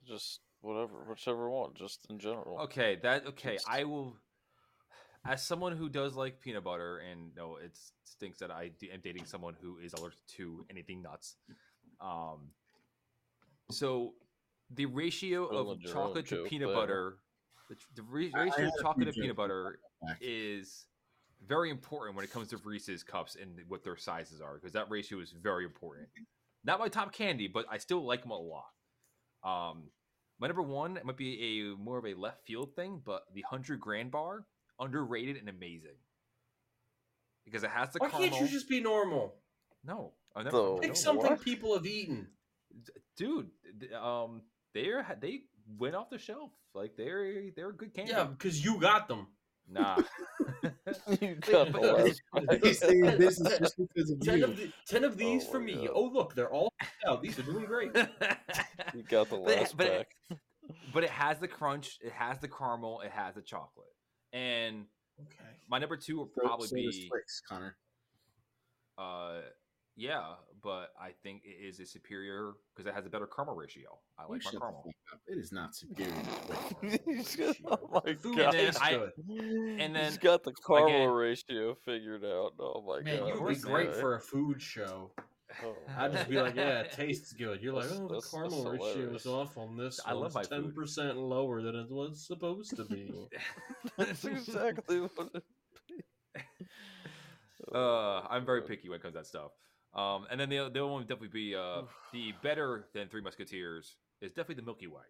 just 0.06 0.39
whatever, 0.62 1.04
whichever 1.10 1.49
one, 1.49 1.72
just 1.76 2.06
in 2.10 2.20
general. 2.20 2.60
Okay, 2.62 2.97
that 3.04 3.26
okay. 3.28 3.54
Just- 3.56 3.70
I 3.70 3.84
will. 3.84 4.18
As 5.24 5.43
someone 5.45 5.78
who 5.78 5.88
does 5.88 6.16
like 6.16 6.39
peanut 6.41 6.64
butter, 6.64 6.97
and 6.97 7.36
no, 7.36 7.58
it 7.58 7.78
stinks 8.06 8.39
that 8.39 8.49
I 8.49 8.70
d- 8.80 8.89
am 8.91 9.02
dating 9.04 9.26
someone 9.26 9.56
who 9.62 9.78
is 9.78 9.93
allergic 9.93 10.18
to 10.38 10.66
anything 10.72 11.04
nuts. 11.04 11.36
Um, 11.99 12.49
so 13.70 14.14
the 14.72 14.88
ratio 14.88 15.47
Filling 15.47 15.84
of 15.86 15.91
chocolate 15.91 16.26
to 16.28 16.36
joke 16.38 16.47
peanut 16.49 16.70
there. 16.70 16.76
butter, 16.76 17.18
the, 17.70 17.76
the 17.97 18.02
re- 18.02 18.32
I- 18.34 18.39
I 18.39 18.43
ratio 18.45 18.66
of 18.68 18.74
chocolate 18.82 19.14
to 19.14 19.22
peanut 19.22 19.36
butter 19.36 19.78
is 20.20 20.88
very 21.47 21.70
important 21.70 22.16
when 22.16 22.26
it 22.26 22.32
comes 22.32 22.47
to 22.49 22.58
Reese's 22.58 23.04
cups 23.04 23.36
and 23.39 23.60
what 23.68 23.84
their 23.84 23.97
sizes 23.97 24.41
are, 24.41 24.56
because 24.56 24.74
that 24.74 24.89
ratio 24.89 25.20
is 25.20 25.32
very 25.34 25.66
important. 25.66 26.08
Not 26.64 26.80
my 26.80 26.89
top 26.89 27.12
candy, 27.14 27.47
but 27.47 27.66
I 27.70 27.78
still 27.78 28.05
like 28.05 28.22
them 28.22 28.32
a 28.32 28.38
lot. 28.38 28.66
Um, 29.43 29.86
my 30.39 30.47
number 30.47 30.62
one 30.62 30.97
it 30.97 31.05
might 31.05 31.18
be 31.18 31.59
a 31.74 31.76
more 31.78 31.97
of 31.97 32.05
a 32.05 32.14
left 32.14 32.45
field 32.45 32.76
thing, 32.76 33.01
but 33.03 33.24
the 33.34 33.43
hundred 33.49 33.80
grand 33.80 34.12
bar 34.12 34.45
underrated 34.80 35.38
and 35.38 35.49
amazing 35.49 35.97
because 37.45 37.64
it 37.64 37.70
has 37.72 37.89
the 37.91 37.99
Why 37.99 38.09
caramel. 38.09 38.30
can't 38.30 38.41
you 38.41 38.47
just 38.47 38.70
be 38.70 38.80
normal? 38.82 39.36
No, 39.84 40.14
I 40.36 40.43
never. 40.43 40.57
The- 40.57 40.78
Pick 40.82 40.89
no. 40.89 40.93
something 40.95 41.32
what? 41.32 41.41
people 41.41 41.74
have 41.76 41.86
eaten. 41.86 42.28
Dude. 43.18 43.49
Um, 43.99 44.41
they're 44.74 45.05
they 45.20 45.41
went 45.78 45.95
off 45.95 46.09
the 46.09 46.18
shelf 46.18 46.51
like 46.74 46.95
they're 46.95 47.49
they're 47.55 47.72
good 47.72 47.93
candy. 47.93 48.12
Yeah, 48.12 48.26
because 48.26 48.64
you 48.64 48.80
got 48.80 49.07
them. 49.07 49.28
Nah. 49.70 49.97
you 51.22 51.36
got 51.36 51.68
the 51.72 51.72
but- 51.72 51.82
last 51.82 52.22
He's 52.64 52.80
bag. 52.80 52.89
saying 52.89 53.01
business 53.18 53.57
just 53.59 53.78
because 53.78 54.12
of 54.12 54.20
Ten 54.22 54.39
you. 54.39 54.43
of, 54.45 54.57
the, 54.57 54.72
ten 54.88 55.03
of 55.03 55.18
these 55.18 55.43
Oh 55.47 55.51
for 55.51 55.59
me. 55.59 55.76
God. 55.88 55.89
Oh, 55.93 56.09
look, 56.14 56.36
they're 56.36 56.51
all 56.51 56.74
out. 57.07 57.22
These 57.22 57.39
are 57.39 57.43
doing 57.43 57.66
great. 57.66 57.95
You 58.93 59.03
got 59.03 59.30
the 59.30 59.38
But 59.38 59.51
it- 59.53 59.59
last 59.59 59.78
but 59.78 59.86
it- 59.88 60.07
pack. 60.30 60.38
but 60.93 61.03
it 61.03 61.09
has 61.09 61.39
the 61.39 61.47
crunch, 61.47 61.97
it 62.01 62.12
has 62.12 62.39
the 62.39 62.47
caramel, 62.47 63.01
it 63.01 63.12
has 63.12 63.36
the 63.36 63.41
chocolate. 63.41 63.88
And 64.34 64.86
Okay. 65.22 65.49
my 65.70 65.78
number 65.80 65.95
two 65.97 66.20
would 66.20 66.34
probably 66.34 66.68
so 66.68 66.76
does 66.76 66.97
be 66.97 67.07
Twix, 67.07 67.41
Connor. 67.47 67.78
uh 68.97 69.41
yeah, 69.95 70.34
but 70.64 70.89
I 70.99 71.12
think 71.24 71.43
it 71.45 71.64
is 71.66 71.80
a 71.80 71.86
superior 71.86 72.51
because 72.76 72.88
it 72.89 72.93
has 72.93 73.05
a 73.05 73.09
better 73.09 73.28
caramel 73.28 73.55
ratio. 73.55 73.97
I 74.20 74.24
You 74.24 74.30
like 74.34 74.43
my 74.45 74.51
shut 74.51 74.53
the 74.53 74.59
caramel. 74.59 74.93
It 75.28 75.38
is 75.38 75.51
not 75.51 75.76
superior 75.76 76.14
to 76.14 76.78
Twix. 76.80 77.03
He's 77.05 77.36
got- 77.36 77.55
oh 77.82 78.01
my 78.05 78.14
Food 78.22 78.38
god! 78.38 78.53
then 78.53 78.66
tastes 78.66 78.82
I- 78.82 78.91
good. 78.91 79.12
and 79.28 79.97
he's 79.97 80.12
then, 80.12 80.18
got 80.22 80.43
the 80.43 80.53
caramel 80.66 80.88
again- 80.88 81.09
ratio 81.09 81.76
figured 81.86 82.24
out. 82.26 82.53
Oh 82.59 82.84
my 82.88 83.01
Man, 83.01 83.20
god! 83.20 83.28
you 83.36 83.41
would 83.41 83.55
be 83.55 83.59
great 83.62 83.91
man. 83.91 83.99
for 83.99 84.16
a 84.16 84.20
food 84.20 84.62
show. 84.62 85.12
Oh, 85.66 85.76
I'd 85.97 86.14
just 86.14 86.30
be 86.30 86.41
like, 86.41 86.55
yeah, 86.55 86.80
it 86.80 86.91
tastes 86.95 87.34
good. 87.34 87.62
You're 87.62 87.74
like, 87.74 87.84
That's- 87.89 87.99
oh, 88.01 88.07
the 88.07 88.14
that's- 88.16 88.32
caramel 88.32 88.64
that's 88.64 88.74
ratio 88.74 88.93
hilarious. 89.01 89.22
is 89.22 89.28
off 89.28 89.57
on 89.57 89.76
this. 89.78 89.99
I 90.05 90.14
one. 90.14 90.24
love 90.24 90.34
my 90.34 90.39
It's 90.41 90.49
food. 90.49 90.62
ten 90.64 90.72
percent 90.72 91.18
lower 91.18 91.62
than 91.62 91.76
it 91.76 91.91
was 91.91 92.26
supposed 92.26 92.76
to 92.78 92.86
be. 92.86 93.14
That's 93.97 94.24
exactly 94.24 95.01
what. 95.01 95.30
It... 95.34 95.43
uh, 97.76 98.22
I'm 98.30 98.45
very 98.45 98.62
picky 98.62 98.89
when 98.89 98.99
it 98.99 99.01
comes 99.01 99.14
to 99.14 99.20
that 99.20 99.28
stuff. 99.28 99.51
Um, 99.94 100.26
and 100.32 100.39
then 100.39 100.50
the 100.50 100.58
the 100.58 100.64
other 100.80 100.88
one 100.88 101.00
would 101.00 101.08
definitely 101.08 101.28
be 101.30 101.56
uh 101.56 101.82
the 102.14 102.34
better 102.42 102.86
than 102.94 103.10
Three 103.10 103.22
Musketeers 103.22 103.98
is 104.22 104.32
definitely 104.32 104.56
the 104.56 104.62
Milky 104.66 104.88
Way 104.88 105.02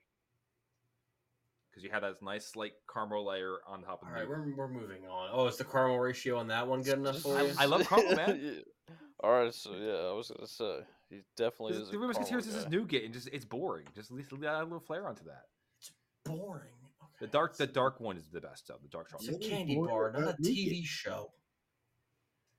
because 1.70 1.84
you 1.84 1.92
have 1.92 2.02
that 2.02 2.22
nice 2.22 2.48
slight 2.48 2.74
caramel 2.92 3.26
layer 3.26 3.58
on 3.68 3.84
top 3.84 4.02
of 4.02 4.08
All 4.08 4.14
the 4.14 4.20
right, 4.22 4.28
we're, 4.28 4.56
we're 4.56 4.68
moving 4.68 5.06
on. 5.08 5.30
Oh, 5.32 5.46
is 5.48 5.58
the 5.58 5.64
caramel 5.66 6.00
ratio 6.00 6.38
on 6.38 6.48
that 6.48 6.68
one 6.68 6.82
good 6.82 6.98
enough 6.98 7.20
for 7.20 7.38
I- 7.38 7.44
you? 7.44 7.54
I 7.60 7.66
love 7.66 7.88
caramel, 7.88 8.16
man. 8.16 8.40
Yeah. 8.90 8.96
All 9.24 9.32
right, 9.32 9.54
so 9.54 9.76
yeah, 9.76 10.10
I 10.10 10.14
was 10.14 10.32
gonna 10.32 10.48
say 10.48 10.80
he 11.12 11.22
definitely 11.38 11.74
This- 11.74 11.84
is. 11.84 11.90
the 11.92 11.98
a 11.98 12.00
Rumors 12.00 12.18
Musketeers 12.18 12.46
Caramel 12.46 12.60
is 12.60 12.64
guy. 12.66 12.72
nougat 12.72 13.04
and 13.04 13.14
just 13.14 13.28
it's 13.32 13.46
boring. 13.46 13.86
Just 13.96 14.10
at 14.10 14.18
least 14.18 14.34
add 14.34 14.44
a 14.44 14.64
little 14.64 14.80
flair 14.80 15.08
onto 15.08 15.24
that. 15.26 15.44
It's 15.80 15.92
boring. 16.26 16.72
The 17.20 17.28
dark 17.28 17.56
the 17.56 17.68
dark 17.68 18.00
one 18.00 18.18
is 18.18 18.30
the 18.32 18.42
best 18.42 18.72
of 18.72 18.82
the 18.82 18.88
dark 18.90 19.12
chocolate. 19.12 19.30
It's 19.36 19.46
a 19.46 19.50
candy 19.50 19.76
bar, 19.76 20.12
not 20.12 20.22
a 20.22 20.24
about 20.24 20.40
nougat? 20.40 20.56
TV 20.58 20.84
show. 20.84 21.32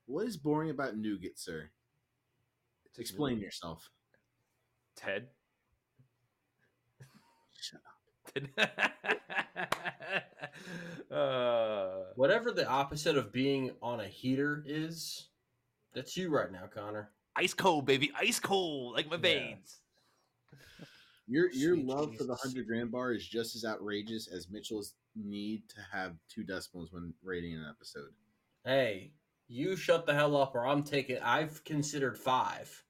What 0.05 0.25
is 0.25 0.37
boring 0.37 0.69
about 0.69 0.95
nougat, 0.95 1.37
sir? 1.37 1.69
It's 2.93 2.99
Explain 2.99 3.35
really- 3.35 3.45
yourself. 3.45 3.89
Ted. 4.95 5.27
Shut 7.59 7.81
uh, 11.11 12.03
Whatever 12.15 12.51
the 12.51 12.67
opposite 12.67 13.17
of 13.17 13.31
being 13.31 13.71
on 13.81 13.99
a 14.01 14.07
heater 14.07 14.63
is, 14.67 15.29
that's 15.93 16.15
you 16.17 16.29
right 16.29 16.51
now, 16.51 16.65
Connor. 16.73 17.11
ice 17.35 17.53
cold, 17.53 17.85
baby, 17.85 18.11
ice 18.19 18.39
cold, 18.39 18.93
like 18.95 19.07
my 19.07 19.15
Yeah. 19.15 19.21
veins. 19.21 19.79
Your 21.27 21.49
your 21.51 21.75
Sweet 21.75 21.85
love 21.85 22.15
for 22.17 22.25
the 22.25 22.35
hundred 22.35 22.67
grand 22.67 22.91
bar 22.91 23.13
is 23.13 23.25
just 23.25 23.55
as 23.55 23.63
outrageous 23.65 24.27
as 24.27 24.49
Mitchell's 24.49 24.93
need 25.15 25.67
to 25.69 25.81
have 25.91 26.15
two 26.27 26.43
decimals 26.43 26.91
when 26.91 27.13
rating 27.23 27.53
an 27.55 27.65
episode. 27.69 28.11
Hey, 28.65 29.13
you 29.53 29.75
shut 29.75 30.07
the 30.07 30.13
hell 30.15 30.35
up, 30.35 30.55
or 30.55 30.65
I'm 30.65 30.83
taking. 30.83 31.19
I've 31.19 31.63
considered 31.63 32.17
five. 32.17 32.83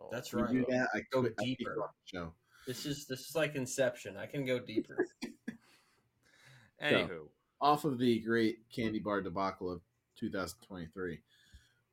Oh, 0.00 0.08
That's 0.10 0.32
You 0.32 0.38
right. 0.40 0.50
do 0.50 0.64
that, 0.70 0.88
I 0.94 1.00
Go 1.12 1.20
quit. 1.20 1.34
I 1.38 1.44
deeper. 1.44 1.74
you 1.76 1.82
off 1.82 1.90
the 2.10 2.18
show. 2.18 2.32
This 2.66 2.86
is 2.86 3.06
this 3.06 3.20
is 3.28 3.36
like 3.36 3.54
Inception. 3.54 4.16
I 4.16 4.24
can 4.26 4.46
go 4.46 4.58
deeper. 4.58 5.06
Anywho, 6.82 7.28
Off 7.60 7.84
of 7.84 7.98
the 7.98 8.18
great 8.20 8.60
candy 8.74 8.98
bar 8.98 9.20
debacle 9.20 9.70
of 9.70 9.82
2023, 10.18 11.20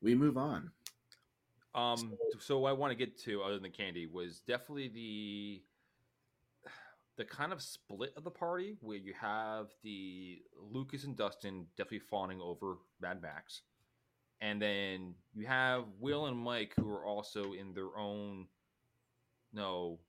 we 0.02 0.16
move 0.16 0.38
on. 0.38 0.72
um, 1.76 2.18
so 2.40 2.60
what 2.60 2.70
I 2.70 2.74
want 2.74 2.92
to 2.92 2.96
get 2.98 3.20
to 3.26 3.44
other 3.44 3.60
than 3.60 3.72
candy 3.72 4.08
was 4.08 4.40
definitely 4.48 4.88
the 4.88 5.62
the 7.20 7.26
kind 7.26 7.52
of 7.52 7.62
split 7.62 8.14
of 8.16 8.24
the 8.24 8.32
party 8.32 8.78
where 8.80 8.98
you 8.98 9.14
have 9.20 9.68
the 9.84 10.42
Lucas 10.72 11.04
and 11.04 11.18
Dustin 11.18 11.66
definitely 11.76 12.00
fawning 12.00 12.40
over 12.42 12.78
Mad 13.02 13.22
Max, 13.22 13.64
and 14.40 14.62
then 14.62 15.16
you 15.36 15.46
have 15.46 15.84
Will 16.00 16.28
and 16.28 16.38
Mike 16.38 16.72
who 16.80 16.90
are 16.90 17.06
also 17.06 17.52
in 17.52 17.74
their 17.74 17.98
own 17.98 18.48
no. 19.54 20.00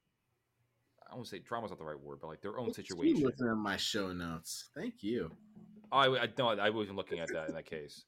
I 1.10 1.16
won't 1.16 1.26
say 1.26 1.40
drama's 1.40 1.70
not 1.70 1.80
the 1.80 1.84
right 1.84 1.98
word, 1.98 2.18
but 2.20 2.28
like 2.28 2.42
their 2.42 2.60
own 2.60 2.68
you 2.68 2.74
situation. 2.74 3.24
looking 3.24 3.48
at 3.48 3.56
my 3.56 3.76
show 3.76 4.12
notes. 4.12 4.68
Thank 4.76 5.02
you. 5.02 5.32
I, 5.90 6.06
I 6.06 6.28
no, 6.38 6.50
I 6.50 6.70
wasn't 6.70 6.96
looking 6.96 7.18
at 7.18 7.32
that 7.32 7.48
in 7.48 7.54
that 7.56 7.66
case. 7.66 8.04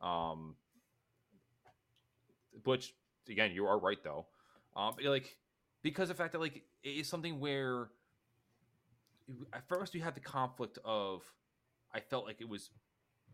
Um, 0.00 0.56
which 2.64 2.94
again, 3.28 3.52
you 3.52 3.66
are 3.66 3.78
right 3.78 4.02
though. 4.02 4.24
Um, 4.74 4.94
like 5.04 5.36
because 5.82 6.08
the 6.08 6.14
fact 6.14 6.32
that 6.32 6.40
like 6.40 6.62
it 6.82 6.88
is 6.88 7.06
something 7.06 7.38
where 7.38 7.88
at 9.52 9.66
first 9.68 9.94
we 9.94 10.00
had 10.00 10.14
the 10.14 10.20
conflict 10.20 10.78
of 10.84 11.22
I 11.94 12.00
felt 12.00 12.26
like 12.26 12.40
it 12.40 12.48
was 12.48 12.70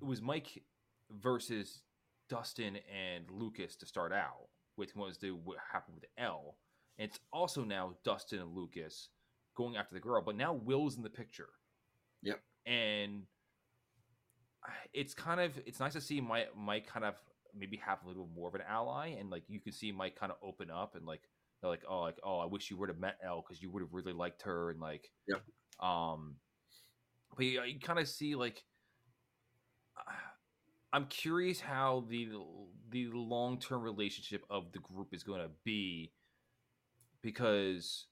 it 0.01 0.05
was 0.05 0.21
Mike 0.21 0.63
versus 1.11 1.83
Dustin 2.29 2.77
and 2.77 3.25
Lucas 3.31 3.77
to 3.77 3.87
start 3.87 4.13
out 4.13 4.49
with 4.77 4.97
was 4.97 5.19
the 5.19 5.31
what 5.31 5.59
happened 5.73 5.97
with 5.97 6.07
El. 6.19 6.57
And 6.99 7.09
it's 7.09 7.19
also 7.33 7.65
now 7.65 7.95
Dustin 8.05 8.41
and 8.41 8.55
Lucas 8.55 9.09
going 9.57 9.77
after 9.77 9.95
the 9.95 10.01
girl, 10.01 10.23
but 10.23 10.37
now 10.37 10.53
Will's 10.53 10.97
in 10.97 11.03
the 11.03 11.11
picture. 11.11 11.51
Yep. 12.23 12.41
And 12.67 13.23
it's 14.93 15.15
kind 15.15 15.41
of 15.41 15.59
it's 15.67 15.81
nice 15.81 15.95
to 15.95 16.01
see 16.01 16.21
Mike 16.21 16.51
Mike 16.57 16.87
kind 16.87 17.05
of 17.05 17.15
maybe 17.55 17.77
have 17.79 17.99
a 18.05 18.09
little 18.09 18.29
more 18.35 18.49
of 18.49 18.55
an 18.55 18.63
ally, 18.69 19.09
and 19.19 19.31
like 19.31 19.43
you 19.49 19.61
can 19.61 19.73
see 19.73 19.93
Mike 19.93 20.17
kind 20.17 20.33
of 20.33 20.39
open 20.43 20.71
up 20.71 20.95
and 20.95 21.07
like 21.07 21.23
they're 21.63 21.71
like 21.71 21.85
oh 21.89 22.01
like 22.01 22.19
oh 22.25 22.41
I 22.41 22.47
wish 22.47 22.71
you 22.71 22.77
would 22.77 22.89
have 22.89 22.99
met 22.99 23.17
El 23.25 23.41
because 23.41 23.63
you 23.63 23.71
would 23.71 23.81
have 23.83 23.93
really 23.93 24.13
liked 24.13 24.43
her 24.43 24.71
and 24.71 24.81
like 24.81 25.09
yeah. 25.29 25.37
um, 25.81 26.35
but 27.37 27.47
you, 27.47 27.63
you 27.63 27.79
kind 27.81 27.99
of 27.99 28.09
see 28.09 28.35
like 28.35 28.65
I'm 30.93 31.07
curious 31.07 31.61
how 31.61 32.05
the 32.09 32.29
the 32.91 33.07
long 33.13 33.59
term 33.59 33.83
relationship 33.83 34.45
of 34.51 34.73
the 34.73 34.81
group 34.81 35.15
is 35.15 35.23
going 35.23 35.41
to 35.41 35.51
be 35.65 36.13
because 37.23 38.07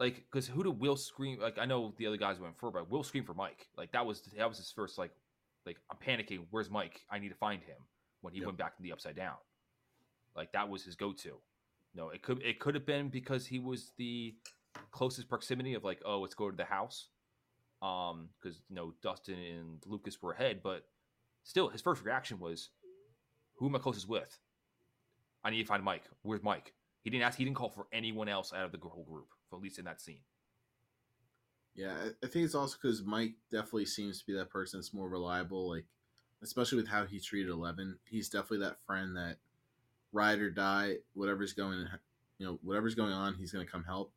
like 0.00 0.24
because 0.32 0.48
who 0.48 0.64
did 0.64 0.80
Will 0.80 0.96
scream 0.96 1.38
like 1.40 1.58
I 1.58 1.66
know 1.66 1.94
the 1.98 2.06
other 2.06 2.16
guys 2.16 2.40
went 2.40 2.58
for 2.58 2.70
but 2.70 2.90
Will 2.90 3.04
scream 3.04 3.24
for 3.24 3.34
Mike 3.34 3.68
like 3.76 3.92
that 3.92 4.04
was 4.04 4.22
that 4.36 4.48
was 4.48 4.58
his 4.58 4.72
first 4.74 4.98
like 4.98 5.12
like 5.66 5.76
I'm 5.90 5.98
panicking 5.98 6.46
where's 6.50 6.70
Mike 6.70 7.02
I 7.10 7.18
need 7.18 7.28
to 7.28 7.34
find 7.34 7.62
him 7.62 7.76
when 8.22 8.32
he 8.32 8.40
Yep. 8.40 8.46
went 8.46 8.58
back 8.58 8.76
to 8.76 8.82
the 8.82 8.92
upside 8.92 9.14
down 9.14 9.36
like 10.34 10.52
that 10.52 10.68
was 10.68 10.84
his 10.84 10.96
go 10.96 11.12
to 11.12 11.36
no 11.94 12.10
it 12.10 12.22
could 12.22 12.42
it 12.42 12.58
could 12.60 12.74
have 12.74 12.86
been 12.86 13.08
because 13.08 13.46
he 13.46 13.58
was 13.58 13.92
the 13.96 14.34
closest 14.90 15.28
proximity 15.28 15.74
of 15.74 15.84
like 15.84 16.00
oh 16.04 16.20
let's 16.20 16.34
go 16.34 16.50
to 16.50 16.56
the 16.56 16.64
house. 16.64 17.08
Um 17.82 18.28
because 18.40 18.60
you 18.68 18.76
know 18.76 18.94
Dustin 19.02 19.38
and 19.38 19.78
Lucas 19.86 20.20
were 20.20 20.32
ahead 20.32 20.60
but 20.62 20.86
still 21.44 21.68
his 21.68 21.80
first 21.80 22.04
reaction 22.04 22.38
was 22.38 22.70
who 23.54 23.66
am 23.66 23.76
I 23.76 23.78
closest 23.78 24.08
with? 24.08 24.38
I 25.44 25.50
need 25.50 25.62
to 25.62 25.68
find 25.68 25.82
Mike. 25.82 26.04
Where's 26.22 26.42
Mike? 26.42 26.74
He 27.02 27.10
didn't 27.10 27.24
ask 27.24 27.38
he 27.38 27.44
didn't 27.44 27.56
call 27.56 27.70
for 27.70 27.86
anyone 27.92 28.28
else 28.28 28.52
out 28.52 28.64
of 28.64 28.72
the 28.72 28.78
whole 28.86 29.04
group 29.04 29.28
at 29.52 29.60
least 29.60 29.78
in 29.78 29.84
that 29.86 30.00
scene. 30.00 30.20
Yeah, 31.74 31.94
I, 32.22 32.26
think 32.26 32.44
it's 32.44 32.54
also 32.54 32.76
because 32.80 33.02
Mike 33.04 33.34
definitely 33.50 33.86
seems 33.86 34.20
to 34.20 34.26
be 34.26 34.32
that 34.34 34.50
person 34.50 34.80
that's 34.80 34.92
more 34.92 35.08
reliable. 35.08 35.68
Like, 35.68 35.86
especially 36.42 36.76
with 36.76 36.88
how 36.88 37.06
he 37.06 37.20
treated 37.20 37.50
Eleven, 37.50 37.98
he's 38.04 38.28
definitely 38.28 38.66
that 38.66 38.84
friend 38.86 39.16
that 39.16 39.36
ride 40.12 40.40
or 40.40 40.50
die, 40.50 40.96
whatever's 41.14 41.52
going, 41.52 41.86
you 42.38 42.46
know, 42.46 42.58
whatever's 42.62 42.94
going 42.94 43.12
on, 43.12 43.34
he's 43.34 43.52
gonna 43.52 43.66
come 43.66 43.84
help. 43.84 44.12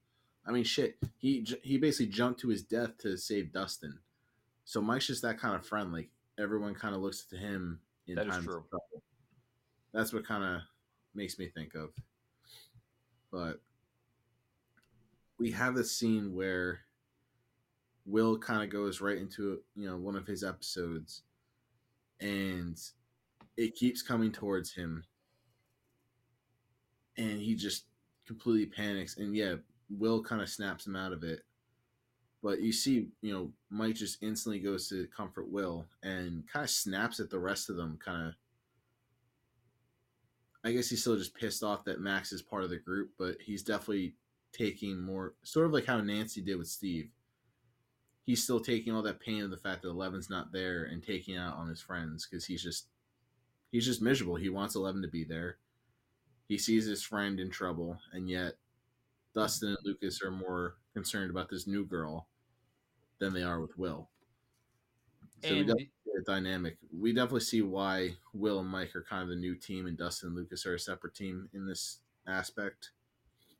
I 0.46 0.52
mean, 0.52 0.64
shit, 0.64 0.98
he 1.18 1.46
he 1.64 1.78
basically 1.78 2.08
jumped 2.08 2.40
to 2.42 2.50
his 2.50 2.64
death 2.64 2.98
to 3.00 3.18
save 3.18 3.52
Dustin. 3.54 4.00
So 4.66 4.82
Mike's 4.82 5.08
just 5.08 5.22
that 5.22 5.40
kind 5.40 5.56
of 5.56 5.66
friend. 5.66 5.92
Like 5.94 6.10
everyone 6.40 6.74
kind 6.76 6.96
of 6.96 7.02
looks 7.02 7.26
to 7.26 7.38
him 7.38 7.80
in 8.08 8.16
That 8.16 8.28
is 8.28 8.34
times 8.34 8.46
true. 8.46 8.58
of 8.58 8.70
trouble. 8.70 9.04
That's 9.94 10.12
what 10.14 10.26
kind 10.26 10.44
of 10.44 10.62
makes 11.14 11.38
me 11.38 11.48
think 11.48 11.76
of. 11.76 11.90
But 13.32 13.62
we 15.38 15.52
have 15.52 15.76
this 15.76 15.92
scene 15.92 16.34
where 16.34 16.82
Will 18.06 18.38
kind 18.38 18.64
of 18.64 18.70
goes 18.70 19.02
right 19.02 19.18
into 19.18 19.62
you 19.76 19.88
know 19.88 19.98
one 19.98 20.16
of 20.16 20.28
his 20.28 20.44
episodes, 20.44 21.22
and 22.20 22.78
it 23.56 23.76
keeps 23.76 24.02
coming 24.02 24.32
towards 24.32 24.74
him, 24.74 25.04
and 27.18 27.40
he 27.40 27.56
just 27.56 27.86
completely 28.26 28.66
panics. 28.66 29.18
And 29.18 29.36
yeah, 29.36 29.56
Will 29.90 30.24
kind 30.24 30.42
of 30.42 30.50
snaps 30.50 30.88
him 30.88 30.96
out 30.96 31.14
of 31.14 31.24
it, 31.24 31.42
but 32.42 32.62
you 32.62 32.72
see, 32.72 33.10
you 33.22 33.34
know, 33.34 33.52
Mike 33.70 33.96
just 33.96 34.22
instantly 34.24 34.60
goes 34.60 34.90
to 34.90 35.08
comfort 35.16 35.50
Will 35.50 35.86
and 36.02 36.48
kind 36.48 36.64
of 36.64 36.70
snaps 36.70 37.20
at 37.20 37.30
the 37.30 37.40
rest 37.40 37.70
of 37.70 37.76
them. 37.76 37.98
Kind 38.04 38.28
of, 38.28 38.34
I 40.64 40.72
guess 40.72 40.90
he's 40.90 41.02
still 41.02 41.18
just 41.18 41.36
pissed 41.36 41.64
off 41.64 41.86
that 41.86 42.02
Max 42.02 42.32
is 42.32 42.42
part 42.42 42.64
of 42.64 42.70
the 42.70 42.78
group, 42.78 43.12
but 43.18 43.38
he's 43.42 43.64
definitely 43.64 44.16
taking 44.52 45.00
more, 45.00 45.34
sort 45.44 45.66
of 45.66 45.74
like 45.74 45.86
how 45.86 46.00
Nancy 46.00 46.42
did 46.42 46.58
with 46.58 46.68
Steve 46.68 47.10
he's 48.26 48.44
still 48.44 48.60
taking 48.60 48.94
all 48.94 49.02
that 49.02 49.20
pain 49.20 49.44
of 49.44 49.52
the 49.52 49.58
fact 49.58 49.82
that 49.82 49.90
Eleven's 49.90 50.30
not 50.30 50.52
there 50.52 50.86
and 50.86 51.04
taking 51.04 51.38
out 51.38 51.58
on 51.58 51.68
his 51.68 51.82
friends 51.82 52.26
because 52.26 52.46
he's 52.46 52.64
just 52.64 52.88
he's 53.72 53.86
just 53.86 54.02
miserable. 54.02 54.36
He 54.36 54.50
wants 54.50 54.76
Eleven 54.76 55.02
to 55.02 55.08
be 55.08 55.24
there. 55.24 55.58
He 56.48 56.58
sees 56.58 56.86
his 56.86 57.04
friend 57.04 57.40
in 57.40 57.50
trouble, 57.50 58.00
and 58.14 58.30
yet 58.30 58.56
Dustin 59.34 59.70
and 59.70 59.78
Lucas 59.84 60.22
are 60.24 60.32
more 60.32 60.78
concerned 60.94 61.32
about 61.32 61.50
this 61.50 61.68
new 61.68 61.86
girl 61.86 62.28
than 63.20 63.34
they 63.34 63.44
are 63.44 63.62
with 63.62 63.78
Will. 63.78 64.10
So 65.42 65.56
we 65.56 65.60
and 65.60 65.68
definitely 65.68 65.92
see 66.06 66.12
a 66.20 66.22
dynamic. 66.24 66.78
We 66.92 67.14
definitely 67.14 67.42
see 67.42 67.62
why 67.62 68.16
Will 68.34 68.60
and 68.60 68.70
Mike 68.70 68.96
are 68.96 69.04
kind 69.04 69.24
of 69.24 69.30
the 69.30 69.36
new 69.36 69.56
team, 69.56 69.88
and 69.88 69.98
Dustin 69.98 70.28
and 70.30 70.36
Lucas 70.38 70.66
are 70.66 70.76
a 70.76 70.80
separate 70.80 71.14
team 71.16 71.50
in 71.54 71.66
this 71.68 72.00
aspect. 72.28 72.92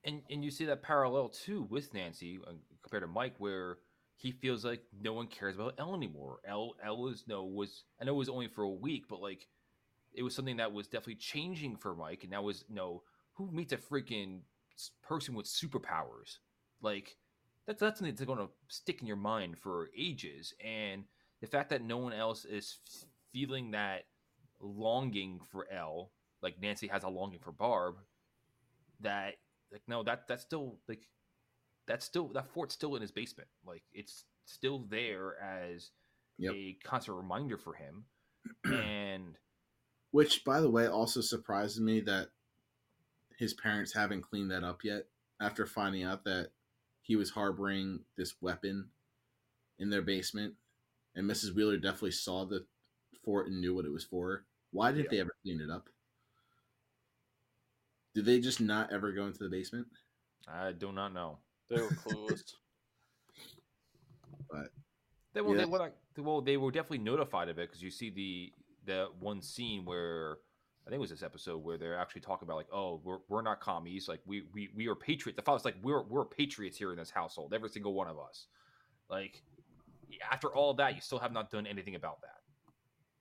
and 0.04 0.22
and 0.30 0.44
you 0.44 0.52
see 0.52 0.66
that 0.66 0.82
parallel 0.82 1.30
too 1.30 1.64
with 1.70 1.94
Nancy 1.94 2.40
uh, 2.46 2.54
compared 2.82 3.04
to 3.04 3.08
Mike, 3.08 3.36
where 3.38 3.78
he 4.16 4.32
feels 4.32 4.64
like 4.66 4.84
no 5.02 5.14
one 5.14 5.28
cares 5.28 5.56
about 5.56 5.76
El 5.78 5.94
anymore. 5.96 6.40
El, 6.46 6.76
El 6.84 6.98
was 6.98 7.24
no 7.28 7.44
was 7.44 7.84
I 8.02 8.06
know 8.06 8.14
it 8.14 8.18
was 8.18 8.30
only 8.30 8.48
for 8.48 8.64
a 8.64 8.70
week, 8.70 9.06
but 9.10 9.22
like 9.22 9.48
it 10.14 10.24
was 10.24 10.36
something 10.36 10.58
that 10.58 10.72
was 10.74 10.88
definitely 10.88 11.16
changing 11.16 11.78
for 11.78 11.96
Mike, 11.96 12.24
and 12.24 12.34
that 12.34 12.44
was 12.44 12.66
no 12.70 13.04
who 13.34 13.52
meets 13.52 13.74
a 13.74 13.78
freaking 13.78 14.42
person 15.02 15.36
with 15.36 15.46
superpowers? 15.46 16.40
Like 16.82 17.18
that's 17.68 17.80
that's 17.80 18.00
something 18.00 18.14
that's 18.16 18.26
going 18.26 18.40
to 18.40 18.50
stick 18.68 19.02
in 19.02 19.08
your 19.08 19.18
mind 19.18 19.58
for 19.58 19.90
ages, 19.98 20.54
and 20.64 21.06
the 21.42 21.48
fact 21.48 21.70
that 21.70 21.84
no 21.84 21.98
one 21.98 22.14
else 22.14 22.46
is 22.46 22.78
f- 22.88 23.06
feeling 23.32 23.72
that 23.72 24.06
longing 24.62 25.40
for 25.52 25.68
El, 25.72 26.12
like 26.42 26.62
Nancy 26.62 26.88
has 26.88 27.04
a 27.04 27.10
longing 27.10 27.40
for 27.40 27.52
Barb, 27.52 27.96
that 29.02 29.36
like 29.72 29.82
no 29.88 30.04
that 30.04 30.28
that's 30.28 30.44
still 30.44 30.78
like 30.88 31.08
that's 31.88 32.06
still 32.06 32.30
that 32.30 32.50
fort's 32.50 32.76
still 32.76 32.96
in 32.96 33.02
his 33.02 33.12
basement. 33.12 33.50
Like 33.66 33.84
it's 33.94 34.26
still 34.46 34.86
there 34.90 35.38
as 35.42 35.92
Yep. 36.38 36.54
a 36.56 36.78
constant 36.84 37.18
reminder 37.18 37.58
for 37.58 37.74
him. 37.74 38.06
And 38.66 39.38
Which, 40.14 40.46
by 40.46 40.62
the 40.62 40.70
way, 40.70 40.86
also 40.86 41.22
surprises 41.22 41.80
me 41.82 42.00
that 42.02 42.30
his 43.36 43.54
parents 43.54 43.92
haven't 43.94 44.22
cleaned 44.22 44.52
that 44.52 44.64
up 44.64 44.84
yet 44.84 45.08
after 45.42 45.66
finding 45.66 46.04
out 46.04 46.24
that 46.26 46.52
he 47.02 47.16
was 47.16 47.32
harboring 47.32 48.00
this 48.16 48.36
weapon 48.40 48.90
in 49.80 49.90
their 49.90 50.04
basement 50.04 50.54
and 51.16 51.30
Mrs. 51.30 51.56
Wheeler 51.56 51.78
definitely 51.78 52.12
saw 52.12 52.46
the 52.46 52.64
fort 53.26 53.48
and 53.48 53.60
knew 53.60 53.74
what 53.76 53.86
it 53.86 53.92
was 53.92 54.04
for. 54.04 54.46
Why 54.72 54.92
didn't 54.92 55.06
Yeah. 55.06 55.10
they 55.10 55.20
ever 55.22 55.36
clean 55.42 55.62
it 55.62 55.72
up? 55.72 55.90
Did 58.14 58.26
they 58.26 58.40
just 58.40 58.62
not 58.62 58.92
ever 58.92 59.12
go 59.12 59.26
into 59.26 59.44
the 59.44 59.50
basement? 59.50 59.88
I 60.48 60.74
do 60.74 60.92
not 60.92 61.14
know. 61.14 61.40
They 61.70 61.82
were 61.82 61.90
closed. 61.90 62.56
But 64.52 64.72
They, 65.34 65.42
Yeah. 65.42 65.56
they, 65.56 65.66
were 65.66 65.80
like, 65.80 65.96
well, 66.18 66.42
they 66.42 66.58
were 66.58 66.70
definitely 66.70 67.00
notified 67.00 67.50
of 67.50 67.58
it 67.58 67.68
because 67.68 67.82
you 67.82 67.90
see 67.90 68.12
the 68.12 68.54
the 68.86 69.08
one 69.20 69.42
scene 69.42 69.86
where 69.86 70.38
I 70.86 70.90
think 70.90 70.98
it 70.98 71.02
was 71.02 71.10
this 71.10 71.24
episode 71.24 71.64
where 71.64 71.78
they're 71.78 71.98
actually 71.98 72.22
talking 72.22 72.46
about 72.46 72.58
like, 72.58 72.68
oh, 72.74 73.00
we're, 73.04 73.20
we're 73.30 73.42
not 73.42 73.62
commies, 73.62 74.08
like 74.08 74.20
we 74.26 74.44
we 74.54 74.70
we 74.76 74.88
are 74.88 74.96
patriots. 74.96 75.38
The 75.38 75.42
father's 75.42 75.66
like, 75.66 75.76
we're 75.82 76.04
we're 76.04 76.26
patriots 76.26 76.78
here 76.78 76.92
in 76.92 76.98
this 76.98 77.10
household, 77.10 77.54
every 77.54 77.70
single 77.70 77.94
one 77.94 78.08
of 78.08 78.18
us. 78.20 78.48
Like 79.10 79.42
after 80.32 80.50
all 80.50 80.74
that, 80.76 80.96
you 80.96 81.02
still 81.02 81.20
have 81.20 81.32
not 81.32 81.50
done 81.52 81.66
anything 81.66 81.96
about 81.96 82.22
that. 82.22 82.42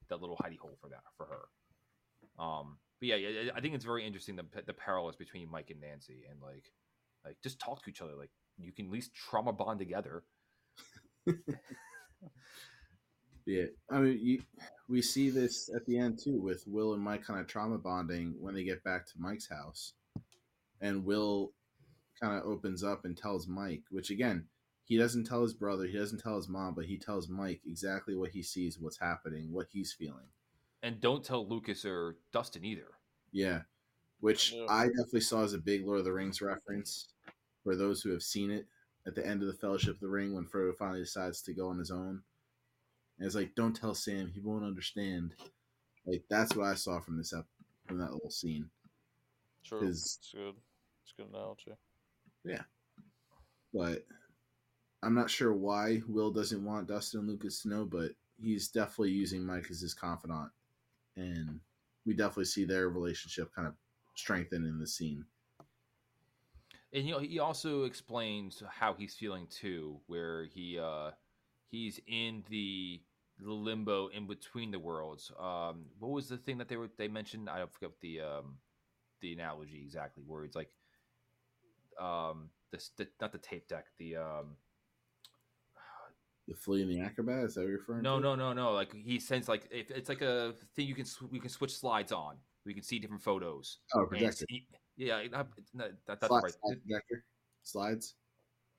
That 0.09 0.19
little 0.21 0.37
hidey 0.37 0.57
hole 0.57 0.77
for 0.81 0.89
that 0.89 1.03
for 1.17 1.25
her. 1.25 2.43
Um, 2.43 2.77
but 2.99 3.07
yeah, 3.07 3.15
yeah, 3.15 3.51
I 3.55 3.61
think 3.61 3.75
it's 3.75 3.85
very 3.85 4.05
interesting 4.05 4.35
the 4.35 4.45
the 4.65 4.73
parallels 4.73 5.15
between 5.15 5.49
Mike 5.49 5.69
and 5.69 5.79
Nancy, 5.79 6.23
and 6.29 6.41
like 6.41 6.71
like 7.25 7.37
just 7.41 7.59
talk 7.59 7.83
to 7.83 7.89
each 7.89 8.01
other. 8.01 8.15
Like 8.15 8.31
you 8.57 8.73
can 8.73 8.87
at 8.87 8.91
least 8.91 9.13
trauma 9.13 9.53
bond 9.53 9.79
together. 9.79 10.23
yeah, 13.45 13.65
I 13.89 13.99
mean, 13.99 14.19
you, 14.21 14.41
we 14.87 15.01
see 15.01 15.29
this 15.29 15.69
at 15.75 15.85
the 15.85 15.97
end 15.97 16.19
too 16.23 16.39
with 16.39 16.63
Will 16.67 16.93
and 16.93 17.03
Mike 17.03 17.23
kind 17.23 17.39
of 17.39 17.47
trauma 17.47 17.77
bonding 17.77 18.35
when 18.39 18.53
they 18.53 18.63
get 18.63 18.83
back 18.83 19.05
to 19.07 19.13
Mike's 19.17 19.49
house, 19.49 19.93
and 20.81 21.05
Will 21.05 21.51
kind 22.21 22.37
of 22.37 22.45
opens 22.45 22.83
up 22.83 23.05
and 23.05 23.17
tells 23.17 23.47
Mike, 23.47 23.83
which 23.89 24.09
again, 24.09 24.45
he 24.85 24.97
doesn't 24.97 25.25
tell 25.25 25.41
his 25.41 25.53
brother, 25.53 25.85
he 25.85 25.97
doesn't 25.97 26.21
tell 26.21 26.35
his 26.35 26.49
mom, 26.49 26.73
but 26.75 26.85
he 26.85 26.97
tells 26.97 27.29
Mike 27.29 27.61
exactly 27.65 28.15
what 28.15 28.31
he 28.31 28.43
sees, 28.43 28.77
what's 28.79 28.99
happening, 28.99 29.51
what 29.51 29.67
he's 29.71 29.93
feeling. 29.93 30.27
And 30.81 30.99
don't 30.99 31.23
tell 31.23 31.47
Lucas 31.47 31.85
or 31.85 32.17
Dustin 32.33 32.65
either. 32.65 32.87
Yeah, 33.31 33.61
which 34.19 34.53
Yeah. 34.53 34.65
I 34.69 34.87
definitely 34.87 35.21
saw 35.21 35.43
as 35.43 35.53
a 35.53 35.57
big 35.57 35.85
Lord 35.85 35.99
of 35.99 36.05
the 36.05 36.13
Rings 36.13 36.41
reference 36.41 37.07
for 37.63 37.75
those 37.75 38.01
who 38.01 38.11
have 38.11 38.23
seen 38.23 38.51
it 38.51 38.67
at 39.07 39.15
the 39.15 39.25
end 39.25 39.41
of 39.41 39.47
the 39.47 39.53
Fellowship 39.53 39.95
of 39.95 39.99
the 40.01 40.09
Ring 40.09 40.33
when 40.33 40.45
Frodo 40.45 40.75
finally 40.77 40.99
decides 40.99 41.41
to 41.43 41.53
go 41.53 41.69
on 41.69 41.79
his 41.79 41.91
own. 41.91 42.21
And 43.23 43.27
it's 43.29 43.37
like, 43.37 43.55
don't 43.55 43.73
tell 43.73 43.95
Sam, 43.95 44.27
he 44.27 44.41
won't 44.41 44.65
understand. 44.65 45.33
Like 46.05 46.23
that's 46.29 46.57
what 46.57 46.67
I 46.67 46.73
saw 46.73 46.99
from 46.99 47.17
this 47.17 47.31
ep- 47.31 47.45
from 47.87 47.97
that 47.99 48.11
little 48.11 48.29
scene. 48.29 48.69
True. 49.63 49.87
It's 49.87 50.19
good. 50.35 50.55
It's 51.05 51.13
good 51.15 51.29
analogy. 51.29 51.71
Yeah, 52.43 52.63
but 53.73 54.05
I'm 55.01 55.15
not 55.15 55.29
sure 55.29 55.53
why 55.53 56.01
Will 56.05 56.31
doesn't 56.31 56.65
want 56.65 56.89
Dustin 56.89 57.21
and 57.21 57.29
Lucas 57.29 57.61
to 57.61 57.69
know, 57.69 57.85
but 57.85 58.11
he's 58.41 58.67
definitely 58.67 59.11
using 59.11 59.45
Mike 59.45 59.67
as 59.71 59.79
his 59.79 59.93
confidant, 59.93 60.51
and 61.15 61.61
we 62.05 62.13
definitely 62.15 62.43
see 62.43 62.65
their 62.65 62.89
relationship 62.89 63.55
kind 63.55 63.69
of 63.69 63.75
strengthen 64.15 64.65
in 64.65 64.79
the 64.79 64.87
scene. 64.87 65.23
And 66.91 67.07
you 67.07 67.13
know, 67.13 67.19
he 67.19 67.39
also 67.39 67.85
explains 67.85 68.61
how 68.69 68.93
he's 68.95 69.15
feeling 69.15 69.47
too, 69.47 70.01
where 70.07 70.43
he 70.43 70.77
uh 70.77 71.11
he's 71.71 72.01
in 72.05 72.43
the 72.49 72.99
the 73.43 73.51
limbo 73.51 74.07
in 74.07 74.27
between 74.27 74.71
the 74.71 74.79
worlds. 74.79 75.31
Um 75.39 75.85
what 75.99 76.11
was 76.11 76.27
the 76.29 76.37
thing 76.37 76.57
that 76.59 76.67
they 76.67 76.77
were 76.77 76.89
they 76.97 77.07
mentioned? 77.07 77.49
I 77.49 77.57
don't 77.59 77.71
forget 77.73 77.91
the 78.01 78.21
um 78.21 78.57
the 79.21 79.33
analogy 79.33 79.81
exactly 79.83 80.23
where 80.25 80.43
it's 80.45 80.55
like 80.55 80.71
um 81.99 82.49
the, 82.71 82.83
the 82.97 83.07
not 83.21 83.31
the 83.31 83.37
tape 83.37 83.67
deck, 83.67 83.85
the 83.99 84.17
um 84.17 84.57
The 86.47 86.55
flea 86.55 86.81
and 86.81 86.91
the 86.91 86.99
acrobat 86.99 87.45
is 87.45 87.53
that 87.55 87.61
what 87.61 87.69
you're 87.69 87.79
referring 87.79 88.01
no 88.03 88.17
to? 88.17 88.23
no 88.23 88.35
no 88.35 88.53
no 88.53 88.63
no 88.69 88.73
like 88.73 88.93
he 88.93 89.19
sends 89.19 89.47
like 89.47 89.67
if 89.71 89.89
it's 89.91 90.09
like 90.09 90.21
a 90.21 90.53
thing 90.75 90.87
you 90.87 90.95
can 90.95 91.05
we 91.31 91.39
can 91.39 91.49
switch 91.49 91.73
slides 91.77 92.11
on. 92.11 92.37
We 92.65 92.73
can 92.73 92.83
see 92.83 92.97
different 92.97 93.21
photos. 93.21 93.79
Oh, 93.93 94.05
projector. 94.05 94.45
yeah, 94.95 95.21
not, 95.29 95.47
not, 95.73 95.89
that, 96.07 96.19
that's 96.21 96.27
Slide- 96.27 96.43
right. 96.43 96.53
projector. 96.85 97.25
Slides. 97.63 98.15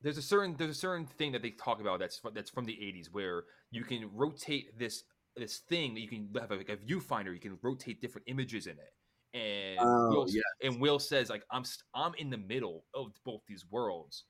There's 0.05 0.19
a 0.19 0.23
certain 0.23 0.55
there's 0.59 0.71
a 0.71 0.75
certain 0.75 1.07
thing 1.07 1.33
that 1.33 1.43
they 1.43 1.51
talk 1.51 1.81
about 1.81 1.99
that's 1.99 2.21
that's 2.35 2.51
from 2.51 2.67
the 2.67 2.75
80s 2.75 3.07
where 3.11 3.45
you 3.71 3.83
can 3.83 4.09
rotate 4.13 4.79
this 4.79 5.05
this 5.35 5.59
thing 5.59 5.95
that 5.95 6.01
you 6.01 6.09
can 6.09 6.29
have 6.39 6.53
a, 6.53 6.57
like 6.57 6.69
a 6.69 6.77
viewfinder 6.77 7.33
you 7.33 7.41
can 7.41 7.59
rotate 7.63 8.01
different 8.01 8.29
images 8.29 8.67
in 8.67 8.75
it. 8.75 8.93
And 9.37 9.81
Oh, 9.81 10.11
Will, 10.11 10.27
yeah. 10.29 10.43
and 10.63 10.81
Will 10.81 10.99
says 10.99 11.31
like 11.31 11.43
I'm 11.51 11.65
I'm 11.95 12.15
in 12.17 12.31
the 12.31 12.37
middle 12.37 12.85
of 12.95 13.13
both 13.25 13.41
these 13.49 13.65
worlds 13.71 14.25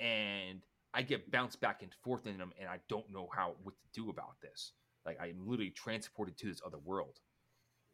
and 0.00 0.62
I 0.94 1.02
get 1.02 1.30
bounced 1.30 1.60
back 1.60 1.82
and 1.82 1.92
forth 2.02 2.26
in 2.26 2.38
them 2.38 2.52
and 2.58 2.68
I 2.68 2.78
don't 2.88 3.08
know 3.12 3.28
how 3.36 3.54
what 3.62 3.74
to 3.74 4.00
do 4.00 4.08
about 4.08 4.40
this. 4.40 4.72
Like 5.04 5.20
I'm 5.20 5.46
literally 5.46 5.70
transported 5.70 6.38
to 6.38 6.46
this 6.46 6.62
other 6.64 6.78
world. 6.78 7.20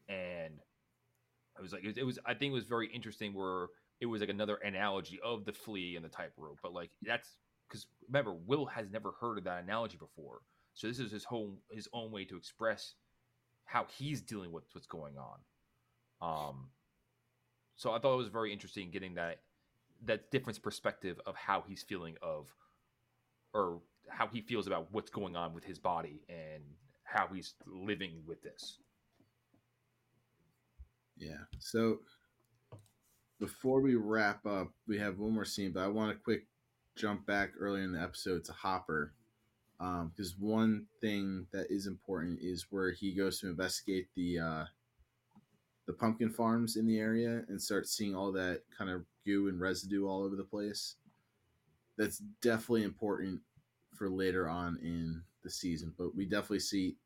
And 0.08 0.54
i 1.58 1.60
was 1.60 1.72
like 1.72 1.82
it 1.82 1.88
was, 1.88 1.98
it 1.98 2.06
was 2.06 2.18
I 2.24 2.32
think 2.32 2.52
it 2.52 2.54
was 2.54 2.64
very 2.64 2.88
interesting 2.94 3.34
where 3.34 3.66
it 4.00 4.06
was 4.06 4.20
like 4.20 4.30
another 4.30 4.56
analogy 4.56 5.18
of 5.24 5.44
the 5.44 5.52
flea 5.52 5.96
and 5.96 6.04
the 6.04 6.08
tightrope, 6.08 6.58
but 6.62 6.72
like 6.72 6.90
that's 7.02 7.36
because 7.68 7.86
remember 8.06 8.32
Will 8.32 8.66
has 8.66 8.90
never 8.90 9.12
heard 9.20 9.38
of 9.38 9.44
that 9.44 9.62
analogy 9.62 9.96
before, 9.96 10.40
so 10.74 10.86
this 10.86 10.98
is 10.98 11.10
his 11.10 11.24
whole 11.24 11.58
his 11.70 11.88
own 11.92 12.10
way 12.10 12.24
to 12.24 12.36
express 12.36 12.94
how 13.64 13.86
he's 13.98 14.20
dealing 14.20 14.52
with 14.52 14.64
what's 14.72 14.86
going 14.86 15.14
on. 15.18 15.38
Um, 16.20 16.70
so 17.76 17.92
I 17.92 17.98
thought 17.98 18.14
it 18.14 18.18
was 18.18 18.28
very 18.28 18.52
interesting 18.52 18.90
getting 18.90 19.14
that 19.14 19.40
that 20.04 20.30
different 20.30 20.60
perspective 20.62 21.20
of 21.26 21.34
how 21.36 21.64
he's 21.66 21.82
feeling 21.82 22.16
of 22.22 22.48
or 23.52 23.80
how 24.08 24.26
he 24.28 24.40
feels 24.40 24.66
about 24.66 24.88
what's 24.92 25.10
going 25.10 25.36
on 25.36 25.54
with 25.54 25.64
his 25.64 25.78
body 25.78 26.22
and 26.28 26.62
how 27.04 27.26
he's 27.32 27.54
living 27.66 28.22
with 28.26 28.42
this. 28.42 28.78
Yeah. 31.16 31.44
So 31.58 31.98
before 33.38 33.80
we 33.80 33.94
wrap 33.94 34.44
up, 34.46 34.68
we 34.86 34.98
have 34.98 35.18
one 35.18 35.32
more 35.32 35.44
scene, 35.44 35.72
but 35.72 35.82
I 35.82 35.88
want 35.88 36.10
to 36.10 36.22
quick 36.22 36.46
jump 36.96 37.26
back 37.26 37.52
earlier 37.58 37.84
in 37.84 37.92
the 37.92 38.02
episode 38.02 38.44
to 38.44 38.52
Hopper. 38.52 39.12
Because 39.78 40.34
one 40.36 40.86
thing 41.00 41.46
that 41.52 41.70
is 41.70 41.86
important 41.86 42.40
is 42.42 42.66
where 42.70 42.90
he 42.90 43.12
goes 43.12 43.38
to 43.40 43.48
investigate 43.48 44.08
the 44.16 44.38
uh, 44.40 44.64
the 45.86 45.92
pumpkin 45.92 46.30
farms 46.30 46.76
in 46.76 46.86
the 46.86 46.98
area 46.98 47.44
and 47.48 47.62
starts 47.62 47.96
seeing 47.96 48.14
all 48.14 48.32
that 48.32 48.62
kind 48.76 48.90
of 48.90 49.04
goo 49.24 49.48
and 49.48 49.60
residue 49.60 50.06
all 50.06 50.24
over 50.24 50.34
the 50.34 50.42
place. 50.42 50.96
That's 51.96 52.18
definitely 52.42 52.82
important 52.82 53.40
for 53.94 54.10
later 54.10 54.48
on 54.48 54.78
in 54.82 55.22
the 55.44 55.50
season, 55.50 55.94
but 55.96 56.14
we 56.14 56.24
definitely 56.24 56.60
see 56.60 56.96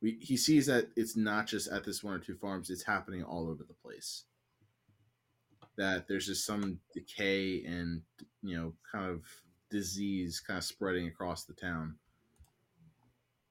we 0.00 0.18
he 0.20 0.38
sees 0.38 0.66
that 0.66 0.88
it's 0.96 1.16
not 1.16 1.46
just 1.46 1.68
at 1.68 1.84
this 1.84 2.02
one 2.02 2.14
or 2.14 2.18
two 2.18 2.34
farms; 2.34 2.70
it's 2.70 2.82
happening 2.82 3.22
all 3.22 3.48
over 3.48 3.62
the 3.62 3.74
place. 3.74 4.24
That 5.82 6.06
there's 6.06 6.26
just 6.26 6.46
some 6.46 6.78
decay 6.94 7.64
and 7.64 8.02
you 8.40 8.56
know 8.56 8.72
kind 8.92 9.10
of 9.10 9.24
disease 9.68 10.38
kind 10.38 10.58
of 10.58 10.62
spreading 10.62 11.08
across 11.08 11.42
the 11.42 11.54
town. 11.54 11.96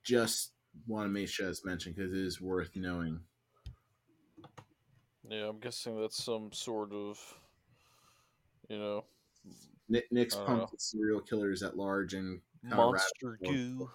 Just 0.02 0.54
want 0.88 1.08
to 1.08 1.10
make 1.10 1.28
sure 1.28 1.46
that's 1.48 1.66
mentioned 1.66 1.98
because 1.98 2.14
it 2.14 2.20
is 2.20 2.40
worth 2.40 2.70
knowing. 2.78 3.20
Yeah, 5.30 5.50
I'm 5.50 5.60
guessing 5.60 6.00
that's 6.00 6.24
some 6.24 6.54
sort 6.54 6.94
of, 6.94 7.20
you 8.70 8.78
know, 8.78 9.04
Nick, 9.90 10.10
Nick's 10.10 10.38
I 10.38 10.46
pumped 10.46 10.72
with 10.72 10.80
serial 10.80 11.20
killers 11.20 11.64
at 11.64 11.76
large 11.76 12.14
and 12.14 12.40
monster 12.64 13.38
rabbit- 13.42 13.50
goo. 13.50 13.90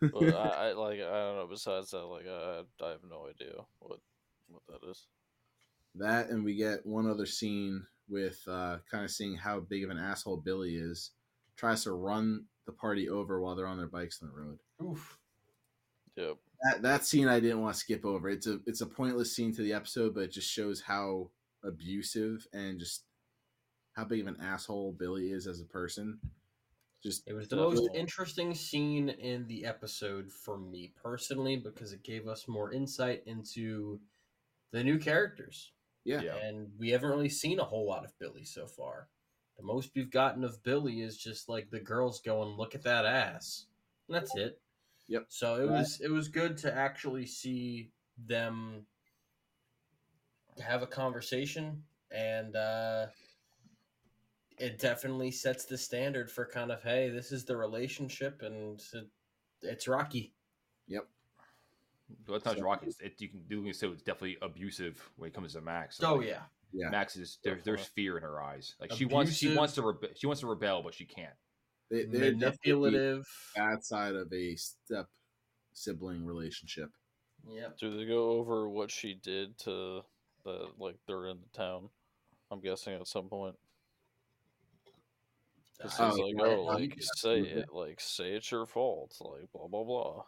but 0.00 0.32
I, 0.32 0.68
I 0.68 0.72
like 0.74 1.00
I 1.00 1.10
don't 1.10 1.36
know. 1.38 1.48
Besides 1.50 1.90
that, 1.90 2.04
like 2.04 2.26
I, 2.28 2.60
I 2.84 2.90
have 2.90 3.02
no 3.10 3.26
idea 3.28 3.54
what 3.80 3.98
what 4.48 4.62
that 4.68 4.88
is. 4.88 5.08
That 5.98 6.28
and 6.30 6.44
we 6.44 6.54
get 6.54 6.86
one 6.86 7.08
other 7.08 7.26
scene 7.26 7.86
with 8.08 8.40
uh, 8.48 8.78
kind 8.90 9.04
of 9.04 9.10
seeing 9.10 9.36
how 9.36 9.60
big 9.60 9.84
of 9.84 9.90
an 9.90 9.98
asshole 9.98 10.38
Billy 10.38 10.76
is. 10.76 11.10
Tries 11.56 11.84
to 11.84 11.92
run 11.92 12.44
the 12.66 12.72
party 12.72 13.08
over 13.08 13.40
while 13.40 13.56
they're 13.56 13.66
on 13.66 13.78
their 13.78 13.88
bikes 13.88 14.22
on 14.22 14.28
the 14.28 14.34
road. 14.34 14.58
Oof. 14.82 15.18
Yep. 16.16 16.36
That 16.62 16.82
that 16.82 17.04
scene 17.04 17.28
I 17.28 17.40
didn't 17.40 17.60
want 17.60 17.74
to 17.74 17.80
skip 17.80 18.04
over. 18.04 18.28
It's 18.28 18.46
a 18.46 18.60
it's 18.66 18.80
a 18.80 18.86
pointless 18.86 19.34
scene 19.34 19.54
to 19.54 19.62
the 19.62 19.72
episode, 19.72 20.14
but 20.14 20.24
it 20.24 20.32
just 20.32 20.50
shows 20.50 20.80
how 20.80 21.30
abusive 21.64 22.46
and 22.52 22.78
just 22.78 23.04
how 23.94 24.04
big 24.04 24.20
of 24.20 24.26
an 24.28 24.36
asshole 24.40 24.92
Billy 24.98 25.30
is 25.30 25.46
as 25.46 25.60
a 25.60 25.64
person. 25.64 26.18
Just 27.02 27.28
It 27.28 27.32
was 27.32 27.48
the 27.48 27.56
Definitely. 27.56 27.86
most 27.86 27.96
interesting 27.96 28.54
scene 28.54 29.08
in 29.08 29.46
the 29.46 29.64
episode 29.64 30.32
for 30.32 30.58
me 30.58 30.92
personally 31.00 31.56
because 31.56 31.92
it 31.92 32.02
gave 32.02 32.26
us 32.26 32.48
more 32.48 32.72
insight 32.72 33.22
into 33.26 34.00
the 34.72 34.82
new 34.82 34.98
characters. 34.98 35.72
Yeah. 36.04 36.20
Yeah. 36.22 36.36
And 36.36 36.70
we 36.78 36.90
haven't 36.90 37.10
really 37.10 37.28
seen 37.28 37.58
a 37.58 37.64
whole 37.64 37.86
lot 37.86 38.04
of 38.04 38.18
Billy 38.18 38.44
so 38.44 38.66
far. 38.66 39.08
The 39.56 39.64
most 39.64 39.90
we've 39.94 40.10
gotten 40.10 40.44
of 40.44 40.62
Billy 40.62 41.00
is 41.00 41.16
just 41.16 41.48
like 41.48 41.70
the 41.70 41.80
girls 41.80 42.20
going, 42.20 42.56
"Look 42.56 42.74
at 42.74 42.84
that 42.84 43.04
ass," 43.04 43.66
and 44.08 44.16
that's 44.16 44.34
it. 44.36 44.60
Yep. 45.08 45.26
So 45.28 45.56
it 45.56 45.68
was 45.68 46.00
it 46.00 46.10
was 46.10 46.28
good 46.28 46.56
to 46.58 46.74
actually 46.74 47.26
see 47.26 47.90
them 48.26 48.86
have 50.60 50.82
a 50.82 50.86
conversation 50.86 51.82
and 52.10 52.56
uh, 52.56 53.06
it 54.58 54.78
definitely 54.78 55.30
sets 55.30 55.64
the 55.64 55.78
standard 55.78 56.30
for 56.30 56.46
kind 56.46 56.70
of 56.70 56.82
hey, 56.82 57.10
this 57.10 57.32
is 57.32 57.44
the 57.44 57.56
relationship, 57.56 58.42
and 58.42 58.82
it, 58.92 59.08
it's 59.62 59.88
rocky. 59.88 60.32
Well, 60.88 61.06
it's 62.28 62.44
not 62.44 62.56
So- 62.56 62.62
Rocky. 62.62 62.86
It's, 62.86 63.00
it, 63.00 63.14
you 63.20 63.28
can 63.28 63.40
do 63.48 63.72
so. 63.72 63.92
It's 63.92 64.02
definitely 64.02 64.38
abusive 64.42 65.00
when 65.16 65.28
it 65.28 65.34
comes 65.34 65.52
to 65.54 65.60
Max. 65.60 65.98
Oh 66.02 66.16
Like, 66.16 66.28
yeah, 66.28 66.42
Yeah, 66.72 66.90
Max 66.90 67.16
is 67.16 67.38
there, 67.44 67.58
there's 67.64 67.84
fear 67.84 68.16
in 68.16 68.22
her 68.22 68.40
eyes. 68.42 68.74
Like 68.80 68.92
she 68.92 69.04
wants 69.04 69.34
she 69.34 69.54
wants 69.54 69.74
to 69.74 69.82
rebe- 69.82 70.16
she 70.16 70.26
wants 70.26 70.40
to 70.40 70.46
rebel, 70.46 70.82
but 70.82 70.94
she 70.94 71.04
can't. 71.04 71.34
they, 71.90 72.04
they're 72.04 72.32
manipulative. 72.32 73.24
bad 73.56 73.82
side 73.84 74.14
of 74.14 74.32
a 74.32 74.56
step 74.56 75.06
sibling 75.72 76.24
relationship. 76.24 76.90
Yeah. 77.48 77.68
Do 77.80 77.96
they 77.96 78.04
go 78.04 78.30
over 78.32 78.68
what 78.68 78.90
she 78.90 79.14
did 79.14 79.56
to 79.60 80.02
the 80.44 80.68
like 80.78 80.96
they're 81.06 81.26
in 81.28 81.38
the 81.40 81.56
town? 81.58 81.88
I'm 82.50 82.60
guessing 82.60 82.94
at 82.94 83.06
some 83.06 83.28
point. 83.28 83.54
'Cause 85.80 86.00
Uh, 86.00 86.10
he's 86.10 86.18
Oh, 86.18 86.26
like, 86.26 86.48
oh, 86.48 86.62
like 86.64 86.94
say 86.98 87.40
it, 87.40 87.72
like 87.72 88.00
say 88.00 88.32
it's 88.32 88.50
your 88.50 88.66
fault, 88.66 89.14
like 89.20 89.50
blah 89.52 89.68
blah 89.68 89.84
blah. 89.84 90.22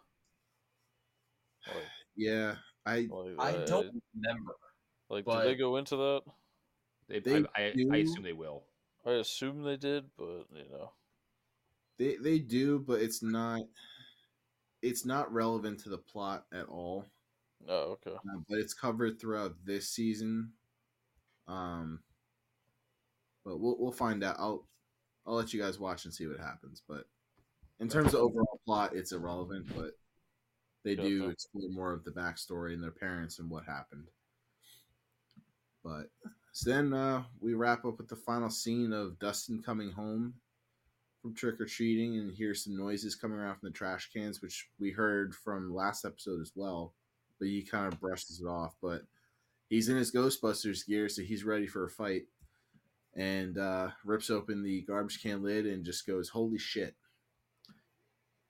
Like, 1.67 1.85
Yeah, 2.17 2.55
I 2.87 3.09
like 3.11 3.35
I 3.39 3.57
uh, 3.59 3.67
don't 3.67 4.03
remember. 4.15 4.53
like. 5.09 5.25
but- 5.25 5.43
did 5.45 5.53
they 5.55 5.59
go 5.59 5.77
into 5.77 5.97
that? 5.97 6.23
They, 7.09 7.19
They 7.21 7.37
I, 7.57 7.63
I, 7.63 7.75
I 7.93 7.97
assume 7.99 8.23
they 8.23 8.33
will. 8.33 8.63
I 9.05 9.13
assume 9.13 9.63
they 9.63 9.77
did, 9.77 10.05
but 10.17 10.47
you 10.55 10.71
know, 10.71 10.93
they 11.99 12.17
they 12.17 12.39
do, 12.39 12.79
but 12.79 13.01
it's 13.01 13.23
not 13.23 13.63
it's 14.83 15.05
not 15.05 15.33
relevant 15.33 15.81
to 15.81 15.89
the 15.89 15.99
plot 15.99 16.45
at 16.53 16.67
all. 16.67 17.05
oh 17.69 17.99
okay. 18.07 18.13
uh, 18.13 18.39
but 18.49 18.59
it's 18.59 18.75
covered 18.75 19.21
throughout 19.21 19.55
this 19.65 19.89
season. 19.89 20.53
Um, 21.49 22.01
but 23.45 23.59
we'll 23.59 23.77
we'll 23.79 23.93
find 23.93 24.23
out. 24.23 24.37
I'll 24.39 24.67
I'll 25.27 25.35
let 25.35 25.53
you 25.53 25.61
guys 25.61 25.79
watch 25.81 26.05
and 26.05 26.15
see 26.15 26.27
what 26.27 26.39
happens. 26.39 26.83
But 26.87 27.07
in 27.81 27.89
terms 27.89 28.15
of 28.15 28.21
overall 28.21 28.61
plot, 28.67 28.95
it's 28.95 29.13
irrelevant. 29.13 29.67
But 29.75 29.93
they 30.85 30.95
do 30.95 31.29
explore 31.29 31.69
more 31.71 31.93
of 31.93 32.05
the 32.05 32.11
backstory 32.11 32.73
and 32.73 32.83
their 32.83 32.91
parents 32.91 33.39
and 33.39 33.51
what 33.51 33.65
happened. 33.65 34.09
But 35.85 36.11
so 36.53 36.71
then 36.71 36.93
uh, 36.93 37.25
we 37.41 37.55
wrap 37.55 37.85
up 37.85 37.99
with 37.99 38.09
the 38.09 38.17
final 38.17 38.51
scene 38.51 38.93
of 38.93 39.19
Dustin 39.19 39.63
coming 39.63 39.91
home 39.91 40.35
from 41.23 41.35
trick 41.35 41.61
or 41.61 41.67
treating 41.67 42.17
and 42.17 42.33
hear 42.33 42.55
some 42.55 42.77
noises 42.77 43.15
coming 43.15 43.39
around 43.39 43.57
from 43.57 43.69
the 43.69 43.75
trash 43.75 44.11
cans, 44.13 44.41
which 44.41 44.69
we 44.79 44.91
heard 44.91 45.35
from 45.35 45.75
last 45.75 46.05
episode 46.05 46.41
as 46.41 46.53
well 46.55 46.95
but 47.41 47.49
he 47.49 47.63
kind 47.63 47.93
of 47.93 47.99
brushes 47.99 48.41
it 48.41 48.47
off. 48.47 48.77
But 48.81 49.03
he's 49.69 49.89
in 49.89 49.97
his 49.97 50.13
Ghostbusters 50.13 50.87
gear, 50.87 51.09
so 51.09 51.23
he's 51.23 51.43
ready 51.43 51.67
for 51.67 51.85
a 51.85 51.91
fight. 51.91 52.27
And 53.17 53.59
uh, 53.59 53.89
rips 54.05 54.31
open 54.31 54.63
the 54.63 54.83
garbage 54.83 55.21
can 55.21 55.43
lid 55.43 55.67
and 55.67 55.85
just 55.85 56.07
goes, 56.07 56.29
"Holy 56.29 56.59
shit!" 56.59 56.95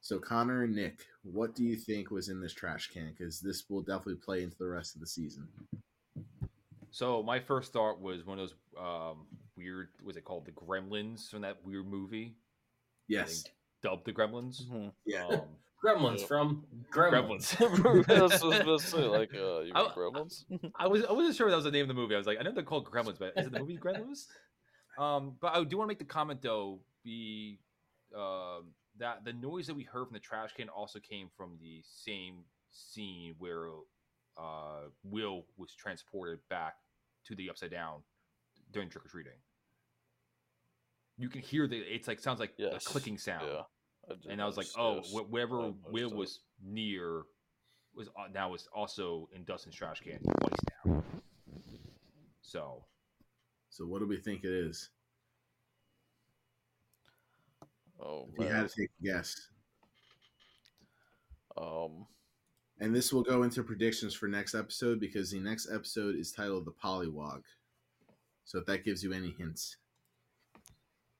So 0.03 0.19
Connor 0.19 0.65
and 0.65 0.75
Nick, 0.75 1.07
what 1.23 1.55
do 1.55 1.63
you 1.65 1.77
think 1.77 2.11
was 2.11 2.29
in 2.31 2.41
this 2.41 2.55
trash 2.55 2.89
can? 2.89 3.15
Because 3.17 3.41
this 3.41 3.65
will 3.69 3.83
definitely 3.83 4.15
play 4.17 4.43
into 4.43 4.57
the 4.59 4.67
rest 4.67 4.95
of 4.95 5.01
the 5.01 5.07
season. 5.07 5.47
So 6.91 7.23
my 7.23 7.39
first 7.39 7.73
thought 7.73 8.01
was 8.01 8.25
one 8.27 8.39
of 8.39 8.49
those 8.49 8.55
um, 8.83 9.27
weird. 9.57 9.89
Was 10.03 10.17
it 10.17 10.25
called 10.25 10.47
the 10.47 10.53
Gremlins 10.53 11.31
from 11.31 11.43
that 11.43 11.59
weird 11.65 11.87
movie? 11.87 12.35
Yes, 13.09 13.45
Dubbed 13.83 14.05
the 14.07 14.13
Gremlins. 14.13 14.63
Mhm. 14.71 14.93
yeah, 15.07 15.27
Um, 15.27 15.41
Gremlins 15.85 16.21
Yeah. 16.21 16.27
from 16.27 16.65
Gremlins. 16.93 17.55
Gremlins. 17.57 18.07
That's 18.07 18.43
what 18.43 18.55
I 18.55 18.59
was 18.59 18.61
about 18.61 18.81
to 18.81 18.87
say. 18.87 18.99
Like, 19.05 19.35
uh, 19.35 19.61
you 19.61 19.73
mean 19.75 19.77
I- 19.77 19.93
Gremlins? 19.95 20.45
I 20.77 20.87
was 20.87 21.05
I 21.05 21.13
wasn't 21.13 21.37
sure 21.37 21.47
if 21.49 21.53
that 21.53 21.57
was 21.57 21.65
the 21.65 21.71
name 21.71 21.83
of 21.83 21.89
the 21.89 21.95
movie. 21.95 22.15
I 22.15 22.19
was 22.19 22.27
like, 22.27 22.39
I 22.41 22.43
know 22.43 22.53
they're 22.53 22.63
called 22.65 22.91
Gremlins, 22.91 23.19
but 23.19 23.33
is 23.37 23.47
it 23.47 23.53
the 23.53 23.59
movie 23.61 23.77
Gremlins? 23.79 24.27
Um, 24.99 25.37
but 25.41 25.55
I 25.55 25.65
do 25.65 25.79
want 25.79 25.87
to 25.87 25.93
make 25.93 25.99
the 26.01 26.05
comment 26.05 26.43
though, 26.43 26.81
be 27.05 27.59
um, 28.15 28.65
that 29.01 29.25
the 29.25 29.33
noise 29.33 29.67
that 29.67 29.75
we 29.75 29.83
heard 29.83 30.07
from 30.07 30.15
the 30.15 30.21
trash 30.21 30.53
can 30.55 30.69
also 30.69 31.01
came 31.01 31.29
from 31.37 31.59
the 31.61 31.83
same 31.83 32.45
scene 32.71 33.35
where 33.39 33.67
uh, 34.39 34.83
Will 35.03 35.45
was 35.57 35.75
transported 35.75 36.39
back 36.49 36.75
to 37.27 37.35
the 37.35 37.51
Upside 37.51 37.71
Down 37.73 38.01
during 38.73 38.89
trick 38.89 39.05
or 39.05 39.09
treating. 39.09 39.33
You 41.19 41.29
can 41.29 41.43
hear 41.43 41.67
the 41.67 41.79
it's 41.79 42.07
like 42.09 42.21
sounds 42.21 42.41
like 42.41 42.55
Yes. 42.57 42.73
a 42.75 42.79
clicking 42.91 43.19
sound 43.19 43.49
Yeah. 44.09 44.15
did 44.23 44.33
and 44.33 44.43
I 44.43 44.47
was 44.47 44.57
like, 44.57 44.69
oh, 44.79 44.97
yes, 44.97 45.13
wh- 45.13 45.31
wherever 45.31 45.57
Will 45.59 45.73
noticed 45.93 46.11
that. 46.11 46.17
was 46.17 46.41
near 46.63 47.23
was 47.95 48.09
uh, 48.09 48.29
now 48.33 48.51
was 48.51 48.69
also 48.75 49.29
in 49.35 49.45
Dustin's 49.45 49.75
trash 49.75 50.01
can 50.01 50.19
twice 50.23 50.61
now. 50.87 51.03
So 52.43 52.85
So 53.71 53.87
what 53.87 53.99
do 54.01 54.07
we 54.07 54.17
think 54.17 54.45
it 54.45 54.53
is? 54.53 54.91
Oh 58.03 58.29
If 58.33 58.45
you 58.45 58.47
had 58.47 58.69
to 58.69 58.75
take 58.75 58.91
a 59.01 59.05
guess, 59.05 59.49
Um, 61.57 62.07
and 62.81 62.95
this 62.95 63.13
will 63.13 63.23
go 63.23 63.43
into 63.43 63.63
predictions 63.63 64.15
for 64.15 64.27
next 64.27 64.55
episode 64.55 65.01
because 65.01 65.31
the 65.31 65.41
next 65.41 65.69
episode 65.71 66.17
is 66.17 66.33
titled 66.33 66.65
"The 66.65 66.73
Pollywog." 66.73 67.43
So 68.45 68.59
if 68.59 68.67
that 68.67 68.85
gives 68.85 69.05
you 69.05 69.13
any 69.13 69.35
hints, 69.39 69.77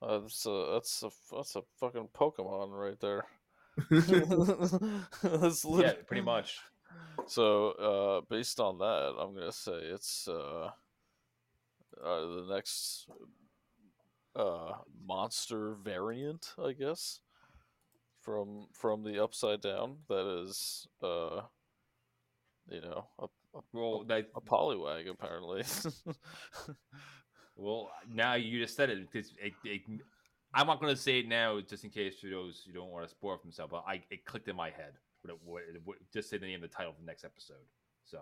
that's 0.01 0.45
a 0.45 0.69
that's 0.73 1.03
a 1.03 1.09
that's 1.35 1.55
a 1.55 1.61
fucking 1.79 2.09
Pokemon 2.15 2.71
right 2.71 2.99
there. 2.99 3.25
that's 5.21 5.65
yeah, 5.65 5.93
pretty 6.05 6.21
much. 6.23 6.59
So, 7.27 7.71
uh, 7.71 8.21
based 8.29 8.59
on 8.59 8.79
that, 8.79 9.15
I'm 9.19 9.33
gonna 9.35 9.51
say 9.51 9.73
it's 9.73 10.27
uh, 10.27 10.71
uh 12.03 12.19
the 12.19 12.47
next 12.49 13.07
uh 14.35 14.73
monster 15.05 15.75
variant, 15.83 16.53
I 16.63 16.73
guess, 16.73 17.19
from 18.21 18.67
from 18.73 19.03
the 19.03 19.21
Upside 19.23 19.61
Down. 19.61 19.97
That 20.09 20.41
is 20.43 20.87
uh, 21.03 21.41
you 22.69 22.81
know, 22.81 23.07
a 23.19 23.25
a, 23.55 23.61
Well, 23.73 24.03
that 24.05 24.27
a 24.35 24.41
Poliwag 24.41 25.09
apparently. 25.09 25.63
well 27.55 27.91
now 28.09 28.35
you 28.35 28.59
just 28.59 28.75
said 28.75 28.89
it 28.89 29.11
because 29.11 29.33
it, 29.41 29.53
it, 29.63 29.81
I'm 30.53 30.67
not 30.67 30.79
going 30.81 30.93
to 30.93 31.01
say 31.01 31.19
it 31.19 31.27
now 31.27 31.59
just 31.61 31.83
in 31.83 31.89
case 31.89 32.19
for 32.19 32.27
those 32.27 32.63
who 32.65 32.73
don't 32.73 32.89
want 32.89 33.05
to 33.05 33.09
spoil 33.09 33.37
for 33.37 33.43
themselves. 33.43 33.71
But 33.71 33.83
I 33.87 34.03
it 34.09 34.25
clicked 34.25 34.47
in 34.47 34.55
my 34.55 34.69
head. 34.69 34.93
What 35.21 35.33
it, 35.33 35.39
what 35.43 35.61
it, 35.63 35.81
what, 35.83 35.97
just 36.13 36.29
say 36.29 36.37
the 36.37 36.45
name 36.45 36.63
of 36.63 36.69
the 36.69 36.75
title 36.75 36.91
of 36.91 36.97
the 36.99 37.05
next 37.05 37.23
episode. 37.25 37.65
So 38.05 38.19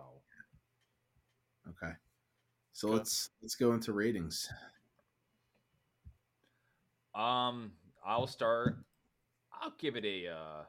okay. 1.68 1.94
So 2.72 2.88
Okay. 2.88 2.96
let's 2.98 3.30
let's 3.42 3.54
go 3.54 3.72
into 3.72 3.92
ratings. 3.92 4.48
Um, 7.14 7.72
I'll 8.04 8.26
start. 8.26 8.76
I'll 9.52 9.74
give 9.78 9.96
it 9.96 10.04
a. 10.04 10.28
Uh, 10.28 10.62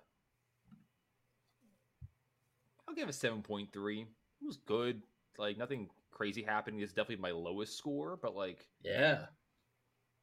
I'll 2.88 2.96
give 2.96 3.10
it 3.10 3.14
seven 3.14 3.42
point 3.42 3.72
three. 3.72 4.02
It 4.02 4.46
was 4.46 4.58
good. 4.58 5.02
Like 5.38 5.58
nothing 5.58 5.89
crazy 6.12 6.44
happening. 6.44 6.82
It's 6.82 6.94
definitely 6.94 7.22
my 7.22 7.32
lowest 7.32 7.78
score, 7.78 8.18
but 8.22 8.36
like 8.36 8.68
Yeah. 8.84 9.26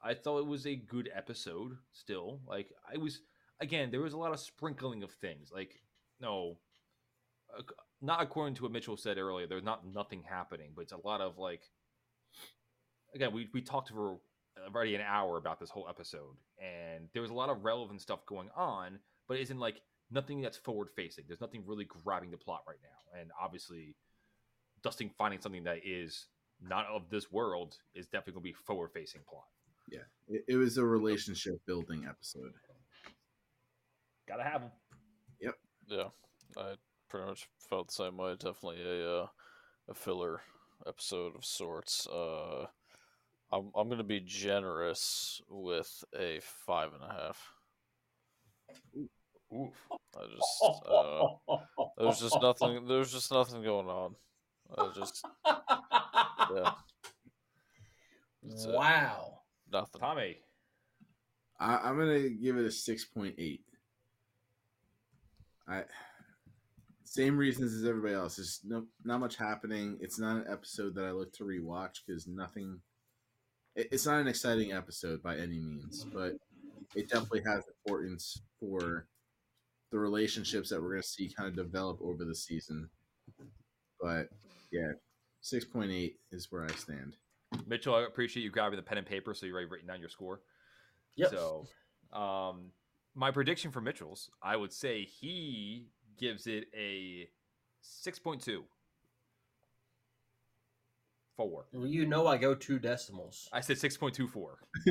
I 0.02 0.14
thought 0.14 0.38
it 0.38 0.46
was 0.46 0.66
a 0.66 0.76
good 0.76 1.10
episode. 1.14 1.76
Still, 1.92 2.40
like 2.46 2.72
I 2.92 2.98
was 2.98 3.20
again. 3.60 3.90
There 3.90 4.00
was 4.02 4.12
a 4.12 4.18
lot 4.18 4.32
of 4.32 4.40
sprinkling 4.40 5.02
of 5.02 5.10
things. 5.10 5.50
Like 5.52 5.80
no, 6.20 6.58
not 8.00 8.22
according 8.22 8.54
to 8.56 8.62
what 8.62 8.72
Mitchell 8.72 8.96
said 8.96 9.18
earlier. 9.18 9.46
There's 9.46 9.64
not 9.64 9.86
nothing 9.86 10.22
happening, 10.22 10.72
but 10.74 10.82
it's 10.82 10.92
a 10.92 11.06
lot 11.06 11.20
of 11.20 11.38
like. 11.38 11.62
Again, 13.14 13.32
we 13.32 13.48
we 13.54 13.62
talked 13.62 13.88
for 13.88 14.18
already 14.74 14.94
an 14.94 15.02
hour 15.06 15.36
about 15.36 15.60
this 15.60 15.70
whole 15.70 15.86
episode, 15.88 16.36
and 16.58 17.08
there 17.12 17.22
was 17.22 17.30
a 17.30 17.34
lot 17.34 17.48
of 17.48 17.64
relevant 17.64 18.00
stuff 18.00 18.24
going 18.26 18.48
on, 18.56 18.98
but 19.26 19.36
it 19.36 19.42
isn't 19.42 19.58
like 19.58 19.80
nothing 20.10 20.40
that's 20.40 20.56
forward 20.56 20.88
facing. 20.96 21.24
There's 21.26 21.40
nothing 21.40 21.62
really 21.66 21.84
grabbing 21.84 22.30
the 22.30 22.36
plot 22.36 22.62
right 22.66 22.78
now, 22.82 23.20
and 23.20 23.30
obviously, 23.40 23.94
Dustin 24.82 25.10
finding 25.18 25.40
something 25.40 25.64
that 25.64 25.78
is 25.84 26.26
not 26.60 26.86
of 26.86 27.10
this 27.10 27.30
world 27.30 27.76
is 27.94 28.06
definitely 28.06 28.32
going 28.34 28.42
to 28.42 28.58
be 28.58 28.64
forward 28.66 28.90
facing 28.92 29.20
plot. 29.28 29.46
Yeah, 29.90 30.06
it, 30.28 30.44
it 30.48 30.56
was 30.56 30.76
a 30.76 30.84
relationship 30.84 31.54
building 31.66 32.06
episode. 32.08 32.52
Gotta 34.26 34.44
have 34.44 34.60
them. 34.62 34.70
Yep. 35.40 35.54
yeah, 35.86 36.08
I 36.56 36.74
pretty 37.08 37.26
much 37.26 37.48
felt 37.70 37.88
the 37.88 37.94
same 37.94 38.16
way. 38.16 38.34
Definitely 38.34 38.82
a 38.82 39.22
uh, 39.22 39.26
a 39.88 39.94
filler 39.94 40.40
episode 40.86 41.34
of 41.34 41.44
sorts. 41.44 42.06
Uh, 42.06 42.66
I'm 43.50 43.70
I'm 43.74 43.88
gonna 43.88 44.04
be 44.04 44.20
generous 44.20 45.40
with 45.48 46.04
a 46.18 46.40
five 46.66 46.90
and 46.92 47.02
a 47.02 47.12
half. 47.12 47.52
Oof. 49.54 49.72
I 50.16 50.24
just 50.26 50.64
uh, 50.86 51.56
there 51.96 52.06
was 52.06 52.20
just 52.20 52.38
nothing. 52.42 52.86
There 52.86 52.98
was 52.98 53.10
just 53.12 53.32
nothing 53.32 53.62
going 53.62 53.86
on. 53.88 54.14
I 54.76 54.90
just 54.94 55.24
yeah, 55.46 56.72
That's 58.42 58.64
it. 58.66 58.74
wow. 58.74 59.38
nothing. 59.72 60.00
Tommy. 60.00 60.36
I, 61.58 61.76
I'm 61.78 61.98
gonna 61.98 62.28
give 62.28 62.58
it 62.58 62.66
a 62.66 62.70
six 62.70 63.06
point 63.06 63.34
eight. 63.38 63.62
I 65.66 65.84
same 67.04 67.38
reasons 67.38 67.72
as 67.72 67.88
everybody 67.88 68.14
else. 68.14 68.36
There's 68.36 68.60
no 68.64 68.84
not 69.04 69.20
much 69.20 69.36
happening. 69.36 69.96
It's 70.02 70.18
not 70.18 70.36
an 70.36 70.44
episode 70.52 70.94
that 70.96 71.06
I 71.06 71.12
look 71.12 71.32
to 71.34 71.44
rewatch 71.44 72.00
because 72.06 72.26
nothing 72.26 72.74
it- 72.74 72.87
it's 73.78 74.06
not 74.06 74.20
an 74.20 74.26
exciting 74.26 74.72
episode 74.72 75.22
by 75.22 75.36
any 75.36 75.60
means, 75.60 76.04
but 76.12 76.32
it 76.94 77.08
definitely 77.08 77.42
has 77.46 77.64
importance 77.68 78.40
for 78.58 79.06
the 79.92 79.98
relationships 79.98 80.68
that 80.70 80.82
we're 80.82 80.90
going 80.90 81.02
to 81.02 81.08
see 81.08 81.32
kind 81.34 81.48
of 81.48 81.56
develop 81.56 81.98
over 82.02 82.24
the 82.24 82.34
season. 82.34 82.88
But 84.00 84.28
yeah, 84.72 84.92
six 85.40 85.64
point 85.64 85.92
eight 85.92 86.16
is 86.32 86.48
where 86.50 86.64
I 86.64 86.72
stand. 86.74 87.16
Mitchell, 87.66 87.94
I 87.94 88.02
appreciate 88.02 88.42
you 88.42 88.50
grabbing 88.50 88.76
the 88.76 88.82
pen 88.82 88.98
and 88.98 89.06
paper 89.06 89.32
so 89.32 89.46
you're 89.46 89.54
already 89.54 89.70
writing 89.70 89.86
down 89.86 90.00
your 90.00 90.10
score. 90.10 90.40
Yep. 91.16 91.30
So, 91.30 91.66
um, 92.12 92.72
my 93.14 93.30
prediction 93.30 93.70
for 93.70 93.80
Mitchell's, 93.80 94.30
I 94.42 94.56
would 94.56 94.72
say 94.72 95.04
he 95.04 95.86
gives 96.18 96.46
it 96.46 96.66
a 96.76 97.28
six 97.80 98.18
point 98.18 98.42
two. 98.42 98.64
Four. 101.38 101.66
Well, 101.72 101.86
you 101.86 102.04
know 102.04 102.26
I 102.26 102.36
go 102.36 102.52
two 102.52 102.80
decimals. 102.80 103.48
I 103.52 103.60
said 103.60 103.78
six 103.78 103.96
point 103.96 104.12
two 104.12 104.26
four. 104.26 104.58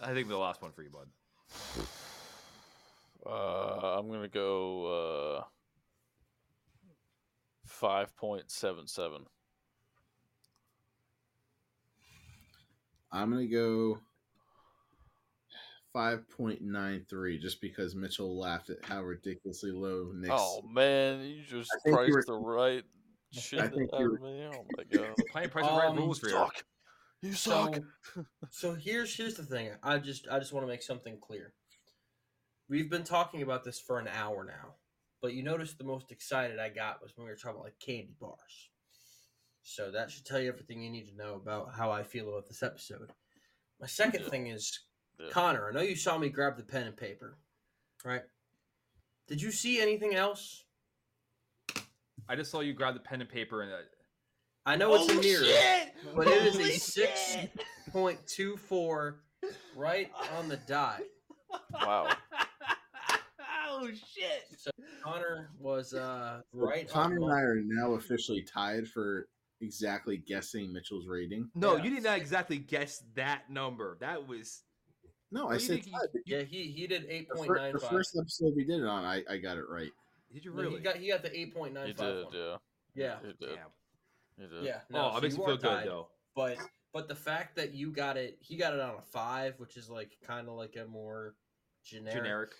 I 0.00 0.14
think 0.14 0.28
the 0.28 0.38
last 0.38 0.62
one 0.62 0.72
for 0.72 0.82
you, 0.82 0.88
bud. 0.88 1.06
Uh, 3.26 3.98
I'm 3.98 4.10
gonna 4.10 4.26
go 4.26 5.36
uh, 5.36 5.44
five 7.66 8.16
point 8.16 8.50
seven 8.50 8.86
seven. 8.86 9.26
I'm 13.12 13.30
going 13.30 13.48
to 13.48 13.54
go 13.54 13.98
5.93 15.94 17.40
just 17.40 17.62
because 17.62 17.94
Mitchell 17.94 18.38
laughed 18.38 18.68
at 18.68 18.84
how 18.84 19.02
ridiculously 19.02 19.70
low 19.70 20.10
Nick's. 20.14 20.34
Oh 20.36 20.60
man, 20.70 21.24
you 21.24 21.42
just 21.42 21.70
I 21.72 21.78
think 21.78 21.86
you 22.08 22.12
priced 22.12 22.28
were- 22.28 22.34
the 22.34 22.34
right 22.34 22.84
shit 23.32 23.60
out 23.60 23.72
think 23.74 23.90
of 23.92 24.00
you 24.00 24.18
me. 24.22 24.48
Oh 24.52 24.64
my 24.76 24.84
god, 24.84 25.14
Playing 25.30 25.50
Price 25.50 25.64
is 25.66 25.70
Right 25.70 25.88
Um, 25.88 25.96
rules 25.96 26.18
for 26.18 26.26
you. 26.28 26.32
suck. 26.32 26.64
You 27.22 27.32
suck. 27.32 27.76
So, 28.14 28.24
so 28.50 28.74
here's 28.74 29.14
here's 29.16 29.34
the 29.34 29.42
thing. 29.42 29.70
I 29.82 29.98
just 29.98 30.28
I 30.30 30.38
just 30.38 30.52
want 30.52 30.64
to 30.64 30.68
make 30.68 30.82
something 30.82 31.18
clear. 31.20 31.52
We've 32.68 32.90
been 32.90 33.04
talking 33.04 33.42
about 33.42 33.64
this 33.64 33.78
for 33.78 33.98
an 33.98 34.08
hour 34.08 34.44
now, 34.44 34.74
but 35.22 35.32
you 35.32 35.42
notice 35.42 35.74
the 35.74 35.84
most 35.84 36.10
excited 36.10 36.58
I 36.58 36.68
got 36.68 37.00
was 37.02 37.12
when 37.16 37.24
we 37.24 37.30
were 37.30 37.36
talking 37.36 37.52
about 37.56 37.64
like 37.64 37.78
candy 37.78 38.14
bars. 38.20 38.70
So 39.62 39.90
that 39.92 40.10
should 40.10 40.24
tell 40.24 40.40
you 40.40 40.48
everything 40.48 40.82
you 40.82 40.90
need 40.90 41.08
to 41.08 41.16
know 41.16 41.34
about 41.34 41.74
how 41.74 41.90
I 41.90 42.02
feel 42.02 42.28
about 42.28 42.46
this 42.46 42.62
episode. 42.62 43.10
My 43.80 43.86
second 43.86 44.22
Yeah. 44.24 44.28
thing 44.28 44.46
is 44.48 44.80
Yeah. 45.18 45.30
Connor. 45.30 45.68
I 45.68 45.72
know 45.72 45.80
you 45.80 45.96
saw 45.96 46.18
me 46.18 46.28
grab 46.28 46.56
the 46.56 46.62
pen 46.62 46.86
and 46.86 46.96
paper, 46.96 47.38
right? 48.04 48.22
Did 49.26 49.40
you 49.42 49.50
see 49.50 49.80
anything 49.80 50.14
else? 50.14 50.65
I 52.28 52.36
just 52.36 52.50
saw 52.50 52.60
you 52.60 52.72
grab 52.72 52.94
the 52.94 53.00
pen 53.00 53.20
and 53.20 53.30
paper 53.30 53.62
and 53.62 53.72
uh, 53.72 53.76
I 54.64 54.74
know 54.76 54.94
it's 54.94 55.08
a 55.12 55.14
mirror, 55.20 55.44
shit! 55.44 55.92
but 56.16 56.26
it 56.26 56.42
is 56.44 56.56
a 56.56 56.58
Holy 56.58 56.72
six 56.72 57.32
shit! 57.34 57.50
point 57.92 58.18
two 58.26 58.56
four, 58.56 59.20
right 59.76 60.10
on 60.36 60.48
the 60.48 60.56
dot. 60.56 61.02
Wow. 61.72 62.08
oh 63.68 63.86
shit! 63.88 64.42
So 64.58 64.70
Connor 65.04 65.50
was 65.60 65.94
uh 65.94 66.40
right. 66.52 66.88
Connor 66.88 67.16
and 67.16 67.32
I 67.32 67.40
are 67.42 67.60
now 67.64 67.92
officially 67.94 68.42
tied 68.52 68.88
for 68.88 69.28
exactly 69.60 70.16
guessing 70.16 70.72
Mitchell's 70.72 71.06
rating. 71.06 71.48
No, 71.54 71.76
Yeah. 71.76 71.84
you 71.84 71.90
did 71.90 72.02
not 72.02 72.18
exactly 72.18 72.58
guess 72.58 73.04
that 73.14 73.48
number. 73.48 73.96
That 74.00 74.26
was 74.26 74.62
No, 75.30 75.46
I 75.48 75.58
do 75.58 75.62
you 75.62 75.68
said 75.68 75.78
he- 75.84 75.94
Yeah, 76.26 76.42
he 76.42 76.72
he 76.72 76.88
did 76.88 77.06
eight 77.08 77.28
The, 77.28 77.36
point 77.36 77.46
fir- 77.46 77.56
nine 77.58 77.72
the 77.74 77.78
five. 77.78 77.90
first 77.90 78.16
episode 78.20 78.52
we 78.56 78.64
did 78.64 78.80
it 78.80 78.86
on, 78.86 79.04
I, 79.04 79.22
I 79.30 79.36
got 79.38 79.56
it 79.58 79.64
right. 79.70 79.92
Did 80.32 80.44
you 80.44 80.52
No, 80.54 80.62
really? 80.62 80.76
He 80.76 80.82
got 80.82 80.96
he 80.96 81.08
got 81.08 81.22
the 81.22 81.36
eight 81.38 81.54
point 81.54 81.74
nine 81.74 81.88
You 81.88 81.94
five. 81.94 82.14
did, 82.14 82.26
yeah. 82.34 82.56
Yeah, 82.94 83.16
You 83.22 83.34
did. 83.38 83.56
Damn. 83.56 84.50
Did. 84.50 84.64
yeah. 84.64 84.80
oh, 84.94 85.12
so 85.12 85.18
it 85.18 85.22
makes 85.22 85.34
you 85.34 85.40
me 85.40 85.46
feel 85.46 85.56
good 85.56 85.68
tied, 85.68 85.86
though. 85.86 86.08
But 86.34 86.58
but 86.92 87.08
the 87.08 87.14
fact 87.14 87.56
that 87.56 87.74
you 87.74 87.90
got 87.90 88.16
it, 88.16 88.38
he 88.40 88.56
got 88.56 88.72
it 88.74 88.80
on 88.80 88.94
a 88.96 89.02
five, 89.02 89.54
which 89.58 89.76
is 89.76 89.88
like 89.90 90.16
kind 90.26 90.48
of 90.48 90.54
like 90.54 90.76
a 90.76 90.86
more 90.86 91.34
generic. 91.84 92.16
Generic. 92.16 92.50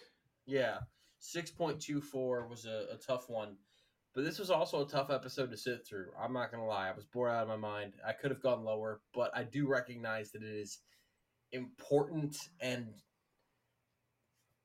Yeah, 0.47 0.79
six 1.19 1.51
point 1.51 1.81
two 1.81 2.01
four 2.01 2.47
was 2.47 2.67
a, 2.67 2.87
a 2.93 2.97
tough 2.97 3.29
one, 3.29 3.57
but 4.15 4.25
this 4.25 4.39
was 4.39 4.51
also 4.51 4.85
a 4.85 4.89
tough 4.89 5.11
episode 5.11 5.51
to 5.51 5.57
sit 5.57 5.87
through. 5.87 6.09
I'm 6.19 6.33
not 6.33 6.51
gonna 6.51 6.67
lie, 6.67 6.89
I 6.89 6.95
was 6.95 7.05
bored 7.05 7.31
out 7.31 7.43
of 7.43 7.49
my 7.49 7.57
mind. 7.57 7.95
I 8.07 8.13
could 8.13 8.31
have 8.31 8.43
gone 8.43 8.65
lower, 8.65 9.01
but 9.15 9.31
I 9.35 9.43
do 9.45 9.67
recognize 9.67 10.31
that 10.33 10.43
it 10.43 10.55
is 10.55 10.79
important 11.53 12.37
and 12.61 12.89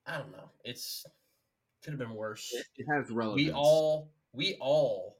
I 0.06 0.18
don't 0.18 0.32
know. 0.32 0.50
It's 0.64 1.04
could 1.82 1.92
have 1.92 2.00
been 2.00 2.14
worse. 2.14 2.52
It, 2.52 2.66
it 2.76 2.86
has 2.90 3.10
relevance. 3.10 3.46
We 3.46 3.52
all 3.52 4.12
we 4.32 4.56
all 4.60 5.18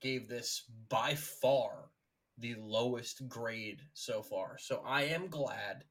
gave 0.00 0.28
this 0.28 0.64
by 0.88 1.14
far 1.14 1.90
the 2.38 2.54
lowest 2.58 3.26
grade 3.28 3.80
so 3.94 4.22
far. 4.22 4.56
So 4.58 4.82
I 4.86 5.02
am 5.02 5.28
glad 5.28 5.84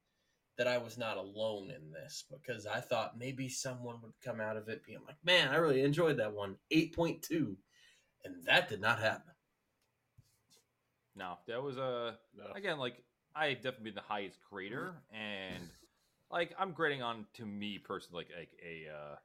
that 0.58 0.68
I 0.68 0.78
was 0.78 0.98
not 0.98 1.18
alone 1.18 1.70
in 1.70 1.92
this 1.92 2.24
because 2.32 2.66
I 2.66 2.80
thought 2.80 3.18
maybe 3.18 3.50
someone 3.50 4.02
would 4.02 4.14
come 4.24 4.40
out 4.40 4.56
of 4.58 4.70
it 4.70 4.86
being 4.86 5.02
like, 5.06 5.18
"Man, 5.24 5.50
I 5.50 5.58
really 5.58 5.82
enjoyed 5.82 6.18
that 6.18 6.34
one." 6.34 6.58
8.2. 6.72 7.58
And 8.24 8.44
that 8.46 8.70
did 8.70 8.82
not 8.82 9.00
happen. 9.00 9.34
No, 11.16 11.38
that 11.48 11.62
was 11.62 11.78
a 11.78 12.18
No. 12.34 12.52
again 12.54 12.78
like 12.78 13.04
I 13.36 13.54
definitely 13.54 13.92
been 13.92 13.96
the 13.96 14.02
highest 14.02 14.40
grader, 14.50 14.96
and 15.12 15.70
like 16.32 16.54
I'm 16.58 16.72
grading 16.72 17.02
on 17.02 17.26
to 17.36 17.46
me 17.46 17.80
personally 17.80 18.26
like 18.26 18.38
like 18.38 18.60
a 18.64 18.90
uh 18.90 19.16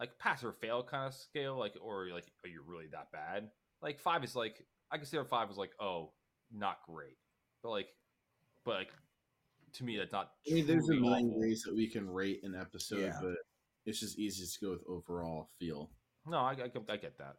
like 0.00 0.18
pass 0.18 0.44
or 0.44 0.52
fail 0.52 0.82
kind 0.82 1.06
of 1.08 1.14
scale, 1.14 1.58
like 1.58 1.74
or 1.80 2.08
like 2.12 2.26
are 2.44 2.48
you 2.48 2.62
really 2.66 2.86
that 2.92 3.10
bad? 3.12 3.50
Like 3.82 3.98
five 4.00 4.24
is 4.24 4.36
like 4.36 4.64
I 4.90 4.96
consider 4.96 5.24
five 5.24 5.50
is 5.50 5.56
like 5.56 5.72
oh 5.80 6.12
not 6.52 6.78
great, 6.86 7.16
but 7.62 7.70
like 7.70 7.88
but 8.64 8.76
like 8.76 8.92
to 9.74 9.84
me 9.84 9.96
that's 9.96 10.12
not. 10.12 10.30
I 10.50 10.54
mean, 10.54 10.66
there's 10.66 10.88
a 10.88 10.94
million 10.94 11.28
awful. 11.28 11.40
ways 11.40 11.62
that 11.66 11.74
we 11.74 11.88
can 11.88 12.08
rate 12.08 12.40
an 12.42 12.54
episode, 12.54 13.00
Yeah. 13.00 13.18
but 13.20 13.34
it's 13.84 14.00
just 14.00 14.18
easiest 14.18 14.58
to 14.58 14.64
go 14.66 14.70
with 14.72 14.82
overall 14.88 15.50
feel. 15.58 15.90
No, 16.26 16.38
I, 16.38 16.52
I, 16.52 16.92
I 16.92 16.96
get 16.96 17.18
that. 17.18 17.36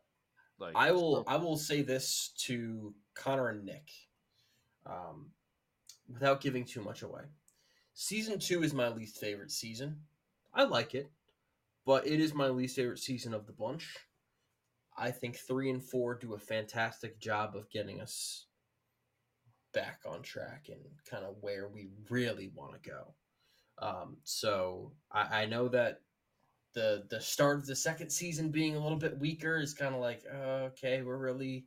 Like 0.60 0.76
I 0.76 0.91
will 0.91 1.24
I 1.28 1.38
will 1.38 1.57
say 1.57 1.82
this 1.82 2.34
to 2.45 2.93
Connor 3.16 3.49
and 3.49 3.64
Nick, 3.66 3.89
um, 4.86 5.32
without 6.12 6.41
giving 6.41 6.66
too 6.66 6.82
much 6.82 7.01
away. 7.01 7.22
Season 7.93 8.39
two 8.39 8.64
is 8.64 8.74
my 8.74 8.89
least 8.89 9.18
favorite 9.20 9.51
season. 9.51 10.01
I 10.53 10.64
like 10.64 10.95
it, 10.95 11.12
but 11.90 12.06
it 12.06 12.20
is 12.20 12.36
my 12.36 12.50
least 12.50 12.76
favorite 12.76 13.00
season 13.00 13.34
of 13.34 13.48
the 13.48 13.52
bunch. 13.52 13.98
I 14.96 15.10
think 15.10 15.38
three 15.38 15.72
and 15.72 15.84
four 15.84 16.14
do 16.14 16.36
a 16.36 16.38
fantastic 16.38 17.20
job 17.20 17.56
of 17.56 17.68
getting 17.72 18.00
us 18.00 18.46
back 19.74 20.02
on 20.08 20.22
track 20.22 20.68
and 20.70 20.82
kind 21.10 21.26
of 21.26 21.38
where 21.42 21.68
we 21.68 21.88
really 22.08 22.52
want 22.54 22.74
to 22.74 22.90
go. 22.92 23.16
Um, 23.82 24.18
so 24.24 24.92
I, 25.12 25.42
I 25.42 25.46
know 25.48 25.68
that 25.70 26.02
the 26.76 27.06
the 27.10 27.20
start 27.20 27.58
of 27.58 27.66
the 27.66 27.76
second 27.76 28.12
season 28.12 28.52
being 28.52 28.76
a 28.76 28.80
little 28.80 29.00
bit 29.00 29.18
weaker 29.18 29.58
is 29.58 29.74
kind 29.74 29.96
of 29.96 30.00
like 30.00 30.22
okay 30.32 31.02
we're 31.02 31.18
really 31.18 31.66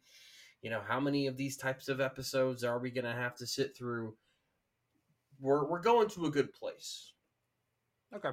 you 0.62 0.70
know 0.70 0.83
how 0.87 1.01
many 1.01 1.27
of 1.27 1.37
these 1.37 1.57
types 1.57 1.89
of 1.89 2.01
episodes 2.01 2.62
are 2.62 2.79
we 2.79 2.93
going 2.93 3.05
to 3.05 3.12
have 3.12 3.35
to 3.35 3.45
sit 3.45 3.77
through 3.77 4.14
we're 5.41 5.68
we're 5.68 5.81
going 5.81 6.09
to 6.11 6.27
a 6.27 6.31
good 6.31 6.53
place 6.53 7.12
okay. 8.14 8.31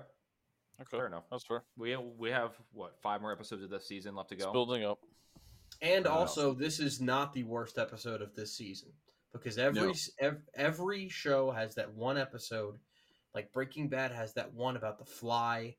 Okay. 0.82 0.98
Fair 0.98 1.08
enough. 1.08 1.24
That's 1.30 1.44
fair. 1.46 1.64
We 1.78 1.96
we 1.98 2.30
have 2.32 2.52
what 2.72 2.98
five 3.02 3.22
more 3.22 3.32
episodes 3.32 3.64
of 3.64 3.70
this 3.70 3.86
season 3.88 4.16
left 4.16 4.30
to 4.30 4.36
It's 4.36 4.46
go. 4.46 4.52
building 4.54 4.84
up. 4.86 5.00
and 5.82 6.06
Wow. 6.06 6.12
also 6.20 6.54
this 6.54 6.80
is 6.80 7.00
not 7.02 7.34
the 7.34 7.44
worst 7.44 7.78
episode 7.78 8.22
of 8.22 8.34
this 8.36 8.56
season 8.56 8.92
because 9.32 9.58
every 9.58 9.82
No. 9.88 9.94
ev- 10.20 10.48
every 10.56 11.08
show 11.10 11.52
has 11.52 11.76
that 11.76 11.94
one 11.94 12.18
episode 12.18 12.80
like 13.36 13.52
breaking 13.54 13.88
bad 13.90 14.12
has 14.12 14.34
that 14.34 14.54
one 14.54 14.76
about 14.78 14.98
the 14.98 15.06
fly 15.06 15.78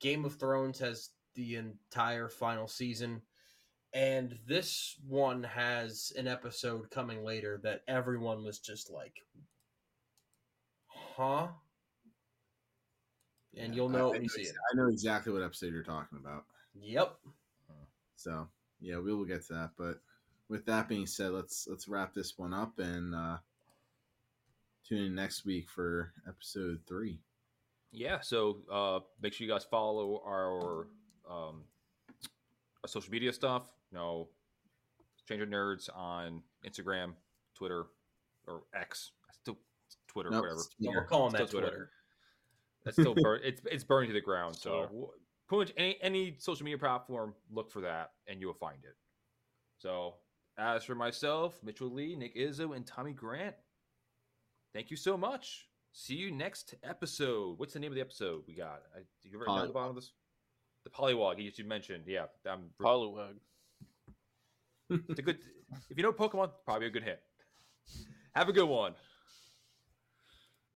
game 0.00 0.24
of 0.24 0.36
thrones 0.38 0.78
has 0.80 1.10
the 1.34 1.56
entire 1.56 2.28
final 2.28 2.68
season 2.68 3.22
and 3.94 4.38
this 4.46 4.96
one 5.08 5.42
has 5.42 6.12
an 6.18 6.28
episode 6.28 6.90
coming 6.90 7.24
later 7.24 7.58
that 7.62 7.82
everyone 7.88 8.44
was 8.44 8.58
just 8.58 8.90
like 8.90 9.16
huh 10.88 11.48
and 13.56 13.72
Yeah, 13.72 13.76
you'll 13.76 13.88
know 13.88 14.06
I 14.06 14.10
it 14.10 14.12
when 14.12 14.22
you 14.22 14.28
know 14.28 14.34
see 14.34 14.40
ex- 14.42 14.50
it 14.50 14.56
I 14.72 14.76
know 14.76 14.88
exactly 14.88 15.32
what 15.32 15.42
episode 15.42 15.72
you're 15.72 15.82
talking 15.82 16.18
about. 16.18 16.44
yep 16.80 17.16
So 18.16 18.48
yeah, 18.80 18.98
we 18.98 19.12
will 19.14 19.24
get 19.24 19.46
to 19.46 19.52
that. 19.54 19.70
But 19.76 20.00
with 20.48 20.64
that 20.66 20.88
being 20.88 21.06
said, 21.06 21.30
let's 21.32 21.66
let's 21.68 21.88
wrap 21.88 22.14
this 22.14 22.38
one 22.38 22.52
up 22.54 22.78
and 22.78 23.14
uh, 23.14 23.38
tune 24.86 25.06
in 25.06 25.14
next 25.14 25.44
week 25.44 25.68
for 25.70 26.12
episode 26.28 26.80
three. 26.86 27.18
Yeah, 27.90 28.20
so 28.20 28.58
uh, 28.70 29.00
make 29.20 29.32
sure 29.34 29.46
you 29.46 29.52
guys 29.52 29.64
follow 29.64 30.22
our 30.26 30.86
um, 31.30 31.64
our 32.82 32.88
social 32.88 33.10
media 33.12 33.32
stuff. 33.32 33.64
You 33.90 33.98
know, 33.98 34.28
Stranger 35.16 35.46
Nerds 35.46 35.88
on 35.94 36.42
Instagram, 36.66 37.12
Twitter, 37.54 37.84
or 38.46 38.62
X. 38.74 39.10
Still 39.42 39.58
Twitter, 40.08 40.30
Nope, 40.30 40.42
whatever. 40.42 40.58
it's 40.60 40.70
yeah, 40.78 40.90
we're 40.94 41.04
calling 41.04 41.30
Still 41.30 41.46
that 41.46 41.50
Twitter. 41.52 41.66
twitter 41.68 41.90
That's 42.84 42.96
still 42.96 43.14
burn. 43.22 43.40
It's 43.44 43.60
it's 43.70 43.84
burning 43.84 44.10
to 44.10 44.14
the 44.14 44.20
ground. 44.20 44.56
So 44.56 45.10
pretty 45.48 45.64
much 45.64 45.72
any 45.76 45.98
any 46.02 46.36
social 46.38 46.64
media 46.64 46.78
platform, 46.78 47.34
look 47.50 47.70
for 47.70 47.80
that, 47.82 48.12
and 48.26 48.40
you 48.40 48.46
will 48.46 48.54
find 48.54 48.78
it. 48.84 48.96
So 49.78 50.14
as 50.58 50.84
for 50.84 50.94
myself, 50.94 51.58
Mitchell 51.62 51.90
Lee, 51.90 52.14
Nick 52.16 52.36
Izzo, 52.36 52.76
and 52.76 52.86
Tommy 52.86 53.12
Grant, 53.12 53.54
thank 54.74 54.90
you 54.90 54.96
so 54.96 55.16
much. 55.16 55.68
See 55.92 56.14
you 56.14 56.30
next 56.30 56.74
episode. 56.82 57.58
What's 57.58 57.74
the 57.74 57.80
name 57.80 57.90
of 57.90 57.96
the 57.96 58.00
episode 58.00 58.42
we 58.46 58.54
got? 58.54 58.82
I, 58.96 59.00
you 59.22 59.38
written 59.38 59.54
down 59.54 59.64
at 59.64 59.68
the 59.68 59.74
bottom 59.74 59.90
of 59.90 59.96
this? 59.96 60.12
The 60.84 60.90
Pollywog, 60.90 61.42
you 61.42 61.50
you 61.54 61.64
mentioned. 61.64 62.04
Yeah, 62.06 62.24
I'm, 62.50 62.70
Poliwag. 62.80 63.34
it's 64.90 65.18
a 65.18 65.22
good. 65.22 65.38
If 65.90 65.96
you 65.96 66.02
know 66.02 66.12
Pokemon, 66.12 66.50
probably 66.64 66.86
a 66.86 66.90
good 66.90 67.04
hit. 67.04 67.20
Have 68.34 68.48
a 68.48 68.52
good 68.52 68.68
one. 68.68 68.94